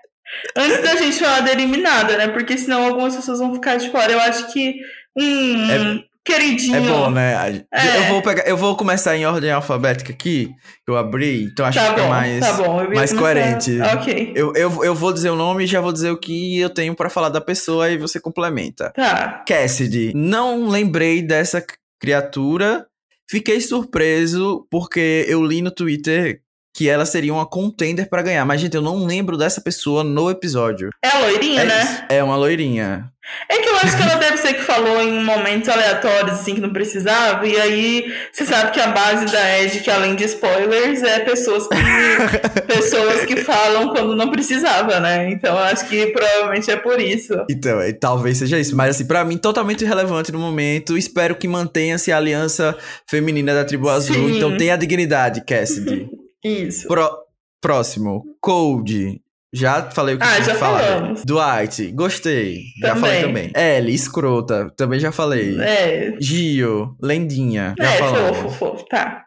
antes 0.57 0.83
da 0.83 0.97
gente 0.97 1.19
falar 1.19 1.41
da 1.41 1.53
eliminada, 1.53 2.17
né? 2.17 2.29
Porque 2.29 2.57
senão 2.57 2.85
algumas 2.87 3.17
pessoas 3.17 3.39
vão 3.41 3.53
ficar 3.55 3.77
de 3.77 3.91
fora. 3.91 4.11
Eu 4.13 4.21
acho 4.21 4.53
que 4.53 4.75
um 5.17 5.71
É- 5.71 6.11
queridinho. 6.25 6.77
É 6.77 6.81
bom, 6.81 7.11
né? 7.11 7.65
É. 7.73 7.99
Eu, 7.99 8.03
vou 8.05 8.23
pegar, 8.23 8.43
eu 8.47 8.57
vou 8.57 8.77
começar 8.77 9.17
em 9.17 9.27
ordem 9.27 9.51
alfabética 9.51 10.13
aqui, 10.13 10.47
que 10.85 10.91
eu 10.93 10.97
abri, 10.97 11.45
então 11.45 11.67
acho 11.67 11.79
Tá 11.79 11.85
que 11.87 11.91
fica 11.91 12.03
bom, 12.03 12.09
mais. 12.11 12.41
tá 12.41 12.53
bom. 12.53 12.81
Eu 12.83 12.91
mais 12.95 13.11
começar- 13.11 13.17
coerente. 13.19 13.81
Ok. 13.81 14.33
Eu, 14.37 14.53
eu, 14.55 14.85
eu 14.85 14.95
vou 14.95 15.13
dizer 15.13 15.31
o 15.31 15.37
nome 15.37 15.65
e 15.65 15.67
já 15.67 15.81
vou 15.81 15.93
dizer 15.93 16.11
o 16.11 16.17
que 16.19 16.61
eu 16.61 16.71
tenho 16.71 16.95
pra 16.95 17.11
falar 17.11 17.31
da 17.31 17.41
pessoa 17.41 17.91
e 17.91 17.97
você 17.99 18.21
complementa. 18.21 18.93
Tá. 18.95 19.43
Cassidy. 19.49 20.13
Não 20.15 20.69
lembrei 20.69 21.23
dessa 21.23 21.65
criatura. 22.01 22.87
Fiquei 23.31 23.61
surpreso 23.61 24.67
porque 24.69 25.25
eu 25.29 25.45
li 25.45 25.63
no 25.63 25.71
Twitter 25.71 26.41
que 26.77 26.89
ela 26.89 27.05
seria 27.05 27.33
uma 27.33 27.47
contender 27.47 28.09
pra 28.09 28.23
ganhar. 28.23 28.45
Mas, 28.45 28.61
gente, 28.61 28.75
eu 28.75 28.83
não 28.83 29.05
lembro 29.05 29.37
dessa 29.37 29.61
pessoa 29.61 30.03
no 30.03 30.29
episódio. 30.31 30.91
É 31.05 31.09
a 31.09 31.19
loirinha, 31.21 31.61
É, 31.63 31.65
né? 31.67 32.07
é 32.11 32.25
uma 32.25 32.37
loirinha. 32.37 33.13
É 33.49 33.59
que 33.59 33.69
eu 33.69 33.77
acho 33.77 33.97
que 33.97 34.03
ela 34.03 34.15
deve 34.15 34.37
ser 34.37 34.55
que 34.55 34.63
falou 34.63 35.01
em 35.03 35.23
momentos 35.25 35.69
aleatórios, 35.69 36.39
assim, 36.39 36.55
que 36.55 36.61
não 36.61 36.73
precisava. 36.73 37.47
E 37.47 37.57
aí, 37.61 38.13
você 38.33 38.45
sabe 38.45 38.71
que 38.73 38.81
a 38.81 38.89
base 38.89 39.27
da 39.27 39.61
Ed, 39.61 39.81
que 39.81 39.91
além 39.91 40.15
de 40.15 40.25
spoilers, 40.25 41.03
é 41.03 41.21
pessoas 41.21 41.67
que, 41.67 41.75
pessoas 42.67 43.25
que 43.25 43.37
falam 43.37 43.89
quando 43.91 44.15
não 44.15 44.31
precisava, 44.31 45.01
né? 45.01 45.31
Então, 45.31 45.55
eu 45.57 45.65
acho 45.65 45.89
que 45.89 46.07
provavelmente 46.09 46.71
é 46.71 46.77
por 46.77 47.01
isso. 47.01 47.35
Então, 47.51 47.79
talvez 48.01 48.39
seja 48.39 48.59
isso. 48.59 48.77
Mas, 48.77 48.97
assim, 48.97 49.07
pra 49.07 49.25
mim, 49.25 49.37
totalmente 49.37 49.83
irrelevante 49.85 50.31
no 50.33 50.39
momento. 50.39 50.97
Espero 50.97 51.35
que 51.35 51.49
mantenha-se 51.49 52.13
a 52.13 52.17
aliança 52.17 52.77
feminina 53.09 53.55
da 53.55 53.65
Tribo 53.65 53.89
Azul. 53.89 54.15
Sim. 54.15 54.37
Então, 54.37 54.57
tenha 54.57 54.77
dignidade, 54.77 55.45
Cassidy. 55.45 56.09
Isso. 56.45 56.87
Pro- 56.89 57.19
próximo. 57.61 58.25
Cold. 58.41 59.21
Já 59.53 59.91
falei 59.91 60.15
o 60.15 60.19
que 60.19 60.25
Ah, 60.25 60.35
tinha 60.35 60.45
já 60.45 60.53
que 60.55 60.59
falar. 60.61 60.81
falamos. 60.81 61.25
Dwight, 61.25 61.91
gostei. 61.93 62.61
Já 62.81 62.95
Também. 62.95 63.01
falei 63.01 63.23
também. 63.23 63.53
Ellie, 63.57 63.95
escrota. 63.95 64.73
Também 64.77 65.01
já 65.01 65.11
falei. 65.11 65.59
É. 65.61 66.15
Gio, 66.21 66.97
lendinha. 67.03 67.75
Já 67.79 67.85
É, 67.95 67.99
falamos. 67.99 68.37
fofo, 68.39 68.51
fofo. 68.59 68.85
Tá. 68.89 69.25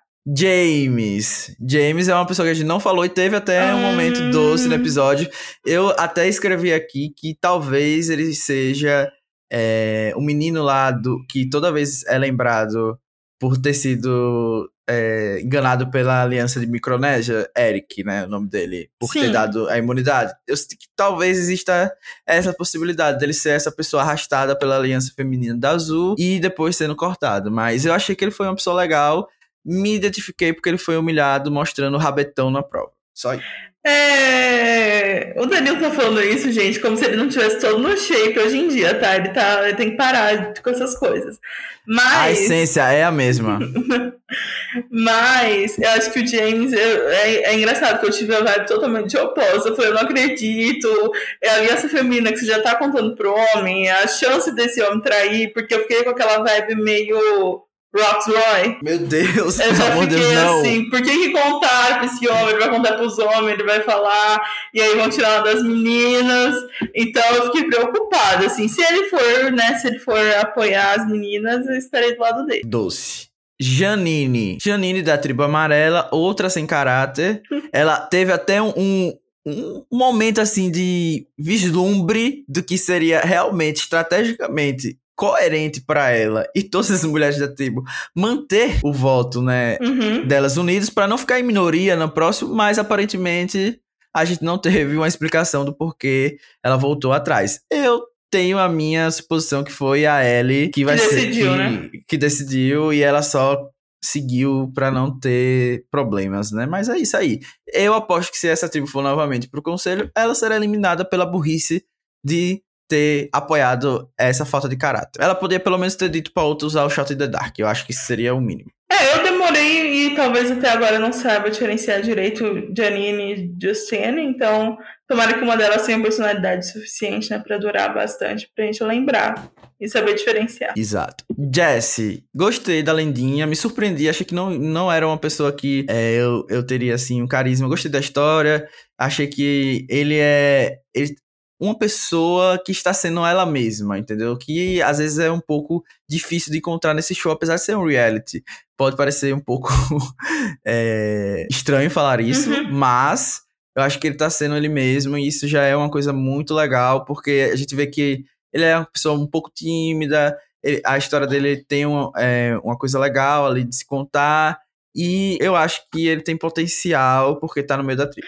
James. 0.53 1.53
James 1.67 2.07
é 2.07 2.15
uma 2.15 2.25
pessoa 2.25 2.45
que 2.45 2.51
a 2.51 2.53
gente 2.53 2.65
não 2.65 2.79
falou 2.79 3.03
e 3.03 3.09
teve 3.09 3.35
até 3.35 3.73
um 3.73 3.77
Hum. 3.77 3.81
momento 3.91 4.31
doce 4.31 4.67
no 4.69 4.75
episódio. 4.75 5.29
Eu 5.65 5.89
até 5.97 6.27
escrevi 6.27 6.73
aqui 6.73 7.09
que 7.17 7.35
talvez 7.39 8.09
ele 8.09 8.33
seja 8.33 9.09
é, 9.51 10.13
o 10.15 10.21
menino 10.21 10.63
lá 10.63 10.89
do 10.91 11.17
que 11.29 11.47
toda 11.49 11.71
vez 11.71 12.03
é 12.07 12.17
lembrado 12.17 12.97
por 13.39 13.57
ter 13.57 13.73
sido 13.73 14.69
é, 14.89 15.39
enganado 15.41 15.89
pela 15.89 16.23
aliança 16.23 16.59
de 16.59 16.67
Micronésia, 16.67 17.49
Eric, 17.57 18.03
né, 18.03 18.25
o 18.25 18.29
nome 18.29 18.49
dele, 18.49 18.89
por 18.99 19.11
ter 19.11 19.27
Sim. 19.27 19.31
dado 19.31 19.69
a 19.69 19.77
imunidade. 19.77 20.33
Eu 20.47 20.57
sinto 20.57 20.77
que 20.77 20.87
talvez 20.95 21.37
exista 21.37 21.93
essa 22.25 22.53
possibilidade 22.53 23.19
dele 23.19 23.33
ser 23.33 23.51
essa 23.51 23.71
pessoa 23.71 24.03
arrastada 24.03 24.57
pela 24.57 24.77
aliança 24.77 25.13
feminina 25.15 25.57
da 25.57 25.71
Azul 25.71 26.15
e 26.17 26.39
depois 26.39 26.75
sendo 26.75 26.95
cortado. 26.95 27.49
Mas 27.49 27.85
eu 27.85 27.93
achei 27.93 28.15
que 28.15 28.23
ele 28.23 28.31
foi 28.31 28.47
uma 28.47 28.55
pessoa 28.55 28.75
legal 28.75 29.29
me 29.65 29.95
identifiquei 29.95 30.51
porque 30.51 30.69
ele 30.69 30.77
foi 30.77 30.97
humilhado 30.97 31.49
mostrando 31.51 31.95
o 31.95 31.99
rabetão 31.99 32.51
na 32.51 32.61
prova. 32.61 32.91
Só 33.13 33.33
isso. 33.33 33.43
É... 33.85 35.35
O 35.37 35.45
Danilo 35.45 35.79
tá 35.79 35.91
falando 35.91 36.21
isso, 36.21 36.51
gente, 36.51 36.79
como 36.79 36.95
se 36.97 37.05
ele 37.05 37.17
não 37.17 37.27
tivesse 37.27 37.59
todo 37.59 37.79
no 37.79 37.97
shape 37.97 38.39
hoje 38.39 38.57
em 38.57 38.67
dia, 38.69 38.97
tá? 38.97 39.15
Ele, 39.15 39.29
tá... 39.29 39.67
ele 39.67 39.77
tem 39.77 39.91
que 39.91 39.97
parar 39.97 40.53
com 40.61 40.69
essas 40.69 40.97
coisas. 40.97 41.37
A 41.37 41.39
Mas. 41.85 42.41
essência 42.41 42.91
é 42.91 43.03
a 43.03 43.11
mesma. 43.11 43.59
Mas 44.89 45.77
eu 45.77 45.89
acho 45.91 46.11
que 46.11 46.19
o 46.21 46.27
James 46.27 46.73
eu- 46.73 47.09
é, 47.09 47.33
é 47.43 47.53
engraçado 47.55 47.99
que 47.99 48.05
eu 48.05 48.11
tive 48.11 48.35
a 48.35 48.41
vibe 48.41 48.67
totalmente 48.67 49.17
oposta. 49.17 49.69
Eu 49.69 49.75
falei, 49.75 49.91
eu 49.91 49.95
não 49.95 50.01
acredito. 50.01 51.11
É 51.41 51.49
a 51.49 51.55
aliança 51.55 51.89
feminina 51.89 52.31
que 52.31 52.39
você 52.39 52.45
já 52.45 52.61
tá 52.61 52.75
contando 52.75 53.15
pro 53.15 53.33
homem, 53.33 53.89
a 53.89 54.07
chance 54.07 54.53
desse 54.55 54.81
homem 54.81 55.01
trair, 55.01 55.53
porque 55.53 55.73
eu 55.73 55.79
fiquei 55.81 56.03
com 56.03 56.09
aquela 56.11 56.39
vibe 56.43 56.75
meio 56.75 57.61
Rox 57.95 58.25
Roy. 58.25 58.77
Meu 58.81 58.97
Deus, 58.97 59.59
Eu 59.59 59.75
já 59.75 59.91
fiquei 59.91 60.07
Deus, 60.17 60.33
assim, 60.61 60.89
por 60.89 60.99
que, 61.01 61.11
que 61.11 61.29
contar 61.31 61.99
pra 61.99 62.05
esse 62.05 62.27
homem? 62.27 62.49
Ele 62.49 62.59
vai 62.59 62.69
contar 62.71 62.93
pros 62.93 63.19
homens, 63.19 63.53
ele 63.53 63.63
vai 63.63 63.81
falar, 63.81 64.41
e 64.73 64.81
aí 64.81 64.95
vão 64.95 65.09
tirar 65.11 65.35
uma 65.43 65.43
das 65.53 65.61
meninas. 65.63 66.55
Então 66.95 67.23
eu 67.35 67.45
fiquei 67.47 67.65
preocupada, 67.65 68.47
assim, 68.47 68.67
se 68.67 68.81
ele 68.81 69.09
for, 69.09 69.51
né, 69.51 69.75
se 69.75 69.87
ele 69.87 69.99
for 69.99 70.17
apoiar 70.41 70.93
as 70.99 71.07
meninas, 71.07 71.67
eu 71.67 71.75
estarei 71.77 72.15
do 72.15 72.21
lado 72.21 72.45
dele. 72.47 72.63
Doce. 72.65 73.27
Janine. 73.63 74.57
Janine 74.61 75.01
da 75.01 75.17
tribo 75.17 75.43
amarela, 75.43 76.09
outra 76.11 76.49
sem 76.49 76.65
caráter. 76.67 77.41
Ela 77.71 77.97
teve 77.99 78.31
até 78.31 78.61
um, 78.61 78.73
um, 78.75 79.13
um 79.45 79.83
momento 79.97 80.39
assim 80.41 80.69
de 80.69 81.25
vislumbre 81.37 82.43
do 82.47 82.61
que 82.63 82.77
seria 82.77 83.21
realmente, 83.21 83.77
estrategicamente, 83.77 84.97
coerente 85.15 85.79
pra 85.79 86.09
ela 86.09 86.43
e 86.55 86.63
todas 86.63 86.89
as 86.89 87.03
mulheres 87.03 87.37
da 87.37 87.47
tribo 87.47 87.83
manter 88.15 88.79
o 88.83 88.91
voto, 88.91 89.41
né, 89.43 89.77
Uhum. 89.79 90.25
delas 90.25 90.57
unidas 90.57 90.89
para 90.89 91.07
não 91.07 91.19
ficar 91.19 91.39
em 91.39 91.43
minoria 91.43 91.95
no 91.95 92.09
próximo, 92.09 92.53
mas 92.53 92.79
aparentemente 92.79 93.79
a 94.15 94.25
gente 94.25 94.43
não 94.43 94.57
teve 94.57 94.95
uma 94.97 95.07
explicação 95.07 95.63
do 95.63 95.71
porquê 95.73 96.37
ela 96.63 96.77
voltou 96.77 97.13
atrás. 97.13 97.59
Eu 97.71 98.01
tenho 98.33 98.57
a 98.57 98.67
minha 98.67 99.11
suposição 99.11 99.63
que 99.63 99.71
foi 99.71 100.07
a 100.07 100.25
Ellie 100.25 100.69
que 100.69 100.83
vai 100.83 100.97
ser 100.97 101.15
decidiu, 101.15 101.51
que, 101.51 101.57
né? 101.57 101.89
que 102.07 102.17
decidiu 102.17 102.91
e 102.91 103.03
ela 103.03 103.21
só 103.21 103.69
seguiu 104.03 104.71
para 104.73 104.89
não 104.89 105.19
ter 105.19 105.85
problemas, 105.91 106.51
né? 106.51 106.65
Mas 106.65 106.89
é 106.89 106.97
isso 106.97 107.15
aí. 107.15 107.41
Eu 107.71 107.93
aposto 107.93 108.31
que 108.31 108.37
se 108.39 108.47
essa 108.47 108.67
tribo 108.67 108.87
for 108.87 109.03
novamente 109.03 109.47
pro 109.47 109.61
conselho, 109.61 110.09
ela 110.15 110.33
será 110.33 110.55
eliminada 110.55 111.05
pela 111.05 111.27
burrice 111.27 111.85
de 112.25 112.63
ter 112.89 113.29
apoiado 113.31 114.09
essa 114.17 114.45
falta 114.45 114.67
de 114.67 114.75
caráter. 114.75 115.21
Ela 115.21 115.35
poderia 115.35 115.63
pelo 115.63 115.77
menos 115.77 115.95
ter 115.95 116.09
dito 116.09 116.33
para 116.33 116.43
outro 116.43 116.65
usar 116.67 116.85
o 116.85 116.89
Shot 116.89 117.13
in 117.13 117.17
the 117.17 117.27
Dark. 117.27 117.57
Eu 117.59 117.67
acho 117.67 117.85
que 117.85 117.91
isso 117.91 118.05
seria 118.05 118.33
o 118.33 118.41
mínimo. 118.41 118.71
É, 118.93 119.17
eu 119.17 119.23
demorei 119.23 120.05
e 120.05 120.15
talvez 120.15 120.51
até 120.51 120.69
agora 120.69 120.99
não 120.99 121.11
saiba 121.11 121.49
diferenciar 121.49 122.01
direito 122.01 122.71
Janine 122.77 123.33
e 123.33 123.55
Justine, 123.59 124.21
então 124.21 124.77
tomara 125.07 125.33
que 125.33 125.43
uma 125.43 125.57
delas 125.57 125.83
tenha 125.83 125.99
personalidade 125.99 126.71
suficiente, 126.71 127.31
né, 127.31 127.39
pra 127.39 127.57
durar 127.57 127.91
bastante, 127.91 128.47
pra 128.55 128.65
gente 128.65 128.83
lembrar 128.83 129.51
e 129.81 129.89
saber 129.89 130.13
diferenciar. 130.13 130.73
Exato. 130.77 131.25
Jesse, 131.53 132.23
gostei 132.35 132.83
da 132.83 132.93
lendinha, 132.93 133.47
me 133.47 133.55
surpreendi, 133.55 134.07
achei 134.07 134.25
que 134.25 134.35
não, 134.35 134.51
não 134.51 134.91
era 134.91 135.07
uma 135.07 135.17
pessoa 135.17 135.51
que 135.51 135.85
é, 135.89 136.13
eu, 136.13 136.45
eu 136.47 136.63
teria, 136.63 136.93
assim, 136.93 137.21
um 137.21 137.27
carisma. 137.27 137.67
Gostei 137.67 137.91
da 137.91 137.99
história, 137.99 138.67
achei 138.97 139.27
que 139.27 139.85
ele 139.89 140.17
é 140.19 140.77
ele, 140.93 141.15
uma 141.63 141.77
pessoa 141.77 142.61
que 142.63 142.71
está 142.73 142.93
sendo 142.93 143.25
ela 143.25 143.45
mesma, 143.45 143.97
entendeu? 143.97 144.37
Que 144.37 144.81
às 144.81 144.97
vezes 144.97 145.17
é 145.19 145.31
um 145.31 145.39
pouco 145.39 145.83
difícil 146.09 146.51
de 146.51 146.57
encontrar 146.57 146.93
nesse 146.93 147.15
show, 147.15 147.31
apesar 147.31 147.55
de 147.55 147.61
ser 147.61 147.77
um 147.77 147.85
reality. 147.87 148.43
Pode 148.77 148.97
parecer 148.97 149.33
um 149.33 149.39
pouco 149.39 149.69
é, 150.65 151.47
estranho 151.49 151.89
falar 151.89 152.19
isso, 152.19 152.49
Uhum. 152.49 152.71
mas 152.73 153.41
eu 153.75 153.81
acho 153.83 153.97
que 153.99 154.07
ele 154.07 154.17
tá 154.17 154.29
sendo 154.29 154.55
ele 154.55 154.69
mesmo, 154.69 155.17
e 155.17 155.27
isso 155.27 155.47
já 155.47 155.63
é 155.63 155.75
uma 155.75 155.89
coisa 155.89 156.11
muito 156.13 156.53
legal, 156.53 157.05
porque 157.05 157.49
a 157.51 157.55
gente 157.55 157.73
vê 157.75 157.87
que 157.87 158.23
ele 158.51 158.63
é 158.65 158.77
uma 158.77 158.85
pessoa 158.85 159.17
um 159.17 159.25
pouco 159.25 159.49
tímida, 159.53 160.37
ele, 160.61 160.81
a 160.85 160.97
história 160.97 161.25
dele 161.25 161.63
tem 161.63 161.85
uma, 161.85 162.11
é, 162.17 162.55
uma 162.63 162.77
coisa 162.77 162.99
legal 162.99 163.47
ali 163.47 163.63
de 163.63 163.75
se 163.75 163.85
contar, 163.85 164.59
e 164.95 165.37
eu 165.41 165.55
acho 165.55 165.81
que 165.91 166.07
ele 166.07 166.21
tem 166.21 166.37
potencial, 166.37 167.39
porque 167.39 167.63
tá 167.63 167.77
no 167.77 167.83
meio 167.83 167.97
da 167.97 168.05
tribo. 168.07 168.27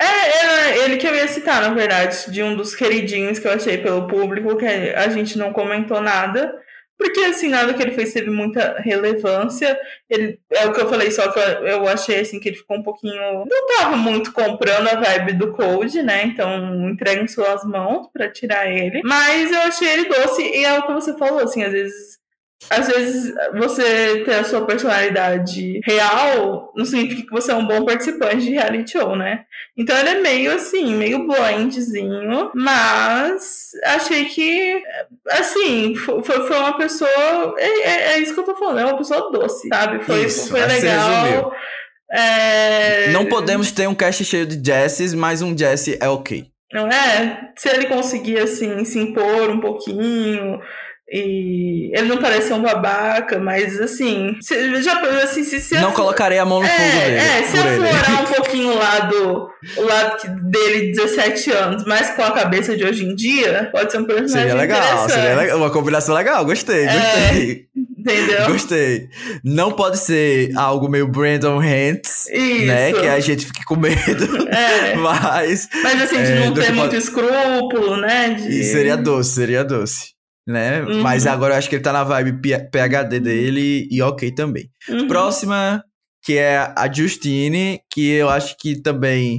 É, 0.00 0.45
ele 0.86 0.96
que 0.96 1.06
eu 1.06 1.14
ia 1.14 1.28
citar, 1.28 1.60
na 1.60 1.70
verdade, 1.70 2.30
de 2.30 2.42
um 2.42 2.56
dos 2.56 2.74
queridinhos 2.74 3.38
que 3.38 3.46
eu 3.46 3.52
achei 3.52 3.78
pelo 3.78 4.06
público, 4.06 4.56
que 4.56 4.64
a 4.64 5.08
gente 5.08 5.36
não 5.36 5.52
comentou 5.52 6.00
nada. 6.00 6.54
Porque, 6.98 7.20
assim, 7.20 7.48
nada 7.48 7.74
que 7.74 7.82
ele 7.82 7.92
fez 7.92 8.14
teve 8.14 8.30
muita 8.30 8.76
relevância. 8.78 9.78
Ele, 10.08 10.38
é 10.50 10.64
o 10.66 10.72
que 10.72 10.80
eu 10.80 10.88
falei, 10.88 11.10
só 11.10 11.30
que 11.30 11.38
eu, 11.38 11.86
achei, 11.86 12.20
assim, 12.20 12.40
que 12.40 12.48
ele 12.48 12.56
ficou 12.56 12.78
um 12.78 12.82
pouquinho... 12.82 13.44
Não 13.44 13.66
tava 13.76 13.96
muito 13.96 14.32
comprando 14.32 14.88
a 14.88 14.94
vibe 14.94 15.34
do 15.34 15.52
Code, 15.52 16.02
né? 16.02 16.24
Então, 16.24 16.88
entrega 16.88 17.20
em 17.20 17.28
suas 17.28 17.64
mãos 17.64 18.08
para 18.10 18.32
tirar 18.32 18.66
ele. 18.66 19.02
Mas 19.04 19.52
eu 19.52 19.60
achei 19.60 19.88
ele 19.88 20.08
doce. 20.08 20.42
E 20.42 20.64
é 20.64 20.78
o 20.78 20.86
que 20.86 20.92
você 20.94 21.16
falou, 21.18 21.40
assim, 21.40 21.62
às 21.62 21.72
vezes 21.72 22.18
às 22.70 22.88
vezes 22.88 23.34
você 23.54 24.22
ter 24.24 24.34
a 24.34 24.44
sua 24.44 24.64
personalidade 24.64 25.80
real 25.84 26.72
não 26.74 26.84
significa 26.84 27.22
que 27.22 27.30
você 27.30 27.52
é 27.52 27.54
um 27.54 27.66
bom 27.66 27.84
participante 27.84 28.40
de 28.40 28.50
reality 28.52 28.92
show, 28.92 29.14
né? 29.14 29.44
Então 29.76 29.96
ele 29.98 30.08
é 30.08 30.20
meio 30.20 30.52
assim, 30.54 30.94
meio 30.94 31.26
blindzinho, 31.26 32.50
mas 32.54 33.70
achei 33.84 34.24
que, 34.24 34.82
assim, 35.30 35.94
foi, 35.94 36.22
foi 36.22 36.56
uma 36.56 36.76
pessoa. 36.76 37.54
É, 37.58 37.66
é, 37.66 38.12
é, 38.12 38.18
isso 38.18 38.34
que 38.34 38.40
eu 38.40 38.44
tô 38.44 38.56
falando, 38.56 38.80
é 38.80 38.86
uma 38.86 38.98
pessoa 38.98 39.30
doce, 39.30 39.68
sabe? 39.68 40.02
Foi, 40.02 40.24
isso, 40.24 40.50
foi 40.50 40.64
legal. 40.64 41.52
É... 42.10 43.10
Não 43.10 43.26
podemos 43.26 43.70
ter 43.70 43.86
um 43.86 43.94
cast 43.94 44.24
cheio 44.24 44.46
de 44.46 44.64
Jesses, 44.64 45.12
mas 45.12 45.42
um 45.42 45.56
Jesse 45.56 45.98
é 46.00 46.08
ok. 46.08 46.46
Não 46.72 46.88
é? 46.88 47.52
Se 47.56 47.68
ele 47.68 47.86
conseguir, 47.86 48.38
assim, 48.38 48.84
se 48.84 48.98
impor 48.98 49.50
um 49.50 49.60
pouquinho 49.60 50.60
e 51.08 51.92
ele 51.94 52.08
não 52.08 52.18
parece 52.18 52.52
um 52.52 52.60
babaca, 52.60 53.38
mas 53.38 53.80
assim, 53.80 54.36
se, 54.40 54.82
já 54.82 55.00
assim, 55.22 55.44
se, 55.44 55.60
se 55.60 55.74
não 55.76 55.92
colocarei 55.92 56.36
a 56.36 56.44
mão 56.44 56.58
no 56.58 56.66
é, 56.66 56.68
fogo 56.68 57.04
dele. 57.04 57.16
É, 57.16 57.42
se 57.44 57.58
aflorar 57.58 58.22
um 58.22 58.34
pouquinho 58.34 58.72
o 58.72 58.76
lado, 58.76 59.48
o 59.76 59.82
lado 59.82 60.50
dele 60.50 60.86
de 60.86 60.92
17 61.00 61.52
anos, 61.52 61.84
mas 61.86 62.10
com 62.10 62.22
a 62.22 62.32
cabeça 62.32 62.76
de 62.76 62.82
hoje 62.82 63.04
em 63.04 63.14
dia, 63.14 63.68
pode 63.70 63.92
ser 63.92 63.98
um 63.98 64.04
personagem 64.04 64.50
Seria 64.50 64.54
legal, 64.54 65.08
seria 65.08 65.36
legal, 65.36 65.58
uma 65.58 65.70
combinação 65.70 66.12
legal, 66.12 66.44
gostei, 66.44 66.86
é, 66.86 66.92
gostei. 66.92 67.66
Entendeu? 67.98 68.46
Gostei. 68.46 69.08
Não 69.42 69.72
pode 69.72 69.98
ser 69.98 70.50
algo 70.56 70.88
meio 70.88 71.08
Brandon 71.08 71.60
Hantz, 71.60 72.26
né? 72.64 72.92
Que 72.92 73.06
a 73.06 73.18
gente 73.18 73.46
fique 73.46 73.64
com 73.64 73.74
medo. 73.74 74.48
É. 74.48 74.94
Mas. 74.98 75.68
Mas 75.82 76.02
assim, 76.02 76.22
de 76.22 76.32
é, 76.32 76.46
não 76.46 76.54
ter 76.54 76.72
muito 76.72 76.90
pode... 76.90 76.96
escrúpulo, 76.96 77.96
né? 77.96 78.30
De... 78.30 78.62
seria 78.62 78.96
doce, 78.96 79.34
seria 79.34 79.64
doce 79.64 80.15
né? 80.46 80.82
Uhum. 80.82 81.02
Mas 81.02 81.26
agora 81.26 81.54
eu 81.54 81.58
acho 81.58 81.68
que 81.68 81.74
ele 81.74 81.82
tá 81.82 81.92
na 81.92 82.04
vibe 82.04 82.40
PHD 82.70 83.20
dele 83.20 83.88
e 83.90 84.00
ok 84.00 84.30
também. 84.30 84.70
Uhum. 84.88 85.08
Próxima, 85.08 85.82
que 86.22 86.38
é 86.38 86.72
a 86.76 86.90
Justine, 86.92 87.80
que 87.92 88.10
eu 88.12 88.28
acho 88.28 88.56
que 88.58 88.80
também. 88.80 89.38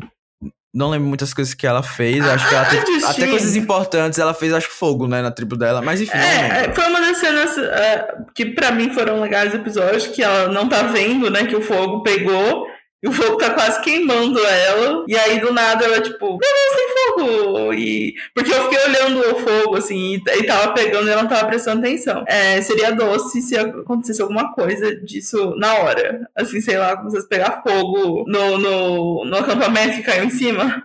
Não 0.73 0.89
lembro 0.89 1.07
muitas 1.07 1.33
coisas 1.33 1.53
que 1.53 1.65
ela 1.65 1.81
fez. 1.81 2.23
Ah, 2.23 2.33
acho 2.33 2.47
que 2.47 2.53
ela 2.53 2.67
ah, 2.67 2.69
teve 2.69 3.05
até 3.05 3.27
coisas 3.27 3.55
importantes. 3.55 4.19
Ela 4.19 4.33
fez, 4.33 4.53
acho, 4.53 4.69
fogo, 4.69 5.07
né, 5.07 5.21
na 5.21 5.31
tribo 5.31 5.57
dela. 5.57 5.81
Mas 5.81 6.01
enfim. 6.01 6.17
É, 6.17 6.71
foi 6.73 6.85
uma 6.85 7.01
das 7.01 7.17
cenas 7.17 7.57
uh, 7.57 8.25
que 8.35 8.45
para 8.47 8.71
mim 8.71 8.93
foram 8.93 9.19
legais 9.19 9.55
episódios, 9.55 10.05
que 10.07 10.21
ela 10.21 10.49
não 10.49 10.69
tá 10.69 10.83
vendo, 10.83 11.31
né, 11.31 11.45
que 11.45 11.55
o 11.55 11.61
fogo 11.61 12.03
pegou. 12.03 12.67
E 13.01 13.07
o 13.07 13.11
fogo 13.11 13.37
tá 13.37 13.51
quase 13.51 13.81
queimando 13.81 14.39
ela. 14.39 15.05
E 15.07 15.15
aí, 15.15 15.39
do 15.39 15.53
nada, 15.53 15.85
ela, 15.85 16.01
tipo, 16.01 16.25
meu 16.25 16.37
Deus, 16.37 16.86
fogo! 17.17 17.73
E... 17.73 18.15
Porque 18.33 18.53
eu 18.53 18.63
fiquei 18.63 18.79
olhando 18.85 19.19
o 19.19 19.39
fogo, 19.39 19.75
assim, 19.77 20.15
e, 20.15 20.43
tava 20.43 20.73
pegando 20.73 21.07
e 21.07 21.11
ela 21.11 21.23
não 21.23 21.29
tava 21.29 21.47
prestando 21.47 21.79
atenção. 21.79 22.23
É, 22.27 22.61
seria 22.61 22.91
doce 22.91 23.41
se 23.41 23.57
acontecesse 23.57 24.21
alguma 24.21 24.53
coisa 24.53 24.95
disso 24.95 25.55
na 25.57 25.75
hora. 25.75 26.29
Assim, 26.35 26.61
sei 26.61 26.77
lá, 26.77 26.95
vocês 27.01 27.27
pegar 27.27 27.63
fogo 27.65 28.23
no, 28.27 28.57
no, 28.57 29.25
no 29.25 29.37
acampamento 29.37 29.97
que 29.97 30.03
caiu 30.03 30.25
em 30.25 30.29
cima. 30.29 30.83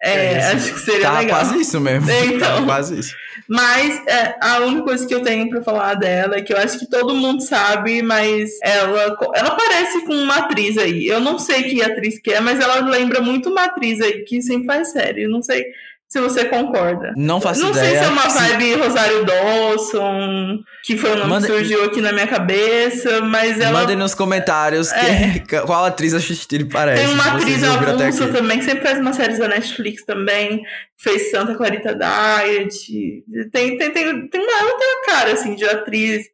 É, 0.00 0.32
é 0.32 0.52
acho 0.52 0.74
que 0.74 0.80
seria 0.80 1.10
tá 1.10 1.18
legal. 1.18 1.40
quase 1.40 1.60
isso 1.60 1.80
mesmo. 1.80 2.08
Então, 2.10 2.60
tá 2.60 2.64
quase 2.64 2.98
isso. 2.98 3.16
Mas 3.48 4.06
é, 4.06 4.36
a 4.42 4.60
única 4.60 4.82
coisa 4.82 5.06
que 5.06 5.14
eu 5.14 5.22
tenho 5.22 5.48
para 5.48 5.62
falar 5.62 5.94
dela 5.94 6.36
é 6.36 6.42
que 6.42 6.52
eu 6.52 6.58
acho 6.58 6.78
que 6.78 6.86
todo 6.86 7.14
mundo 7.14 7.42
sabe, 7.42 8.02
mas 8.02 8.50
ela, 8.62 9.16
ela 9.34 9.56
parece 9.56 10.04
com 10.04 10.12
uma 10.12 10.36
atriz 10.36 10.76
aí. 10.76 11.06
Eu 11.06 11.18
não 11.18 11.38
sei 11.38 11.62
que 11.62 11.82
atriz 11.82 12.20
que 12.20 12.30
é, 12.30 12.40
mas 12.40 12.60
ela 12.60 12.80
lembra 12.80 13.22
muito 13.22 13.48
uma 13.48 13.64
atriz 13.64 14.02
aí 14.02 14.22
que 14.24 14.42
sempre 14.42 14.66
faz 14.66 14.92
série. 14.92 15.22
Eu 15.22 15.30
não 15.30 15.40
sei 15.40 15.64
se 16.08 16.20
você 16.20 16.46
concorda. 16.46 17.12
Não 17.16 17.38
faço 17.38 17.60
não 17.60 17.70
ideia. 17.70 17.84
Não 17.84 17.90
sei 17.90 17.98
se 17.98 18.04
é 18.04 18.08
uma 18.08 18.28
vibe 18.28 18.74
Rosário 18.76 19.24
Dawson, 19.26 20.58
que 20.82 20.96
foi 20.96 21.10
o 21.10 21.16
nome 21.16 21.30
Manda... 21.30 21.46
que 21.46 21.52
surgiu 21.52 21.84
aqui 21.84 22.00
na 22.00 22.12
minha 22.12 22.26
cabeça, 22.26 23.20
mas 23.20 23.60
ela... 23.60 23.80
Mandem 23.80 23.96
nos 23.96 24.14
comentários 24.14 24.90
é. 24.90 25.40
que, 25.46 25.60
qual 25.60 25.84
atriz 25.84 26.14
a 26.14 26.18
Justine 26.18 26.64
parece. 26.64 27.04
Tem 27.04 27.12
uma 27.12 27.36
atriz 27.36 27.62
avulsa 27.62 28.28
também, 28.28 28.58
que 28.58 28.64
sempre 28.64 28.86
faz 28.86 28.98
umas 28.98 29.16
séries 29.16 29.38
da 29.38 29.48
Netflix 29.48 30.02
também, 30.04 30.62
fez 30.96 31.30
Santa 31.30 31.54
Clarita 31.54 31.94
Diet, 31.94 33.22
tem, 33.52 33.76
tem, 33.76 33.90
tem, 33.90 34.28
tem 34.28 34.40
uma, 34.40 34.60
ela 34.60 34.78
tem 34.78 34.88
uma 34.88 35.04
cara, 35.06 35.32
assim, 35.32 35.54
de 35.54 35.64
atriz 35.66 36.24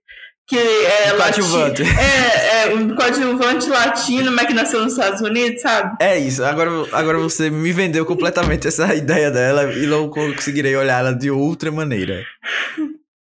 que 0.47 0.57
é 0.59 1.11
coadjuvante. 1.17 1.83
É, 1.83 2.65
é 2.65 2.75
um 2.75 2.95
coadjuvante 2.95 3.69
latino, 3.69 4.31
mas 4.31 4.47
que 4.47 4.55
nasceu 4.55 4.83
nos 4.83 4.93
Estados 4.93 5.21
Unidos, 5.21 5.63
sabe? 5.63 5.97
É 6.01 6.19
isso. 6.19 6.45
Agora, 6.45 6.71
agora 6.93 7.19
você 7.19 7.49
me 7.51 7.73
vendeu 7.73 8.05
completamente 8.05 8.69
essa 8.69 8.93
ideia 8.95 9.31
dela 9.31 9.73
e 9.73 9.87
não 9.87 10.09
conseguirei 10.09 10.77
olhar 10.77 11.01
ela 11.01 11.13
de 11.15 11.31
outra 11.31 11.73
maneira. 11.73 12.25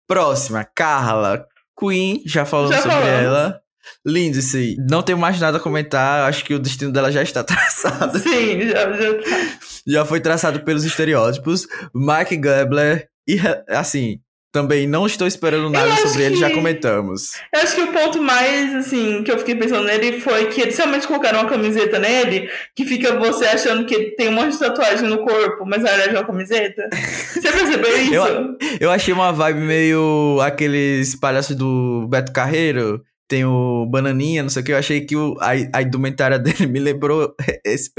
Próxima, 0.06 0.64
Carla. 0.64 1.46
Queen, 1.78 2.22
já 2.24 2.44
falamos 2.44 2.74
já 2.74 2.82
sobre 2.82 2.96
falamos. 2.96 3.22
ela. 3.22 3.60
Lindsay, 4.04 4.76
não 4.78 5.02
tenho 5.02 5.18
mais 5.18 5.40
nada 5.40 5.58
a 5.58 5.60
comentar. 5.60 6.28
Acho 6.28 6.44
que 6.44 6.54
o 6.54 6.58
destino 6.58 6.92
dela 6.92 7.10
já 7.10 7.22
está 7.22 7.42
traçado. 7.44 8.18
Sim, 8.18 8.68
já, 8.68 8.92
já 8.92 9.14
tá. 9.14 9.58
Já 9.86 10.04
foi 10.04 10.20
traçado 10.20 10.60
pelos 10.60 10.84
estereótipos. 10.84 11.66
Mike 11.94 12.36
Gabler, 12.36 13.08
e 13.28 13.38
assim, 13.68 14.18
também 14.57 14.86
não 14.86 15.07
estou 15.07 15.26
esperando 15.26 15.68
nada 15.68 15.94
sobre 15.96 16.22
ele, 16.24 16.36
já 16.36 16.50
comentamos. 16.50 17.32
Eu 17.52 17.61
acho 17.61 17.74
que 17.74 17.82
o 17.82 17.92
ponto 17.92 18.22
mais, 18.22 18.74
assim, 18.74 19.22
que 19.22 19.30
eu 19.30 19.38
fiquei 19.38 19.54
pensando 19.54 19.84
nele 19.84 20.18
foi 20.18 20.46
que 20.46 20.62
eles 20.62 20.78
realmente 20.78 21.07
colocaram 21.07 21.40
uma 21.40 21.48
camiseta 21.48 21.98
nele 21.98 22.48
que 22.74 22.86
fica 22.86 23.18
você 23.18 23.44
achando 23.44 23.84
que 23.84 23.94
ele 23.94 24.11
tem 24.12 24.30
um 24.30 24.32
monte 24.32 24.52
de 24.52 24.59
tatuagem 24.59 25.07
no 25.07 25.18
corpo, 25.18 25.66
mas 25.66 25.82
na 25.82 25.90
verdade 25.90 26.16
é 26.16 26.18
uma 26.18 26.26
camiseta. 26.26 26.88
Você 27.36 27.52
percebeu 27.52 27.98
isso? 27.98 28.14
Eu, 28.14 28.57
eu 28.80 28.90
achei 28.90 29.12
uma 29.12 29.30
vibe 29.30 29.61
meio 29.61 30.38
aqueles 30.40 31.14
palhaços 31.14 31.54
do 31.54 32.07
Beto 32.09 32.32
Carreiro 32.32 33.04
tem 33.28 33.44
o 33.44 33.86
Bananinha, 33.86 34.42
não 34.42 34.50
sei 34.50 34.62
o 34.62 34.64
que. 34.64 34.72
Eu 34.72 34.76
achei 34.76 35.00
que 35.00 35.16
o, 35.16 35.36
a, 35.40 35.78
a 35.78 35.82
indumentária 35.82 36.38
dele 36.40 36.66
me 36.66 36.78
lembrou 36.78 37.34
esse 37.64 37.90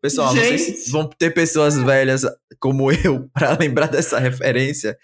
pessoal. 0.00 0.34
Gente. 0.34 0.50
Não 0.50 0.58
sei 0.58 0.58
se 0.58 0.90
vão 0.90 1.08
ter 1.08 1.30
pessoas 1.32 1.76
velhas 1.76 2.24
como 2.58 2.90
eu 2.90 3.28
para 3.32 3.56
lembrar 3.60 3.86
dessa 3.86 4.18
referência, 4.18 4.98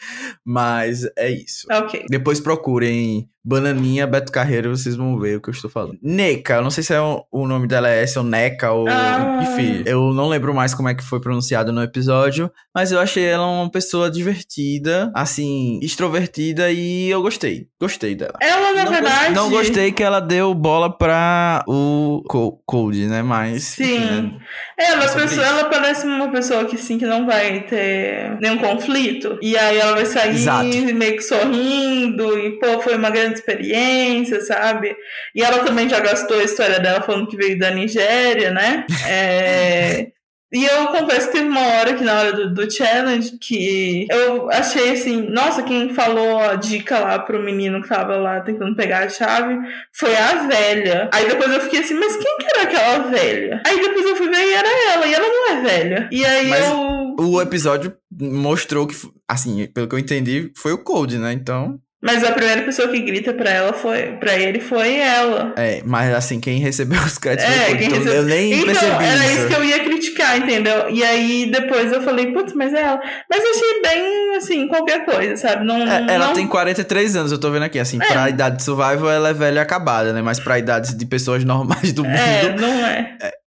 mas 0.45 1.05
é 1.17 1.31
isso. 1.31 1.67
Ok. 1.71 2.05
Depois 2.09 2.41
procurem 2.41 3.29
Bananinha, 3.47 4.09
Beto 4.09 4.33
Carreiro, 4.33 4.77
vocês 4.77 4.97
vão 4.97 5.17
ver 5.21 5.37
o 5.37 5.41
que 5.41 5.49
eu 5.49 5.53
estou 5.53 5.71
falando. 5.71 5.97
Neca, 6.03 6.55
eu 6.55 6.63
não 6.63 6.71
sei 6.71 6.83
se 6.83 6.93
é 6.93 7.01
o, 7.01 7.25
o 7.31 7.47
nome 7.47 7.69
dela 7.69 7.89
é 7.89 8.03
esse 8.03 8.19
ou 8.19 8.25
Neca 8.25 8.73
ou. 8.73 8.89
Ah. 8.89 9.39
Enfim, 9.43 9.85
eu 9.87 10.13
não 10.13 10.29
lembro 10.29 10.53
mais 10.53 10.75
como 10.75 10.89
é 10.89 10.95
que 10.95 11.05
foi 11.05 11.21
pronunciado 11.21 11.73
no 11.73 11.81
episódio, 11.81 12.51
mas 12.75 12.91
eu 12.91 12.99
achei 12.99 13.25
ela 13.25 13.47
uma 13.47 13.71
pessoa 13.71 14.11
divertida, 14.11 15.13
assim, 15.15 15.79
extrovertida 15.81 16.73
e 16.73 17.09
eu 17.09 17.23
gostei. 17.23 17.69
Gostei 17.81 18.17
dela. 18.17 18.35
Ela, 18.41 18.73
na 18.73 18.85
não 18.85 18.93
verdade. 18.93 19.35
Não 19.35 19.51
gostei 19.51 19.93
que 19.93 20.03
ela 20.03 20.19
deu 20.19 20.53
bola 20.53 20.91
pra 20.91 21.63
o 21.69 22.23
Cold, 22.67 23.07
né? 23.07 23.23
Mas. 23.23 23.63
Sim. 23.63 23.97
Enfim, 23.97 24.39
é, 24.79 24.87
ela, 24.93 25.09
pessoa, 25.09 25.47
ela 25.47 25.65
parece 25.67 26.07
uma 26.07 26.29
pessoa 26.31 26.65
que 26.65 26.77
sim, 26.77 26.99
que 26.99 27.07
não 27.07 27.27
vai 27.27 27.61
ter 27.61 28.39
nenhum 28.41 28.59
conflito. 28.59 29.39
E 29.41 29.57
aí 29.57 29.79
ela 29.79 29.93
vai 29.93 30.07
sair 30.07 30.35
Exato. 30.35 30.67
meio 30.67 31.17
que 31.17 31.23
sorrindo 31.23 32.39
e, 32.39 32.59
pô, 32.59 32.81
foi 32.81 32.97
uma 32.97 33.11
grande 33.11 33.36
experiência, 33.37 34.41
sabe? 34.41 34.97
E 35.35 35.43
ela 35.43 35.65
também 35.65 35.89
já 35.89 36.01
gastou 36.01 36.39
a 36.39 36.45
história 36.45 36.81
dela 36.81 37.01
falando 37.01 37.29
que 37.29 37.37
veio 37.37 37.59
da 37.59 37.71
Nigéria, 37.71 38.51
né? 38.51 38.87
É... 39.09 40.09
E 40.53 40.65
eu 40.65 40.87
confesso 40.87 41.27
que 41.27 41.39
teve 41.39 41.49
uma 41.49 41.61
hora 41.61 41.95
que 41.95 42.05
na 42.05 42.21
hora 42.21 42.33
do, 42.33 42.55
do, 42.55 42.71
challenge 42.71 43.37
que 43.39 44.07
eu 44.09 44.49
achei 44.51 44.93
assim, 44.93 45.29
nossa, 45.29 45.63
quem 45.65 45.93
falou 45.93 46.39
a 46.39 46.55
dica 46.55 47.01
lá 47.01 47.19
pro 47.19 47.43
menino 47.43 47.83
que 47.83 47.89
tava 47.89 48.17
lá 48.17 48.41
tentando 48.41 48.77
pegar 48.77 49.05
a 49.05 49.09
chave 49.09 49.59
foi 49.93 50.15
a 50.15 50.47
velha. 50.47 51.11
Aí 51.13 51.29
depois 51.29 51.53
eu 51.53 51.61
fiquei 51.61 51.81
assim, 51.81 51.95
mas 51.95 52.17
quem 52.17 52.39
que 52.39 52.47
era 52.47 52.63
aquela 52.63 52.99
velha? 53.11 53.61
Aí 53.67 53.81
depois 53.81 54.07
eu 54.07 54.17
fui 54.17 54.29
ver 54.29 54.45
e 54.45 54.55
era 54.55 54.69
ela, 54.95 55.07
e 55.07 55.15
ela 55.15 55.29
não 55.29 55.51
é 55.51 55.61
velha. 55.63 56.09
E 56.13 56.25
aí 56.25 56.49
mas 56.49 56.71
eu. 56.71 56.97
O 57.19 57.41
episódio 57.43 57.97
mostrou 58.13 58.87
que, 58.87 58.95
assim, 59.29 59.67
pelo 59.67 59.89
que 59.89 59.95
eu 59.95 59.99
entendi, 59.99 60.53
foi 60.57 60.73
o 60.73 60.79
Cold, 60.79 61.19
né? 61.19 61.33
Então. 61.33 61.81
Mas 62.03 62.23
a 62.23 62.31
primeira 62.33 62.63
pessoa 62.63 62.89
que 62.89 63.01
grita 63.01 63.33
pra 63.33 63.51
ela 63.51 63.73
foi 63.73 64.13
para 64.21 64.35
ele 64.39 64.61
foi 64.61 64.97
ela. 64.97 65.55
É, 65.57 65.81
mas 65.85 66.15
assim, 66.15 66.39
quem 66.39 66.59
recebeu 66.59 67.01
os 67.03 67.17
créditos 67.19 67.51
é, 67.51 67.65
foi 67.67 67.77
quem 67.79 67.87
então 67.87 67.99
recebe... 67.99 68.17
eu 68.17 68.23
nem 68.25 68.53
então, 68.53 68.67
percebi 68.67 69.05
era 69.05 69.25
isso. 69.25 69.35
isso 69.39 69.49
que 69.49 69.55
eu 69.55 69.65
ia 69.65 69.79
criticar 69.85 70.37
entendeu? 70.39 70.91
E 70.91 71.03
aí 71.03 71.51
depois 71.51 71.91
eu 71.93 72.03
falei, 72.03 72.33
putz, 72.33 72.53
mas 72.53 72.75
é 72.75 72.83
ela. 72.83 73.01
Mas 73.31 73.43
eu 73.43 73.51
achei 73.51 73.83
bem, 73.83 74.37
assim, 74.37 74.69
qualquer 74.69 75.05
coisa, 75.05 75.37
sabe? 75.37 75.65
Não, 75.65 75.77
É, 75.83 76.07
ela 76.15 76.27
não... 76.29 76.35
tem 76.35 76.47
43 76.47 77.17
anos, 77.17 77.33
eu 77.33 77.39
tô 77.39 77.51
vendo 77.51 77.65
aqui. 77.65 77.79
Assim, 77.79 77.99
É. 78.01 78.07
pra 78.07 78.29
idade 78.29 78.57
de 78.57 78.63
survival, 78.63 79.11
ela 79.11 79.31
é 79.31 79.35
velha 79.35 79.59
e 79.59 79.63
acabada, 79.63 80.13
né? 80.13 80.21
Mas 80.23 80.39
pra 80.39 80.59
idade 80.59 80.95
de 80.97 81.07
pessoas 81.07 81.45
normais 81.45 81.93
do 81.93 82.05
mundo. 82.05 82.17
É, 82.17 82.55
não 82.57 82.87
é. 82.87 83.17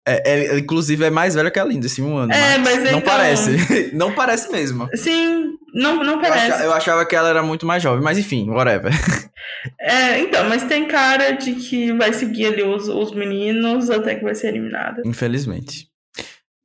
É, 0.07 0.21
é- 0.55 0.57
inclusive, 0.59 1.03
é 1.03 1.09
mais 1.09 1.35
velha 1.35 1.51
que 1.51 1.59
a 1.59 1.65
Lindsay, 1.65 2.03
um 2.03 2.15
ano. 2.17 2.31
É, 2.31 2.57
mas 2.59 2.77
Não 2.77 2.99
então- 2.99 3.01
parece. 3.01 3.91
não 3.93 4.11
parece 4.13 4.49
mesmo. 4.51 4.87
Sim, 4.95 5.51
não, 5.73 6.03
não 6.03 6.13
Eu, 6.13 6.19
parece. 6.21 6.63
eu 6.63 6.73
achava 6.73 7.05
que 7.05 7.15
ela 7.15 7.27
era 7.29 7.43
muito 7.43 7.65
mais 7.65 7.83
jovem, 7.83 8.01
mas 8.01 8.17
enfim, 8.17 8.49
whatever. 8.49 8.91
É, 9.79 10.19
então, 10.19 10.47
mas 10.47 10.63
tem 10.63 10.87
cara 10.87 11.31
de 11.31 11.53
que 11.55 11.91
vai 11.93 12.13
seguir 12.13 12.45
ali 12.47 12.63
os, 12.63 12.87
os 12.87 13.11
meninos 13.13 13.89
até 13.89 14.15
que 14.15 14.23
vai 14.23 14.33
ser 14.33 14.47
eliminada. 14.47 15.01
Infelizmente. 15.05 15.87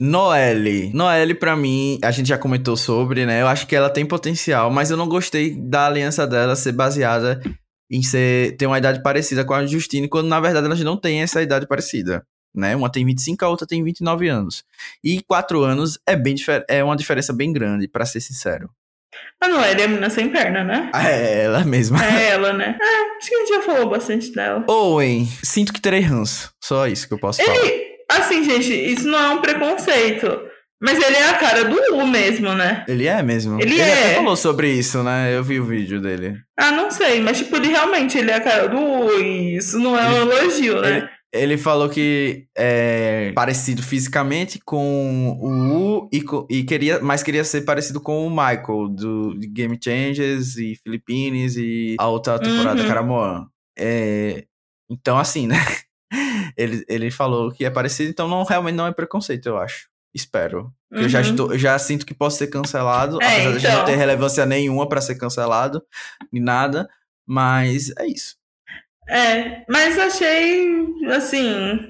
Noelle. 0.01 0.91
Noelle, 0.93 1.35
pra 1.35 1.55
mim, 1.57 1.99
a 2.03 2.11
gente 2.11 2.29
já 2.29 2.37
comentou 2.39 2.77
sobre, 2.77 3.25
né? 3.25 3.41
Eu 3.41 3.47
acho 3.49 3.67
que 3.67 3.77
ela 3.77 3.89
tem 3.91 4.05
potencial, 4.05 4.71
mas 4.71 4.91
eu 4.91 4.97
não 4.97 5.09
gostei 5.09 5.55
da 5.57 5.87
aliança 5.87 6.27
dela 6.27 6.57
ser 6.57 6.73
baseada 6.73 7.41
em 7.91 8.03
ser, 8.03 8.57
ter 8.57 8.67
uma 8.67 8.79
idade 8.79 9.03
parecida 9.03 9.45
com 9.45 9.55
a 9.55 9.65
Justine, 9.67 10.09
quando 10.09 10.27
na 10.27 10.41
verdade 10.41 10.67
elas 10.67 10.81
não 10.81 10.97
têm 10.97 11.23
essa 11.23 11.43
idade 11.43 11.67
parecida. 11.69 12.25
Né? 12.55 12.77
Uma 12.77 12.91
tem 12.91 13.05
25, 13.05 13.45
a 13.45 13.49
outra 13.49 13.67
tem 13.67 13.83
29 13.83 14.29
anos. 14.29 14.65
E 15.03 15.23
4 15.23 15.63
anos 15.63 15.99
é, 16.07 16.15
bem 16.15 16.35
é 16.69 16.85
uma 16.85 16.97
diferença 16.97 17.33
bem 17.33 17.53
grande, 17.53 17.89
pra 17.89 18.05
ser 18.05 18.21
sincero. 18.21 18.71
A 19.41 19.49
Noelle 19.49 19.81
é 19.81 19.85
a 19.85 19.89
menina 19.89 20.11
sem 20.11 20.29
perna, 20.29 20.65
né? 20.65 20.91
É 20.95 21.45
ela 21.45 21.65
mesma. 21.65 22.03
É 22.05 22.31
ela, 22.33 22.53
né? 22.53 22.79
É, 22.81 23.17
acho 23.19 23.29
que 23.29 23.35
a 23.35 23.39
gente 23.39 23.49
já 23.49 23.63
falou 23.63 23.91
bastante 23.91 24.33
dela. 24.33 24.65
Owen, 24.69 25.27
sinto 25.43 25.73
que 25.73 25.81
terei 25.81 26.01
ranço. 26.01 26.53
Só 26.63 26.87
isso 26.87 27.09
que 27.09 27.15
eu 27.15 27.19
posso 27.19 27.43
falar. 27.43 27.57
Ele, 27.57 27.85
assim, 28.09 28.45
gente, 28.45 28.73
isso 28.73 29.07
não 29.09 29.19
é 29.19 29.29
um 29.31 29.43
preconceito. 29.43 30.53
Mas 30.81 31.01
ele 31.01 31.17
é 31.17 31.29
a 31.29 31.35
cara 31.35 31.65
do 31.65 31.77
U 31.95 32.07
mesmo, 32.09 32.53
né? 32.55 32.85
Ele 32.89 33.07
é 33.07 33.23
mesmo? 33.23 33.61
Ele 33.61 33.81
até 33.81 34.13
é. 34.13 34.15
falou 34.17 34.37
sobre 34.37 34.69
isso, 34.69 35.01
né? 35.05 35.33
Eu 35.33 35.45
vi 35.45 35.61
o 35.61 35.65
vídeo 35.65 36.01
dele. 36.01 36.39
Ah, 36.59 36.73
não 36.73 36.91
sei, 36.91 37.21
mas 37.21 37.39
tipo, 37.39 37.55
ele 37.55 37.69
realmente 37.69 38.19
ele 38.19 38.33
é 38.33 38.35
a 38.35 38.41
cara 38.41 38.69
do 38.69 38.77
U 38.77 39.21
e 39.21 39.57
isso 39.57 39.79
não 39.79 39.97
é 39.97 40.09
um 40.09 40.23
elogio, 40.23 40.81
né? 40.81 40.97
Ele 40.99 41.09
falou 41.59 41.89
que 41.89 42.47
é 42.57 43.33
parecido 43.35 43.83
fisicamente 43.83 44.59
com 44.59 45.31
o 45.41 46.05
U 46.05 46.11
e, 46.13 46.23
e 46.51 46.63
queria, 46.65 47.01
mas 47.01 47.23
queria 47.23 47.43
ser 47.45 47.63
parecido 47.63 48.01
com 48.01 48.27
o 48.27 48.31
Michael 48.31 48.89
do 48.91 49.39
de 49.39 49.47
Game 49.47 49.79
Changers 49.83 50.57
e 50.57 50.75
Philippines 50.77 51.57
e 51.57 51.97
a 51.99 52.07
outra 52.09 52.39
temporada 52.39 52.83
Uhum. 52.83 52.87
Caramoan. 52.89 53.47
É, 53.79 54.45
então, 54.91 55.19
assim, 55.19 55.47
né? 55.49 55.57
Ele, 56.57 56.85
ele 56.87 57.11
falou 57.11 57.51
que 57.51 57.65
é 57.65 57.71
parecido, 57.71 58.11
então 58.11 58.29
não 58.29 58.45
realmente 58.45 58.75
não 58.77 58.87
é 58.87 58.93
preconceito, 58.93 59.47
eu 59.47 59.57
acho. 59.57 59.89
Espero. 60.15 60.71
Porque 60.91 61.05
Eu, 61.05 61.09
já 61.09 61.21
Uhum. 61.21 61.25
estou, 61.25 61.59
já 61.59 61.79
sinto 61.79 62.05
que 62.05 62.13
posso 62.13 62.37
ser 62.37 62.49
cancelado, 62.49 63.19
É, 63.23 63.27
apesar 63.27 63.41
de 63.41 63.49
a 63.49 63.53
gente 63.59 63.65
não 63.69 63.73
então. 63.77 63.85
ter 63.87 63.97
relevância 63.97 64.45
nenhuma 64.45 64.87
pra 64.87 65.01
ser 65.01 65.15
cancelado, 65.15 65.83
nem 66.31 66.43
nada. 66.43 66.87
Mas 67.27 67.91
é 67.99 68.07
isso. 68.07 68.37
É, 69.09 69.65
mas 69.69 69.99
achei, 69.99 70.87
assim... 71.15 71.89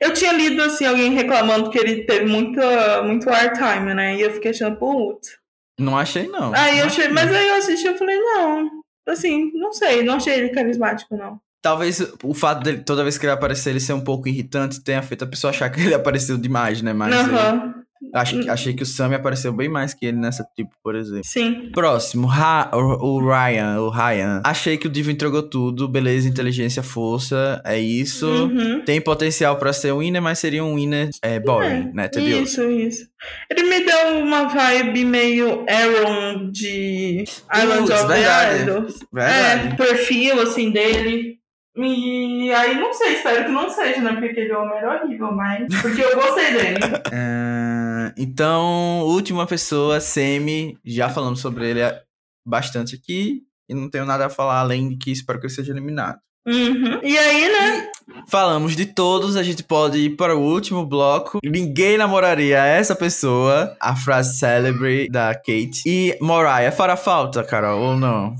Eu 0.00 0.14
tinha 0.14 0.32
lido, 0.32 0.62
assim, 0.62 0.86
alguém 0.86 1.12
reclamando 1.12 1.68
que 1.68 1.78
ele 1.78 2.04
teve 2.06 2.24
muita, 2.24 3.02
muito 3.02 3.28
airtime, 3.28 3.92
né? 3.92 4.16
E 4.16 4.22
eu 4.22 4.32
fiquei 4.32 4.50
achando, 4.50 4.78
putz. 4.78 5.36
Não 5.78 5.98
achei, 5.98 6.26
não. 6.28 6.54
Aí 6.54 6.78
eu 6.78 6.86
Não 6.86 6.86
achei, 6.86 7.04
achei. 7.04 7.08
mas 7.14 7.30
aí 7.30 7.46
eu 7.48 7.54
assisti 7.56 7.86
e 7.86 7.98
falei, 7.98 8.18
não, 8.18 8.70
assim, 9.06 9.50
não 9.52 9.74
sei, 9.74 10.02
não 10.02 10.14
achei 10.14 10.32
ele 10.32 10.48
carismático, 10.48 11.14
não. 11.14 11.38
Talvez 11.60 12.00
o 12.22 12.32
fato 12.32 12.62
dele, 12.62 12.78
toda 12.84 13.02
vez 13.02 13.18
que 13.18 13.26
ele 13.26 13.32
aparecer, 13.34 13.68
ele 13.70 13.80
ser 13.80 13.92
um 13.92 14.00
pouco 14.02 14.28
irritante, 14.28 14.82
tenha 14.82 15.02
feito 15.02 15.24
a 15.24 15.28
pessoa 15.28 15.50
achar 15.50 15.68
que 15.68 15.78
ele 15.80 15.92
apareceu 15.94 16.38
demais, 16.38 16.80
né? 16.80 16.94
Mas 16.94 17.14
Aham, 17.14 17.74
eu 17.75 17.75
acho, 18.16 18.40
que- 18.40 18.48
achei 18.48 18.72
que 18.74 18.82
o 18.82 18.86
Sammy 18.86 19.14
apareceu 19.14 19.52
bem 19.52 19.68
mais 19.68 19.94
que 19.94 20.06
ele 20.06 20.16
nessa 20.18 20.46
tipo, 20.56 20.70
por 20.82 20.94
exemplo. 20.94 21.24
sim. 21.24 21.70
Próximo, 21.72 22.26
Ra- 22.26 22.70
o, 22.72 22.78
o 23.16 23.20
Ryan, 23.28 23.80
o 23.80 23.88
Ryan. 23.90 24.40
Achei 24.44 24.76
que 24.76 24.86
o 24.86 24.90
Divo 24.90 25.10
entregou 25.10 25.42
tudo, 25.42 25.88
beleza, 25.88 26.28
inteligência, 26.28 26.82
força, 26.82 27.60
é 27.64 27.78
isso. 27.78 28.26
Uhum. 28.26 28.82
Tem 28.84 29.00
potencial 29.00 29.56
pra 29.56 29.72
ser 29.72 29.92
um 29.92 29.98
winner, 29.98 30.20
mas 30.22 30.38
seria 30.38 30.64
um 30.64 30.74
winner 30.76 31.10
é, 31.22 31.38
boring, 31.38 31.88
É, 31.90 31.92
né? 31.94 32.08
Tedioso. 32.08 32.42
Isso, 32.42 32.62
isso. 32.70 33.06
Ele 33.50 33.62
me 33.64 33.80
deu 33.84 34.18
uma 34.22 34.44
vibe 34.48 35.04
meio 35.04 35.64
Aaron 35.68 36.50
de 36.50 37.24
Island 37.54 37.80
Putz, 37.86 38.00
of 38.02 38.06
verdade. 38.12 38.56
the 38.56 38.62
Idols. 38.62 38.94
Verdade. 39.12 39.68
É, 39.68 39.74
perfil, 39.76 40.42
assim, 40.42 40.70
dele. 40.70 41.36
E 41.78 42.50
aí, 42.54 42.74
não 42.80 42.90
sei, 42.94 43.14
espero 43.16 43.44
que 43.44 43.50
não 43.50 43.68
seja, 43.68 44.00
né? 44.00 44.12
Porque 44.12 44.28
aquele 44.28 44.52
homem 44.54 44.78
era 44.78 45.02
horrível, 45.04 45.30
mas... 45.32 45.66
Porque 45.82 46.00
eu 46.00 46.14
gostei 46.14 46.52
dele. 46.52 46.78
Então, 48.16 49.00
última 49.02 49.46
pessoa, 49.46 50.00
Semi, 50.00 50.78
já 50.84 51.08
falamos 51.08 51.40
sobre 51.40 51.70
ele 51.70 51.80
bastante 52.46 52.96
aqui. 52.96 53.42
E 53.68 53.74
não 53.74 53.90
tenho 53.90 54.04
nada 54.04 54.26
a 54.26 54.30
falar 54.30 54.60
além 54.60 54.90
de 54.90 54.96
que 54.96 55.10
espero 55.10 55.40
que 55.40 55.46
ele 55.46 55.52
seja 55.52 55.72
eliminado. 55.72 56.18
Uhum. 56.46 57.00
E 57.02 57.18
aí, 57.18 57.48
né? 57.48 57.90
Falamos 58.28 58.76
de 58.76 58.86
todos, 58.86 59.36
a 59.36 59.42
gente 59.42 59.64
pode 59.64 59.98
ir 59.98 60.10
para 60.10 60.36
o 60.36 60.40
último 60.40 60.86
bloco. 60.86 61.40
Ninguém 61.44 61.98
namoraria 61.98 62.64
essa 62.64 62.94
pessoa, 62.94 63.76
a 63.80 63.96
frase 63.96 64.38
célebre 64.38 65.08
da 65.08 65.34
Kate. 65.34 65.82
E 65.84 66.16
Mariah, 66.20 66.70
fará 66.70 66.96
falta, 66.96 67.42
Carol, 67.42 67.80
ou 67.80 67.96
não? 67.96 68.36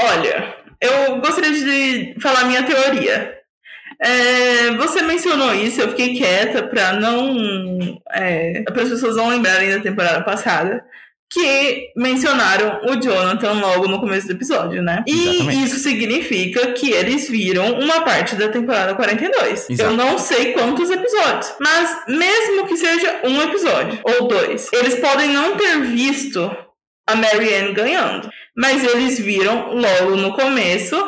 Olha, 0.00 0.56
eu 0.80 1.20
gostaria 1.20 1.52
de 1.52 2.20
falar 2.20 2.46
minha 2.46 2.64
teoria. 2.64 3.41
É, 4.02 4.72
você 4.76 5.00
mencionou 5.02 5.54
isso, 5.54 5.80
eu 5.80 5.88
fiquei 5.90 6.16
quieta 6.16 6.64
para 6.64 6.94
não. 6.94 8.00
É, 8.10 8.62
para 8.62 8.82
as 8.82 8.88
pessoas 8.88 9.16
não 9.16 9.28
lembrarem 9.28 9.70
da 9.70 9.80
temporada 9.80 10.22
passada. 10.24 10.84
Que 11.34 11.88
mencionaram 11.96 12.82
o 12.84 13.00
Jonathan 13.00 13.52
logo 13.52 13.88
no 13.88 14.00
começo 14.00 14.26
do 14.26 14.34
episódio, 14.34 14.82
né? 14.82 15.02
E 15.06 15.28
Exatamente. 15.28 15.64
isso 15.64 15.78
significa 15.78 16.72
que 16.72 16.90
eles 16.90 17.30
viram 17.30 17.72
uma 17.80 18.02
parte 18.02 18.36
da 18.36 18.50
temporada 18.50 18.94
42. 18.94 19.70
Exato. 19.70 19.90
Eu 19.90 19.96
não 19.96 20.18
sei 20.18 20.52
quantos 20.52 20.90
episódios, 20.90 21.54
mas 21.58 22.02
mesmo 22.06 22.66
que 22.66 22.76
seja 22.76 23.20
um 23.24 23.40
episódio 23.40 23.98
ou 24.04 24.28
dois, 24.28 24.68
eles 24.74 24.96
podem 24.96 25.30
não 25.30 25.56
ter 25.56 25.80
visto 25.80 26.54
a 27.08 27.14
Marianne 27.14 27.72
ganhando. 27.72 28.28
Mas 28.54 28.84
eles 28.84 29.18
viram 29.18 29.72
logo 29.72 30.16
no 30.16 30.34
começo 30.34 31.02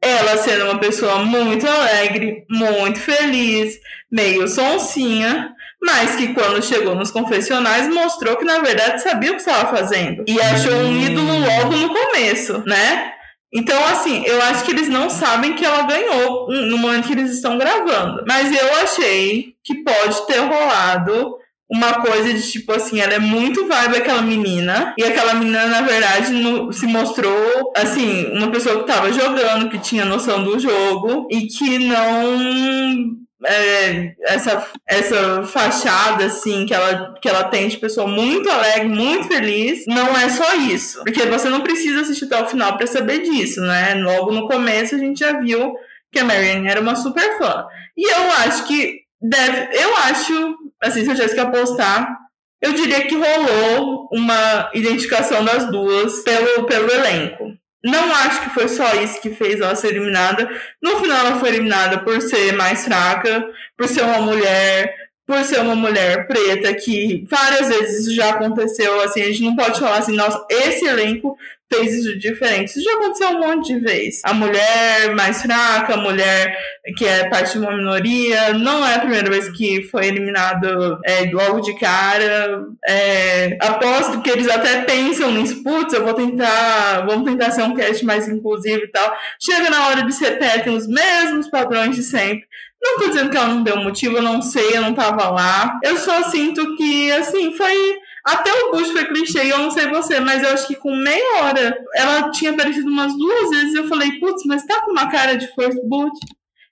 ela 0.00 0.36
sendo 0.36 0.64
uma 0.64 0.78
pessoa 0.78 1.18
muito 1.18 1.66
alegre, 1.66 2.44
muito 2.48 2.98
feliz, 3.00 3.78
meio 4.10 4.46
sonsinha, 4.48 5.52
mas 5.82 6.16
que 6.16 6.32
quando 6.34 6.62
chegou 6.62 6.94
nos 6.94 7.10
confessionais 7.10 7.88
mostrou 7.92 8.36
que 8.36 8.44
na 8.44 8.58
verdade 8.60 9.02
sabia 9.02 9.30
o 9.32 9.34
que 9.34 9.40
estava 9.40 9.76
fazendo. 9.76 10.24
E 10.26 10.40
achou 10.40 10.72
um 10.72 10.90
Hum. 10.92 11.00
ídolo 11.00 11.38
logo 11.40 11.76
no 11.76 11.88
começo, 11.94 12.62
né? 12.66 13.12
Então, 13.52 13.82
assim, 13.86 14.22
eu 14.26 14.42
acho 14.42 14.64
que 14.64 14.72
eles 14.72 14.88
não 14.88 15.08
sabem 15.08 15.54
que 15.54 15.64
ela 15.64 15.82
ganhou 15.82 16.48
no 16.50 16.76
momento 16.76 17.06
que 17.06 17.14
eles 17.14 17.30
estão 17.30 17.56
gravando. 17.56 18.22
Mas 18.28 18.52
eu 18.54 18.74
achei 18.82 19.54
que 19.64 19.82
pode 19.82 20.26
ter 20.26 20.38
rolado 20.40 21.34
uma 21.70 21.94
coisa 22.00 22.32
de 22.32 22.50
tipo 22.50 22.72
assim, 22.72 22.98
ela 23.00 23.14
é 23.14 23.18
muito 23.18 23.66
vibe 23.66 23.96
aquela 23.98 24.22
menina, 24.22 24.94
e 24.98 25.04
aquela 25.04 25.34
menina, 25.34 25.66
na 25.66 25.82
verdade, 25.82 26.32
no- 26.32 26.72
se 26.72 26.86
mostrou 26.86 27.72
assim, 27.76 28.26
uma 28.32 28.50
pessoa 28.50 28.78
que 28.80 28.86
tava 28.86 29.12
jogando, 29.12 29.68
que 29.68 29.78
tinha 29.78 30.04
noção 30.04 30.42
do 30.42 30.58
jogo, 30.58 31.28
e 31.30 31.46
que 31.46 31.78
não. 31.78 33.16
é, 33.44 34.14
essa, 34.26 34.66
essa 34.86 35.42
fachada 35.44 36.24
assim 36.26 36.66
que 36.66 36.74
ela, 36.74 37.14
que 37.22 37.28
ela 37.28 37.44
tem 37.44 37.68
de 37.68 37.76
pessoa 37.76 38.06
muito 38.06 38.50
alegre, 38.50 38.88
muito 38.88 39.28
feliz, 39.28 39.84
não 39.86 40.16
é 40.16 40.28
só 40.28 40.54
isso. 40.56 41.04
Porque 41.04 41.24
você 41.26 41.48
não 41.48 41.60
precisa 41.60 42.00
assistir 42.00 42.24
até 42.24 42.42
o 42.42 42.48
final 42.48 42.76
para 42.76 42.86
saber 42.86 43.20
disso, 43.22 43.60
né? 43.60 43.94
Logo 43.94 44.32
no 44.32 44.48
começo 44.48 44.94
a 44.96 44.98
gente 44.98 45.20
já 45.20 45.38
viu 45.38 45.74
que 46.10 46.18
a 46.18 46.24
Marianne 46.24 46.68
era 46.68 46.80
uma 46.80 46.96
super 46.96 47.38
fã. 47.38 47.64
E 47.96 48.10
eu 48.10 48.30
acho 48.44 48.64
que 48.66 49.02
deve. 49.22 49.68
Eu 49.76 49.96
acho, 49.98 50.56
assim, 50.82 51.04
se 51.04 51.10
eu 51.10 51.14
tivesse 51.14 51.34
que 51.34 51.40
apostar, 51.40 52.16
eu 52.60 52.72
diria 52.72 53.06
que 53.06 53.14
rolou 53.14 54.08
uma 54.12 54.70
identificação 54.74 55.44
das 55.44 55.70
duas 55.70 56.22
pelo, 56.22 56.64
pelo 56.66 56.90
elenco. 56.90 57.56
Não 57.84 58.12
acho 58.12 58.42
que 58.42 58.50
foi 58.50 58.68
só 58.68 58.94
isso 58.94 59.20
que 59.20 59.30
fez 59.30 59.60
ela 59.60 59.76
ser 59.76 59.88
eliminada. 59.88 60.48
No 60.82 60.98
final, 60.98 61.18
ela 61.26 61.38
foi 61.38 61.50
eliminada 61.50 61.98
por 61.98 62.20
ser 62.20 62.52
mais 62.52 62.84
fraca, 62.84 63.46
por 63.76 63.86
ser 63.86 64.02
uma 64.02 64.20
mulher, 64.20 64.92
por 65.24 65.44
ser 65.44 65.60
uma 65.60 65.76
mulher 65.76 66.26
preta, 66.26 66.74
que 66.74 67.24
várias 67.30 67.68
vezes 67.68 68.00
isso 68.00 68.14
já 68.14 68.30
aconteceu. 68.30 69.00
Assim, 69.00 69.22
a 69.22 69.26
gente 69.26 69.44
não 69.44 69.54
pode 69.54 69.78
falar 69.78 69.98
assim, 69.98 70.16
nossa, 70.16 70.44
esse 70.50 70.84
elenco 70.86 71.36
fez 71.72 71.94
isso 71.94 72.18
diferente. 72.18 72.68
Isso 72.68 72.82
já 72.82 72.94
aconteceu 72.94 73.28
um 73.28 73.40
monte 73.40 73.74
de 73.74 73.80
vezes. 73.80 74.22
A 74.24 74.32
mulher 74.32 75.14
mais 75.14 75.42
fraca, 75.42 75.94
a 75.94 75.96
mulher 75.98 76.56
que 76.96 77.04
é 77.04 77.28
parte 77.28 77.52
de 77.52 77.58
uma 77.58 77.76
minoria, 77.76 78.54
não 78.54 78.86
é 78.86 78.94
a 78.94 79.00
primeira 79.00 79.30
vez 79.30 79.50
que 79.50 79.82
foi 79.84 80.06
eliminado 80.06 80.98
é, 81.04 81.30
logo 81.30 81.60
de 81.60 81.78
cara. 81.78 82.64
É, 82.86 83.58
aposto 83.60 84.22
que 84.22 84.30
eles 84.30 84.48
até 84.48 84.82
pensam 84.82 85.30
nisso, 85.30 85.62
putz, 85.62 85.92
eu 85.92 86.04
vou 86.04 86.14
tentar, 86.14 87.04
vamos 87.06 87.30
tentar 87.30 87.50
ser 87.50 87.62
um 87.62 87.74
cast 87.74 88.04
mais 88.04 88.26
inclusivo 88.28 88.84
e 88.84 88.88
tal. 88.88 89.14
Chega 89.38 89.70
na 89.70 89.88
hora 89.88 90.02
de 90.02 90.12
se 90.12 90.24
repetem 90.24 90.74
os 90.74 90.86
mesmos 90.86 91.48
padrões 91.48 91.94
de 91.94 92.02
sempre. 92.02 92.46
Não 92.80 92.98
tô 92.98 93.08
dizendo 93.08 93.30
que 93.30 93.36
ela 93.36 93.48
não 93.48 93.62
deu 93.62 93.76
motivo, 93.76 94.16
eu 94.16 94.22
não 94.22 94.40
sei, 94.40 94.76
eu 94.76 94.82
não 94.82 94.94
tava 94.94 95.28
lá. 95.30 95.78
Eu 95.82 95.96
só 95.96 96.22
sinto 96.22 96.76
que, 96.76 97.10
assim, 97.12 97.52
foi. 97.52 97.98
Até 98.28 98.52
o 98.52 98.72
Bush 98.72 98.90
foi 98.90 99.06
clichê, 99.06 99.50
eu 99.50 99.58
não 99.58 99.70
sei 99.70 99.88
você, 99.88 100.20
mas 100.20 100.42
eu 100.42 100.50
acho 100.50 100.66
que 100.66 100.74
com 100.74 100.94
meia 100.94 101.42
hora 101.42 101.78
ela 101.94 102.30
tinha 102.30 102.50
aparecido 102.50 102.88
umas 102.88 103.16
duas 103.16 103.48
vezes 103.48 103.74
eu 103.74 103.88
falei, 103.88 104.18
putz, 104.20 104.44
mas 104.44 104.66
tá 104.66 104.82
com 104.82 104.90
uma 104.90 105.10
cara 105.10 105.34
de 105.34 105.46
First 105.54 105.78
Boot. 105.84 106.12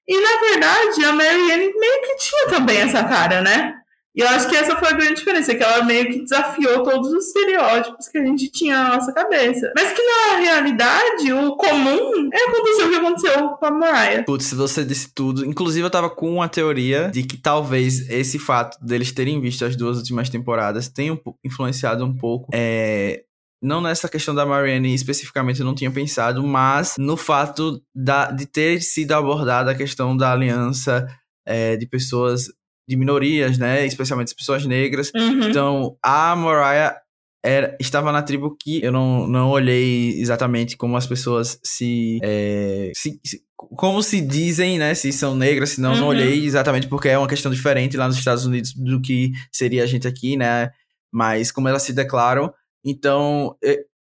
E 0.07 0.21
na 0.21 0.49
verdade, 0.49 1.05
a 1.05 1.13
Marianne 1.13 1.73
meio 1.75 2.03
que 2.03 2.17
tinha 2.17 2.49
também 2.49 2.79
essa 2.79 3.03
cara, 3.05 3.41
né? 3.41 3.75
E 4.15 4.21
eu 4.21 4.29
acho 4.29 4.49
que 4.49 4.57
essa 4.57 4.77
foi 4.77 4.89
a 4.89 4.93
grande 4.93 5.17
diferença, 5.17 5.55
que 5.55 5.63
ela 5.63 5.85
meio 5.85 6.11
que 6.11 6.23
desafiou 6.23 6.83
todos 6.83 7.13
os 7.13 7.27
estereótipos 7.27 8.09
que 8.09 8.17
a 8.17 8.25
gente 8.25 8.51
tinha 8.51 8.83
na 8.83 8.97
nossa 8.97 9.13
cabeça. 9.13 9.73
Mas 9.77 9.93
que 9.93 10.03
na 10.03 10.37
realidade, 10.39 11.06
o 11.33 11.57
comum 11.57 12.31
é 12.33 12.49
acontecer 12.49 12.85
o 12.85 12.91
que 12.91 12.97
aconteceu 12.97 13.49
com 13.49 13.67
a 13.67 13.71
Mariah. 13.71 14.25
Putz, 14.25 14.53
você 14.53 14.85
disse 14.85 15.13
tudo. 15.15 15.45
Inclusive, 15.45 15.87
eu 15.87 15.91
tava 15.91 16.11
com 16.11 16.33
uma 16.33 16.49
teoria 16.49 17.11
de 17.13 17.23
que 17.23 17.37
talvez 17.37 18.09
esse 18.09 18.39
fato 18.39 18.79
deles 18.85 19.13
terem 19.13 19.41
visto 19.41 19.65
as 19.65 19.77
duas 19.77 19.97
últimas 19.99 20.29
temporadas 20.29 20.89
tenha 20.89 21.19
influenciado 21.45 22.05
um 22.05 22.15
pouco 22.15 22.51
é, 22.55 23.25
não 23.63 23.81
nessa 23.81 24.09
questão 24.09 24.35
da 24.35 24.47
Marianne 24.47 24.95
especificamente 24.95 25.61
eu 25.61 25.67
não 25.67 25.75
tinha 25.75 25.91
pensado, 25.91 26.43
mas 26.47 26.95
no 26.99 27.17
fato 27.17 27.83
da, 27.95 28.31
de 28.31 28.47
ter 28.47 28.81
sido 28.83 29.13
abordada 29.13 29.71
a 29.71 29.75
questão 29.75 30.17
da 30.17 30.33
aliança 30.33 31.07
é, 31.47 31.77
de 31.77 31.87
pessoas 31.87 32.47
de 32.89 32.97
minorias, 32.97 33.59
né? 33.59 33.85
Especialmente 33.85 34.29
as 34.29 34.35
pessoas 34.35 34.65
negras. 34.65 35.11
Uhum. 35.15 35.49
Então, 35.49 35.97
a 36.03 36.37
Mariah 36.37 36.97
era, 37.47 37.77
estava 37.81 38.11
na 38.11 38.23
tribo 38.23 38.57
que 38.59 38.83
eu 38.83 38.91
não, 38.91 39.27
não 39.27 39.51
olhei 39.51 40.21
exatamente 40.21 40.77
como 40.77 40.97
as 40.97 41.07
pessoas 41.07 41.59
se, 41.63 42.19
é, 42.23 42.91
se, 42.95 43.21
se, 43.25 43.43
Como 43.57 44.03
se 44.03 44.21
dizem, 44.21 44.79
né? 44.79 44.95
Se 44.95 45.13
são 45.13 45.35
negras, 45.35 45.71
se 45.71 45.81
não, 45.81 45.93
uhum. 45.93 46.01
não 46.01 46.07
olhei 46.09 46.45
exatamente 46.45 46.89
porque 46.89 47.09
é 47.09 47.19
uma 47.19 47.29
questão 47.29 47.53
diferente 47.53 47.97
lá 47.97 48.07
nos 48.07 48.19
Estados 48.19 48.45
Unidos 48.45 48.75
do 48.75 49.01
que 49.01 49.33
seria 49.53 49.85
a 49.85 49.87
gente 49.87 50.09
aqui, 50.09 50.37
né? 50.37 50.71
Mas 51.13 51.53
como 51.53 51.69
elas 51.69 51.83
se 51.83 51.93
declaram. 51.93 52.53
Então, 52.85 53.57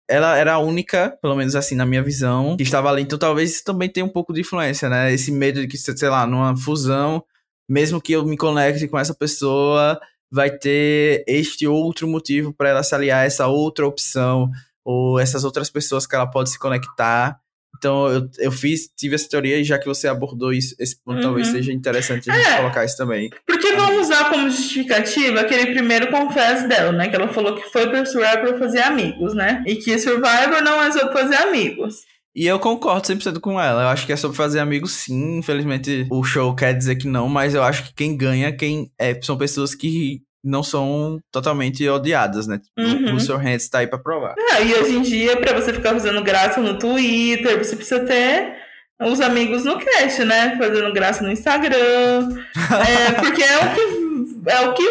ela 0.07 0.37
era 0.37 0.53
a 0.53 0.59
única, 0.59 1.17
pelo 1.21 1.35
menos 1.35 1.55
assim, 1.55 1.75
na 1.75 1.85
minha 1.85 2.03
visão, 2.03 2.57
que 2.57 2.63
estava 2.63 2.89
ali. 2.89 3.01
Então, 3.01 3.17
talvez 3.17 3.51
isso 3.51 3.63
também 3.63 3.89
tenha 3.89 4.05
um 4.05 4.09
pouco 4.09 4.33
de 4.33 4.41
influência, 4.41 4.89
né? 4.89 5.13
Esse 5.13 5.31
medo 5.31 5.61
de 5.61 5.67
que, 5.67 5.77
sei 5.77 6.09
lá, 6.09 6.27
numa 6.27 6.55
fusão 6.55 7.23
mesmo 7.69 8.01
que 8.01 8.13
eu 8.13 8.25
me 8.25 8.35
conecte 8.35 8.87
com 8.87 8.97
essa 8.97 9.13
pessoa, 9.13 9.99
vai 10.31 10.49
ter 10.49 11.23
este 11.27 11.67
outro 11.67 12.07
motivo 12.07 12.53
para 12.53 12.69
ela 12.69 12.83
se 12.83 12.93
aliar 12.93 13.21
a 13.21 13.25
essa 13.25 13.47
outra 13.47 13.85
opção, 13.87 14.49
ou 14.83 15.19
essas 15.19 15.43
outras 15.43 15.69
pessoas 15.69 16.07
que 16.07 16.15
ela 16.15 16.27
pode 16.27 16.49
se 16.49 16.59
conectar. 16.59 17.39
Então, 17.77 18.07
eu, 18.07 18.29
eu 18.39 18.51
fiz, 18.51 18.89
tive 18.95 19.15
essa 19.15 19.29
teoria, 19.29 19.57
e 19.57 19.63
já 19.63 19.77
que 19.79 19.85
você 19.85 20.07
abordou 20.07 20.51
isso, 20.51 20.75
esse 20.79 21.01
ponto, 21.01 21.17
uhum. 21.17 21.23
talvez 21.23 21.47
seja 21.47 21.71
interessante 21.71 22.29
a 22.29 22.35
gente 22.35 22.47
é, 22.47 22.57
colocar 22.57 22.83
isso 22.83 22.97
também. 22.97 23.29
Porque 23.45 23.71
vamos 23.73 24.07
usar 24.07 24.29
como 24.29 24.49
justificativa 24.49 25.41
aquele 25.41 25.67
primeiro 25.73 26.09
confesso 26.09 26.67
dela, 26.67 26.91
né? 26.91 27.07
Que 27.07 27.15
ela 27.15 27.29
falou 27.29 27.55
que 27.55 27.69
foi 27.69 27.87
para 27.87 28.05
Survivor 28.05 28.57
fazer 28.59 28.81
amigos, 28.81 29.33
né? 29.33 29.63
E 29.65 29.75
que 29.75 29.97
Survivor 29.97 30.61
não 30.61 30.81
é 30.83 30.91
sobre 30.91 31.13
fazer 31.13 31.35
amigos. 31.35 32.03
E 32.35 32.45
eu 32.45 32.59
concordo 32.59 33.07
100% 33.07 33.39
com 33.39 33.59
ela. 33.59 33.83
Eu 33.83 33.87
acho 33.87 34.05
que 34.05 34.13
é 34.13 34.15
sobre 34.15 34.37
fazer 34.37 34.59
amigos, 34.59 34.91
sim. 34.91 35.39
Infelizmente, 35.39 36.07
o 36.11 36.23
show 36.23 36.55
quer 36.55 36.73
dizer 36.73 36.95
que 36.95 37.07
não, 37.07 37.27
mas 37.27 37.53
eu 37.53 37.63
acho 37.63 37.85
que 37.85 37.93
quem 37.93 38.15
ganha 38.15 38.55
quem 38.55 38.91
é, 38.99 39.19
são 39.21 39.37
pessoas 39.37 39.73
que 39.73 40.21
não 40.43 40.63
são 40.63 41.19
totalmente 41.31 41.87
odiadas, 41.87 42.47
né? 42.47 42.59
Tipo, 42.59 42.81
uhum. 42.81 43.15
O 43.15 43.19
seu 43.19 43.37
Hands 43.37 43.67
tá 43.67 43.79
aí 43.79 43.87
pra 43.87 43.99
provar. 43.99 44.35
Ah, 44.53 44.61
e 44.61 44.73
hoje 44.73 44.95
em 44.95 45.01
dia, 45.01 45.37
pra 45.37 45.53
você 45.53 45.73
ficar 45.73 45.91
fazendo 45.91 46.23
graça 46.23 46.61
no 46.61 46.77
Twitter, 46.77 47.57
você 47.57 47.75
precisa 47.75 48.05
ter 48.05 48.55
os 49.01 49.19
amigos 49.21 49.65
no 49.65 49.77
cast, 49.77 50.23
né? 50.23 50.57
Fazendo 50.57 50.93
graça 50.93 51.23
no 51.23 51.31
Instagram. 51.31 52.29
é, 52.55 53.11
porque 53.19 53.41
é 53.41 53.57
o 53.57 53.75
que 53.75 54.09
é 54.47 54.61
o 54.61 54.73
que 54.73 54.83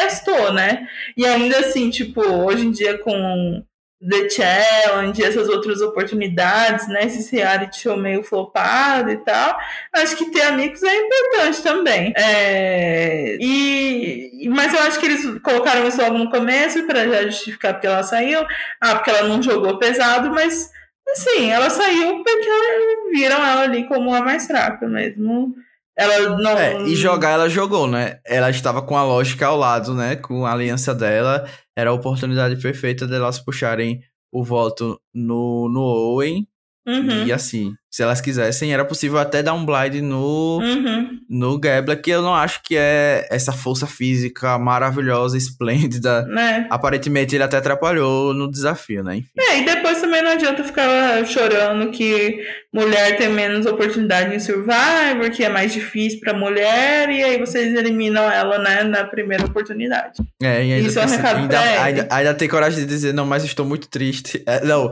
restou, 0.00 0.52
né? 0.52 0.86
E 1.16 1.26
ainda 1.26 1.58
assim, 1.58 1.90
tipo, 1.90 2.20
hoje 2.20 2.66
em 2.66 2.70
dia 2.70 2.98
com 2.98 3.62
The 4.08 4.28
Challenge, 4.28 5.22
essas 5.22 5.48
outras 5.48 5.80
oportunidades, 5.80 6.88
né? 6.88 7.04
Esse 7.04 7.34
reality 7.36 7.82
show 7.82 7.96
meio 7.96 8.22
flopado 8.24 9.10
e 9.10 9.16
tal. 9.18 9.56
Acho 9.92 10.16
que 10.16 10.30
ter 10.30 10.42
amigos 10.42 10.82
é 10.82 10.96
importante 10.96 11.62
também. 11.62 12.12
É... 12.16 13.36
E... 13.40 14.48
Mas 14.50 14.74
eu 14.74 14.80
acho 14.80 14.98
que 14.98 15.06
eles 15.06 15.38
colocaram 15.40 15.86
isso 15.86 16.02
logo 16.02 16.18
no 16.18 16.30
começo 16.30 16.84
para 16.86 17.06
já 17.08 17.22
justificar 17.22 17.74
porque 17.74 17.86
ela 17.86 18.02
saiu. 18.02 18.44
Ah, 18.80 18.96
porque 18.96 19.10
ela 19.10 19.28
não 19.28 19.40
jogou 19.40 19.78
pesado, 19.78 20.30
mas 20.30 20.70
assim, 21.12 21.50
ela 21.50 21.70
saiu 21.70 22.24
porque 22.24 23.10
viram 23.12 23.36
ela 23.36 23.62
ali 23.62 23.86
como 23.86 24.12
a 24.14 24.20
mais 24.20 24.46
fraca 24.46 24.88
mesmo. 24.88 25.54
Ela 25.96 26.38
não. 26.38 26.50
É, 26.58 26.82
e 26.84 26.96
jogar 26.96 27.30
ela 27.30 27.48
jogou, 27.48 27.86
né? 27.86 28.20
Ela 28.24 28.50
estava 28.50 28.80
com 28.82 28.96
a 28.96 29.04
lógica 29.04 29.46
ao 29.46 29.56
lado, 29.56 29.94
né? 29.94 30.16
Com 30.16 30.46
a 30.46 30.52
aliança 30.52 30.94
dela. 30.94 31.46
Era 31.76 31.90
a 31.90 31.94
oportunidade 31.94 32.60
perfeita 32.60 33.06
delas 33.06 33.38
puxarem 33.38 34.00
o 34.32 34.42
voto 34.42 34.98
no, 35.14 35.68
no 35.68 35.80
Owen. 35.80 36.46
Uhum. 36.86 37.26
E 37.26 37.32
assim, 37.32 37.74
se 37.92 38.02
elas 38.02 38.22
quisessem, 38.22 38.72
era 38.72 38.86
possível 38.86 39.18
até 39.18 39.42
dar 39.42 39.52
um 39.52 39.66
blind 39.66 39.96
no, 40.02 40.60
uhum. 40.62 41.18
no 41.28 41.58
Gabler, 41.58 42.00
que 42.00 42.10
eu 42.10 42.22
não 42.22 42.34
acho 42.34 42.62
que 42.62 42.74
é 42.74 43.26
essa 43.30 43.52
força 43.52 43.86
física 43.86 44.58
maravilhosa, 44.58 45.36
esplêndida. 45.36 46.26
É. 46.34 46.66
Aparentemente 46.70 47.34
ele 47.34 47.44
até 47.44 47.58
atrapalhou 47.58 48.32
no 48.32 48.50
desafio, 48.50 49.04
né? 49.04 49.16
Enfim. 49.16 49.28
É, 49.38 49.58
e 49.58 49.64
depois 49.66 50.00
também 50.00 50.22
não 50.22 50.30
adianta 50.30 50.64
ficar 50.64 51.22
chorando 51.26 51.90
que 51.90 52.42
mulher 52.72 53.18
tem 53.18 53.28
menos 53.28 53.66
oportunidade 53.66 54.34
em 54.34 54.40
Survivor, 54.40 55.30
que 55.30 55.44
é 55.44 55.50
mais 55.50 55.70
difícil 55.70 56.18
pra 56.20 56.32
mulher, 56.32 57.10
e 57.10 57.22
aí 57.22 57.38
vocês 57.38 57.74
eliminam 57.74 58.22
ela, 58.30 58.58
né, 58.58 58.84
na 58.84 59.04
primeira 59.04 59.44
oportunidade. 59.44 60.14
É, 60.42 60.64
e 60.64 60.72
ainda, 60.72 60.88
Isso 60.88 60.98
é 60.98 61.04
um 61.04 61.10
recado 61.10 61.36
ainda, 61.36 61.60
ainda, 61.60 62.08
ainda, 62.10 62.32
tem 62.32 62.48
coragem 62.48 62.80
de 62.80 62.86
dizer, 62.86 63.12
não, 63.12 63.26
mas 63.26 63.44
estou 63.44 63.66
muito 63.66 63.86
triste. 63.86 64.42
É, 64.46 64.64
não, 64.64 64.90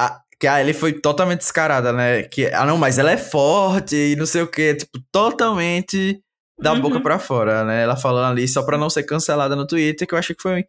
a, 0.00 0.18
que 0.42 0.48
a 0.48 0.60
ele 0.60 0.72
foi 0.72 0.92
totalmente 0.92 1.38
descarada, 1.38 1.92
né? 1.92 2.24
Que, 2.24 2.46
ah, 2.46 2.66
não, 2.66 2.76
mas 2.76 2.98
ela 2.98 3.12
é 3.12 3.16
forte 3.16 3.94
e 3.94 4.16
não 4.16 4.26
sei 4.26 4.42
o 4.42 4.46
quê. 4.48 4.74
Tipo, 4.74 4.98
totalmente 5.12 6.20
da 6.60 6.72
uhum. 6.72 6.80
boca 6.80 7.00
para 7.00 7.16
fora, 7.20 7.62
né? 7.62 7.84
Ela 7.84 7.94
falando 7.94 8.32
ali 8.32 8.48
só 8.48 8.64
pra 8.64 8.76
não 8.76 8.90
ser 8.90 9.04
cancelada 9.04 9.54
no 9.54 9.64
Twitter, 9.64 10.04
que 10.04 10.12
eu 10.12 10.18
achei 10.18 10.34
que 10.34 10.42
foi 10.42 10.64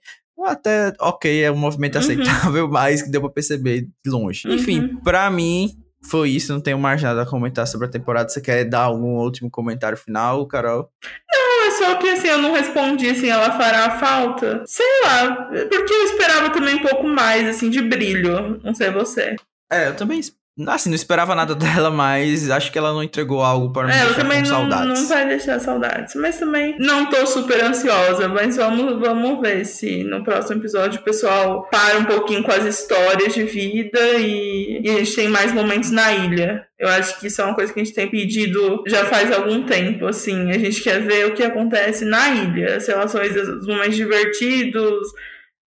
até 0.46 0.94
ok, 1.00 1.44
é 1.44 1.52
um 1.52 1.56
movimento 1.56 1.96
uhum. 1.96 2.02
aceitável, 2.02 2.68
mas 2.70 3.02
que 3.02 3.10
deu 3.10 3.20
pra 3.20 3.32
perceber 3.32 3.88
de 4.06 4.12
longe. 4.12 4.48
Uhum. 4.48 4.54
Enfim, 4.54 4.96
pra 5.04 5.28
mim, 5.32 5.72
foi 6.08 6.30
isso. 6.30 6.54
Não 6.54 6.62
tenho 6.62 6.78
mais 6.78 7.02
nada 7.02 7.24
a 7.24 7.26
comentar 7.26 7.66
sobre 7.66 7.88
a 7.88 7.90
temporada. 7.90 8.30
Você 8.30 8.42
quer 8.42 8.66
dar 8.66 8.82
algum 8.82 9.18
último 9.18 9.50
comentário 9.50 9.98
final, 9.98 10.46
Carol? 10.46 10.88
Não, 11.32 11.68
é 11.68 11.72
só 11.72 11.96
que 11.96 12.10
assim, 12.10 12.28
eu 12.28 12.38
não 12.38 12.54
respondi 12.54 13.10
assim, 13.10 13.30
ela 13.30 13.58
fará 13.58 13.98
falta. 13.98 14.62
Sei 14.68 14.86
lá, 15.04 15.48
porque 15.48 15.94
eu 15.94 16.04
esperava 16.04 16.52
também 16.52 16.76
um 16.76 16.84
pouco 16.84 17.08
mais, 17.08 17.48
assim, 17.48 17.72
de 17.72 17.82
brilho. 17.82 18.62
Não 18.64 18.76
sei 18.76 18.92
você. 18.92 19.36
É, 19.74 19.88
eu 19.88 19.96
também. 19.96 20.22
Assim, 20.68 20.90
não 20.90 20.96
esperava 20.96 21.34
nada 21.34 21.56
dela, 21.56 21.90
mas 21.90 22.48
acho 22.52 22.72
que 22.72 22.78
ela 22.78 22.94
não 22.94 23.02
entregou 23.02 23.42
algo 23.42 23.74
para 23.74 23.88
me 23.88 23.94
é, 23.94 24.06
deixar 24.06 24.22
também 24.22 24.44
com 24.44 24.50
não, 24.50 24.56
saudades. 24.56 25.02
não 25.02 25.08
vai 25.08 25.28
deixar 25.28 25.60
saudades. 25.60 26.16
Mas 26.16 26.38
também 26.38 26.76
não 26.78 27.10
tô 27.10 27.26
super 27.26 27.64
ansiosa. 27.64 28.30
Mas 28.30 28.56
vamos, 28.56 29.00
vamos 29.00 29.42
ver 29.42 29.66
se 29.66 30.04
no 30.04 30.24
próximo 30.24 30.62
episódio 30.62 31.00
o 31.02 31.04
pessoal 31.04 31.68
para 31.72 31.98
um 31.98 32.06
pouquinho 32.06 32.44
com 32.44 32.52
as 32.52 32.66
histórias 32.66 33.34
de 33.34 33.44
vida 33.46 34.00
e, 34.20 34.82
e 34.84 34.90
a 34.92 35.00
gente 35.00 35.16
tem 35.16 35.28
mais 35.28 35.52
momentos 35.52 35.90
na 35.90 36.14
ilha. 36.14 36.68
Eu 36.78 36.88
acho 36.90 37.20
que 37.20 37.28
isso 37.28 37.42
é 37.42 37.46
uma 37.46 37.56
coisa 37.56 37.74
que 37.74 37.80
a 37.80 37.84
gente 37.84 37.96
tem 37.96 38.08
pedido 38.08 38.84
já 38.86 39.06
faz 39.06 39.32
algum 39.32 39.64
tempo, 39.64 40.06
assim. 40.06 40.52
A 40.52 40.60
gente 40.60 40.84
quer 40.84 41.02
ver 41.02 41.26
o 41.26 41.34
que 41.34 41.42
acontece 41.42 42.06
na 42.06 42.30
ilha, 42.30 42.76
as 42.76 42.86
relações, 42.86 43.36
os 43.36 43.66
momentos 43.66 43.96
divertidos, 43.96 45.08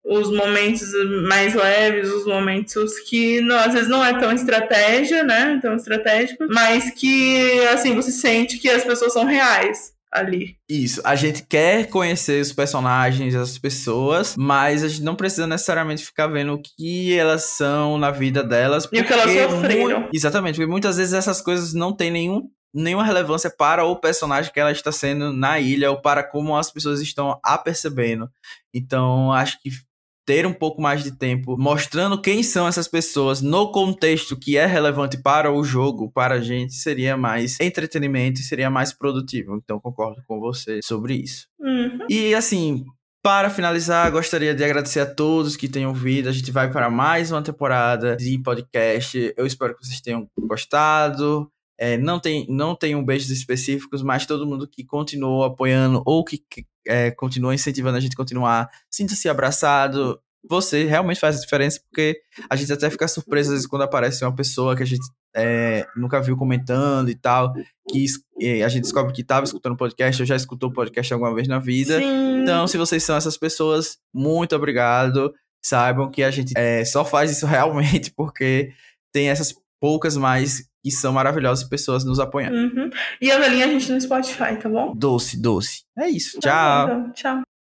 os 0.06 0.30
momentos 0.30 0.88
mais 1.28 1.54
leves, 1.54 2.08
os 2.10 2.26
momentos 2.26 2.98
que 3.00 3.40
não, 3.40 3.56
às 3.56 3.74
vezes 3.74 3.88
não 3.88 4.04
é 4.04 4.18
tão 4.18 4.32
estratégia, 4.32 5.24
né? 5.24 5.58
Tão 5.60 5.74
estratégico, 5.74 6.46
mas 6.48 6.90
que 6.90 7.60
assim 7.68 7.94
você 7.94 8.12
sente 8.12 8.58
que 8.58 8.68
as 8.68 8.84
pessoas 8.84 9.12
são 9.12 9.24
reais 9.24 9.96
ali. 10.12 10.56
Isso, 10.68 11.00
a 11.04 11.16
gente 11.16 11.44
quer 11.44 11.88
conhecer 11.88 12.40
os 12.40 12.52
personagens, 12.52 13.34
as 13.34 13.58
pessoas, 13.58 14.36
mas 14.36 14.84
a 14.84 14.88
gente 14.88 15.02
não 15.02 15.16
precisa 15.16 15.46
necessariamente 15.46 16.04
ficar 16.04 16.28
vendo 16.28 16.54
o 16.54 16.62
que 16.62 17.12
elas 17.18 17.42
são 17.42 17.98
na 17.98 18.10
vida 18.12 18.44
delas. 18.44 18.88
E 18.92 19.00
o 19.00 19.04
que 19.04 19.12
elas 19.12 19.50
sofreram. 19.50 20.08
Exatamente, 20.12 20.54
porque 20.54 20.70
muitas 20.70 20.96
vezes 20.96 21.14
essas 21.14 21.40
coisas 21.40 21.74
não 21.74 21.92
têm 21.92 22.10
nenhum 22.10 22.48
nenhuma 22.74 23.04
relevância 23.04 23.48
para 23.48 23.84
o 23.84 23.96
personagem 23.96 24.52
que 24.52 24.60
ela 24.60 24.70
está 24.70 24.92
sendo 24.92 25.32
na 25.32 25.58
ilha 25.58 25.90
ou 25.90 26.00
para 26.02 26.22
como 26.22 26.54
as 26.54 26.70
pessoas 26.70 27.00
estão 27.00 27.40
apercebendo. 27.42 28.28
Então, 28.74 29.32
acho 29.32 29.58
que 29.62 29.70
ter 30.26 30.44
um 30.44 30.52
pouco 30.52 30.82
mais 30.82 31.04
de 31.04 31.16
tempo 31.16 31.56
mostrando 31.56 32.20
quem 32.20 32.42
são 32.42 32.66
essas 32.66 32.88
pessoas 32.88 33.40
no 33.40 33.70
contexto 33.70 34.36
que 34.36 34.56
é 34.56 34.66
relevante 34.66 35.16
para 35.16 35.52
o 35.52 35.62
jogo, 35.62 36.10
para 36.10 36.34
a 36.34 36.40
gente, 36.40 36.74
seria 36.74 37.16
mais 37.16 37.58
entretenimento 37.60 38.40
e 38.40 38.44
seria 38.44 38.68
mais 38.68 38.92
produtivo. 38.92 39.56
Então, 39.56 39.78
concordo 39.78 40.20
com 40.26 40.40
você 40.40 40.80
sobre 40.82 41.14
isso. 41.14 41.46
Uhum. 41.60 41.98
E 42.10 42.34
assim, 42.34 42.84
para 43.22 43.50
finalizar, 43.50 44.10
gostaria 44.10 44.54
de 44.54 44.62
agradecer 44.64 45.00
a 45.00 45.06
todos 45.06 45.56
que 45.56 45.68
tenham 45.68 45.90
ouvido. 45.90 46.28
A 46.28 46.32
gente 46.32 46.50
vai 46.50 46.70
para 46.70 46.90
mais 46.90 47.30
uma 47.30 47.42
temporada 47.42 48.16
de 48.16 48.38
podcast. 48.38 49.32
Eu 49.36 49.46
espero 49.46 49.76
que 49.76 49.84
vocês 49.84 50.00
tenham 50.00 50.28
gostado. 50.38 51.50
É, 51.78 51.98
não, 51.98 52.18
tem, 52.18 52.46
não 52.48 52.74
tem 52.74 52.94
um 52.94 53.04
beijos 53.04 53.30
específicos, 53.30 54.02
mas 54.02 54.24
todo 54.24 54.46
mundo 54.46 54.66
que 54.66 54.84
continuou 54.84 55.44
apoiando 55.44 56.02
ou 56.06 56.24
que, 56.24 56.38
que 56.38 56.66
é, 56.86 57.10
continua 57.10 57.54
incentivando 57.54 57.96
a 57.96 58.00
gente 58.00 58.14
a 58.14 58.16
continuar, 58.16 58.70
sinta-se 58.90 59.28
abraçado. 59.28 60.18
Você 60.48 60.84
realmente 60.84 61.20
faz 61.20 61.36
a 61.36 61.40
diferença, 61.40 61.80
porque 61.80 62.20
a 62.48 62.56
gente 62.56 62.72
até 62.72 62.88
fica 62.88 63.08
surpreso 63.08 63.50
às 63.50 63.54
vezes 63.54 63.66
quando 63.66 63.82
aparece 63.82 64.24
uma 64.24 64.34
pessoa 64.34 64.76
que 64.76 64.82
a 64.82 64.86
gente 64.86 65.04
é, 65.36 65.86
nunca 65.94 66.20
viu 66.22 66.36
comentando 66.36 67.10
e 67.10 67.14
tal, 67.14 67.52
que 67.90 68.06
a 68.64 68.68
gente 68.68 68.82
descobre 68.82 69.12
que 69.12 69.20
estava 69.20 69.44
escutando 69.44 69.74
o 69.74 69.76
podcast, 69.76 70.22
ou 70.22 70.26
já 70.26 70.36
escutou 70.36 70.70
o 70.70 70.72
podcast 70.72 71.12
alguma 71.12 71.34
vez 71.34 71.46
na 71.46 71.58
vida. 71.58 71.98
Sim. 71.98 72.42
Então, 72.42 72.66
se 72.66 72.78
vocês 72.78 73.02
são 73.02 73.16
essas 73.16 73.36
pessoas, 73.36 73.98
muito 74.14 74.56
obrigado. 74.56 75.34
Saibam 75.62 76.10
que 76.10 76.22
a 76.22 76.30
gente 76.30 76.54
é, 76.56 76.84
só 76.84 77.04
faz 77.04 77.30
isso 77.30 77.44
realmente 77.46 78.12
porque 78.16 78.72
tem 79.12 79.28
essas 79.28 79.54
poucas 79.80 80.16
mais 80.16 80.68
que 80.90 80.96
são 80.96 81.12
maravilhosas 81.12 81.68
pessoas 81.68 82.04
nos 82.04 82.20
apoiando. 82.20 82.56
Uhum. 82.56 82.90
E 83.20 83.30
avalie 83.30 83.62
a 83.62 83.66
gente 83.66 83.90
no 83.90 84.00
Spotify, 84.00 84.56
tá 84.60 84.68
bom? 84.68 84.94
Doce, 84.94 85.40
doce. 85.40 85.84
É 85.98 86.08
isso. 86.08 86.38
Tá 86.40 86.48
Tchau. 86.48 86.86
bom, 86.86 86.92
então. 87.00 87.12
Tchau. 87.12 87.55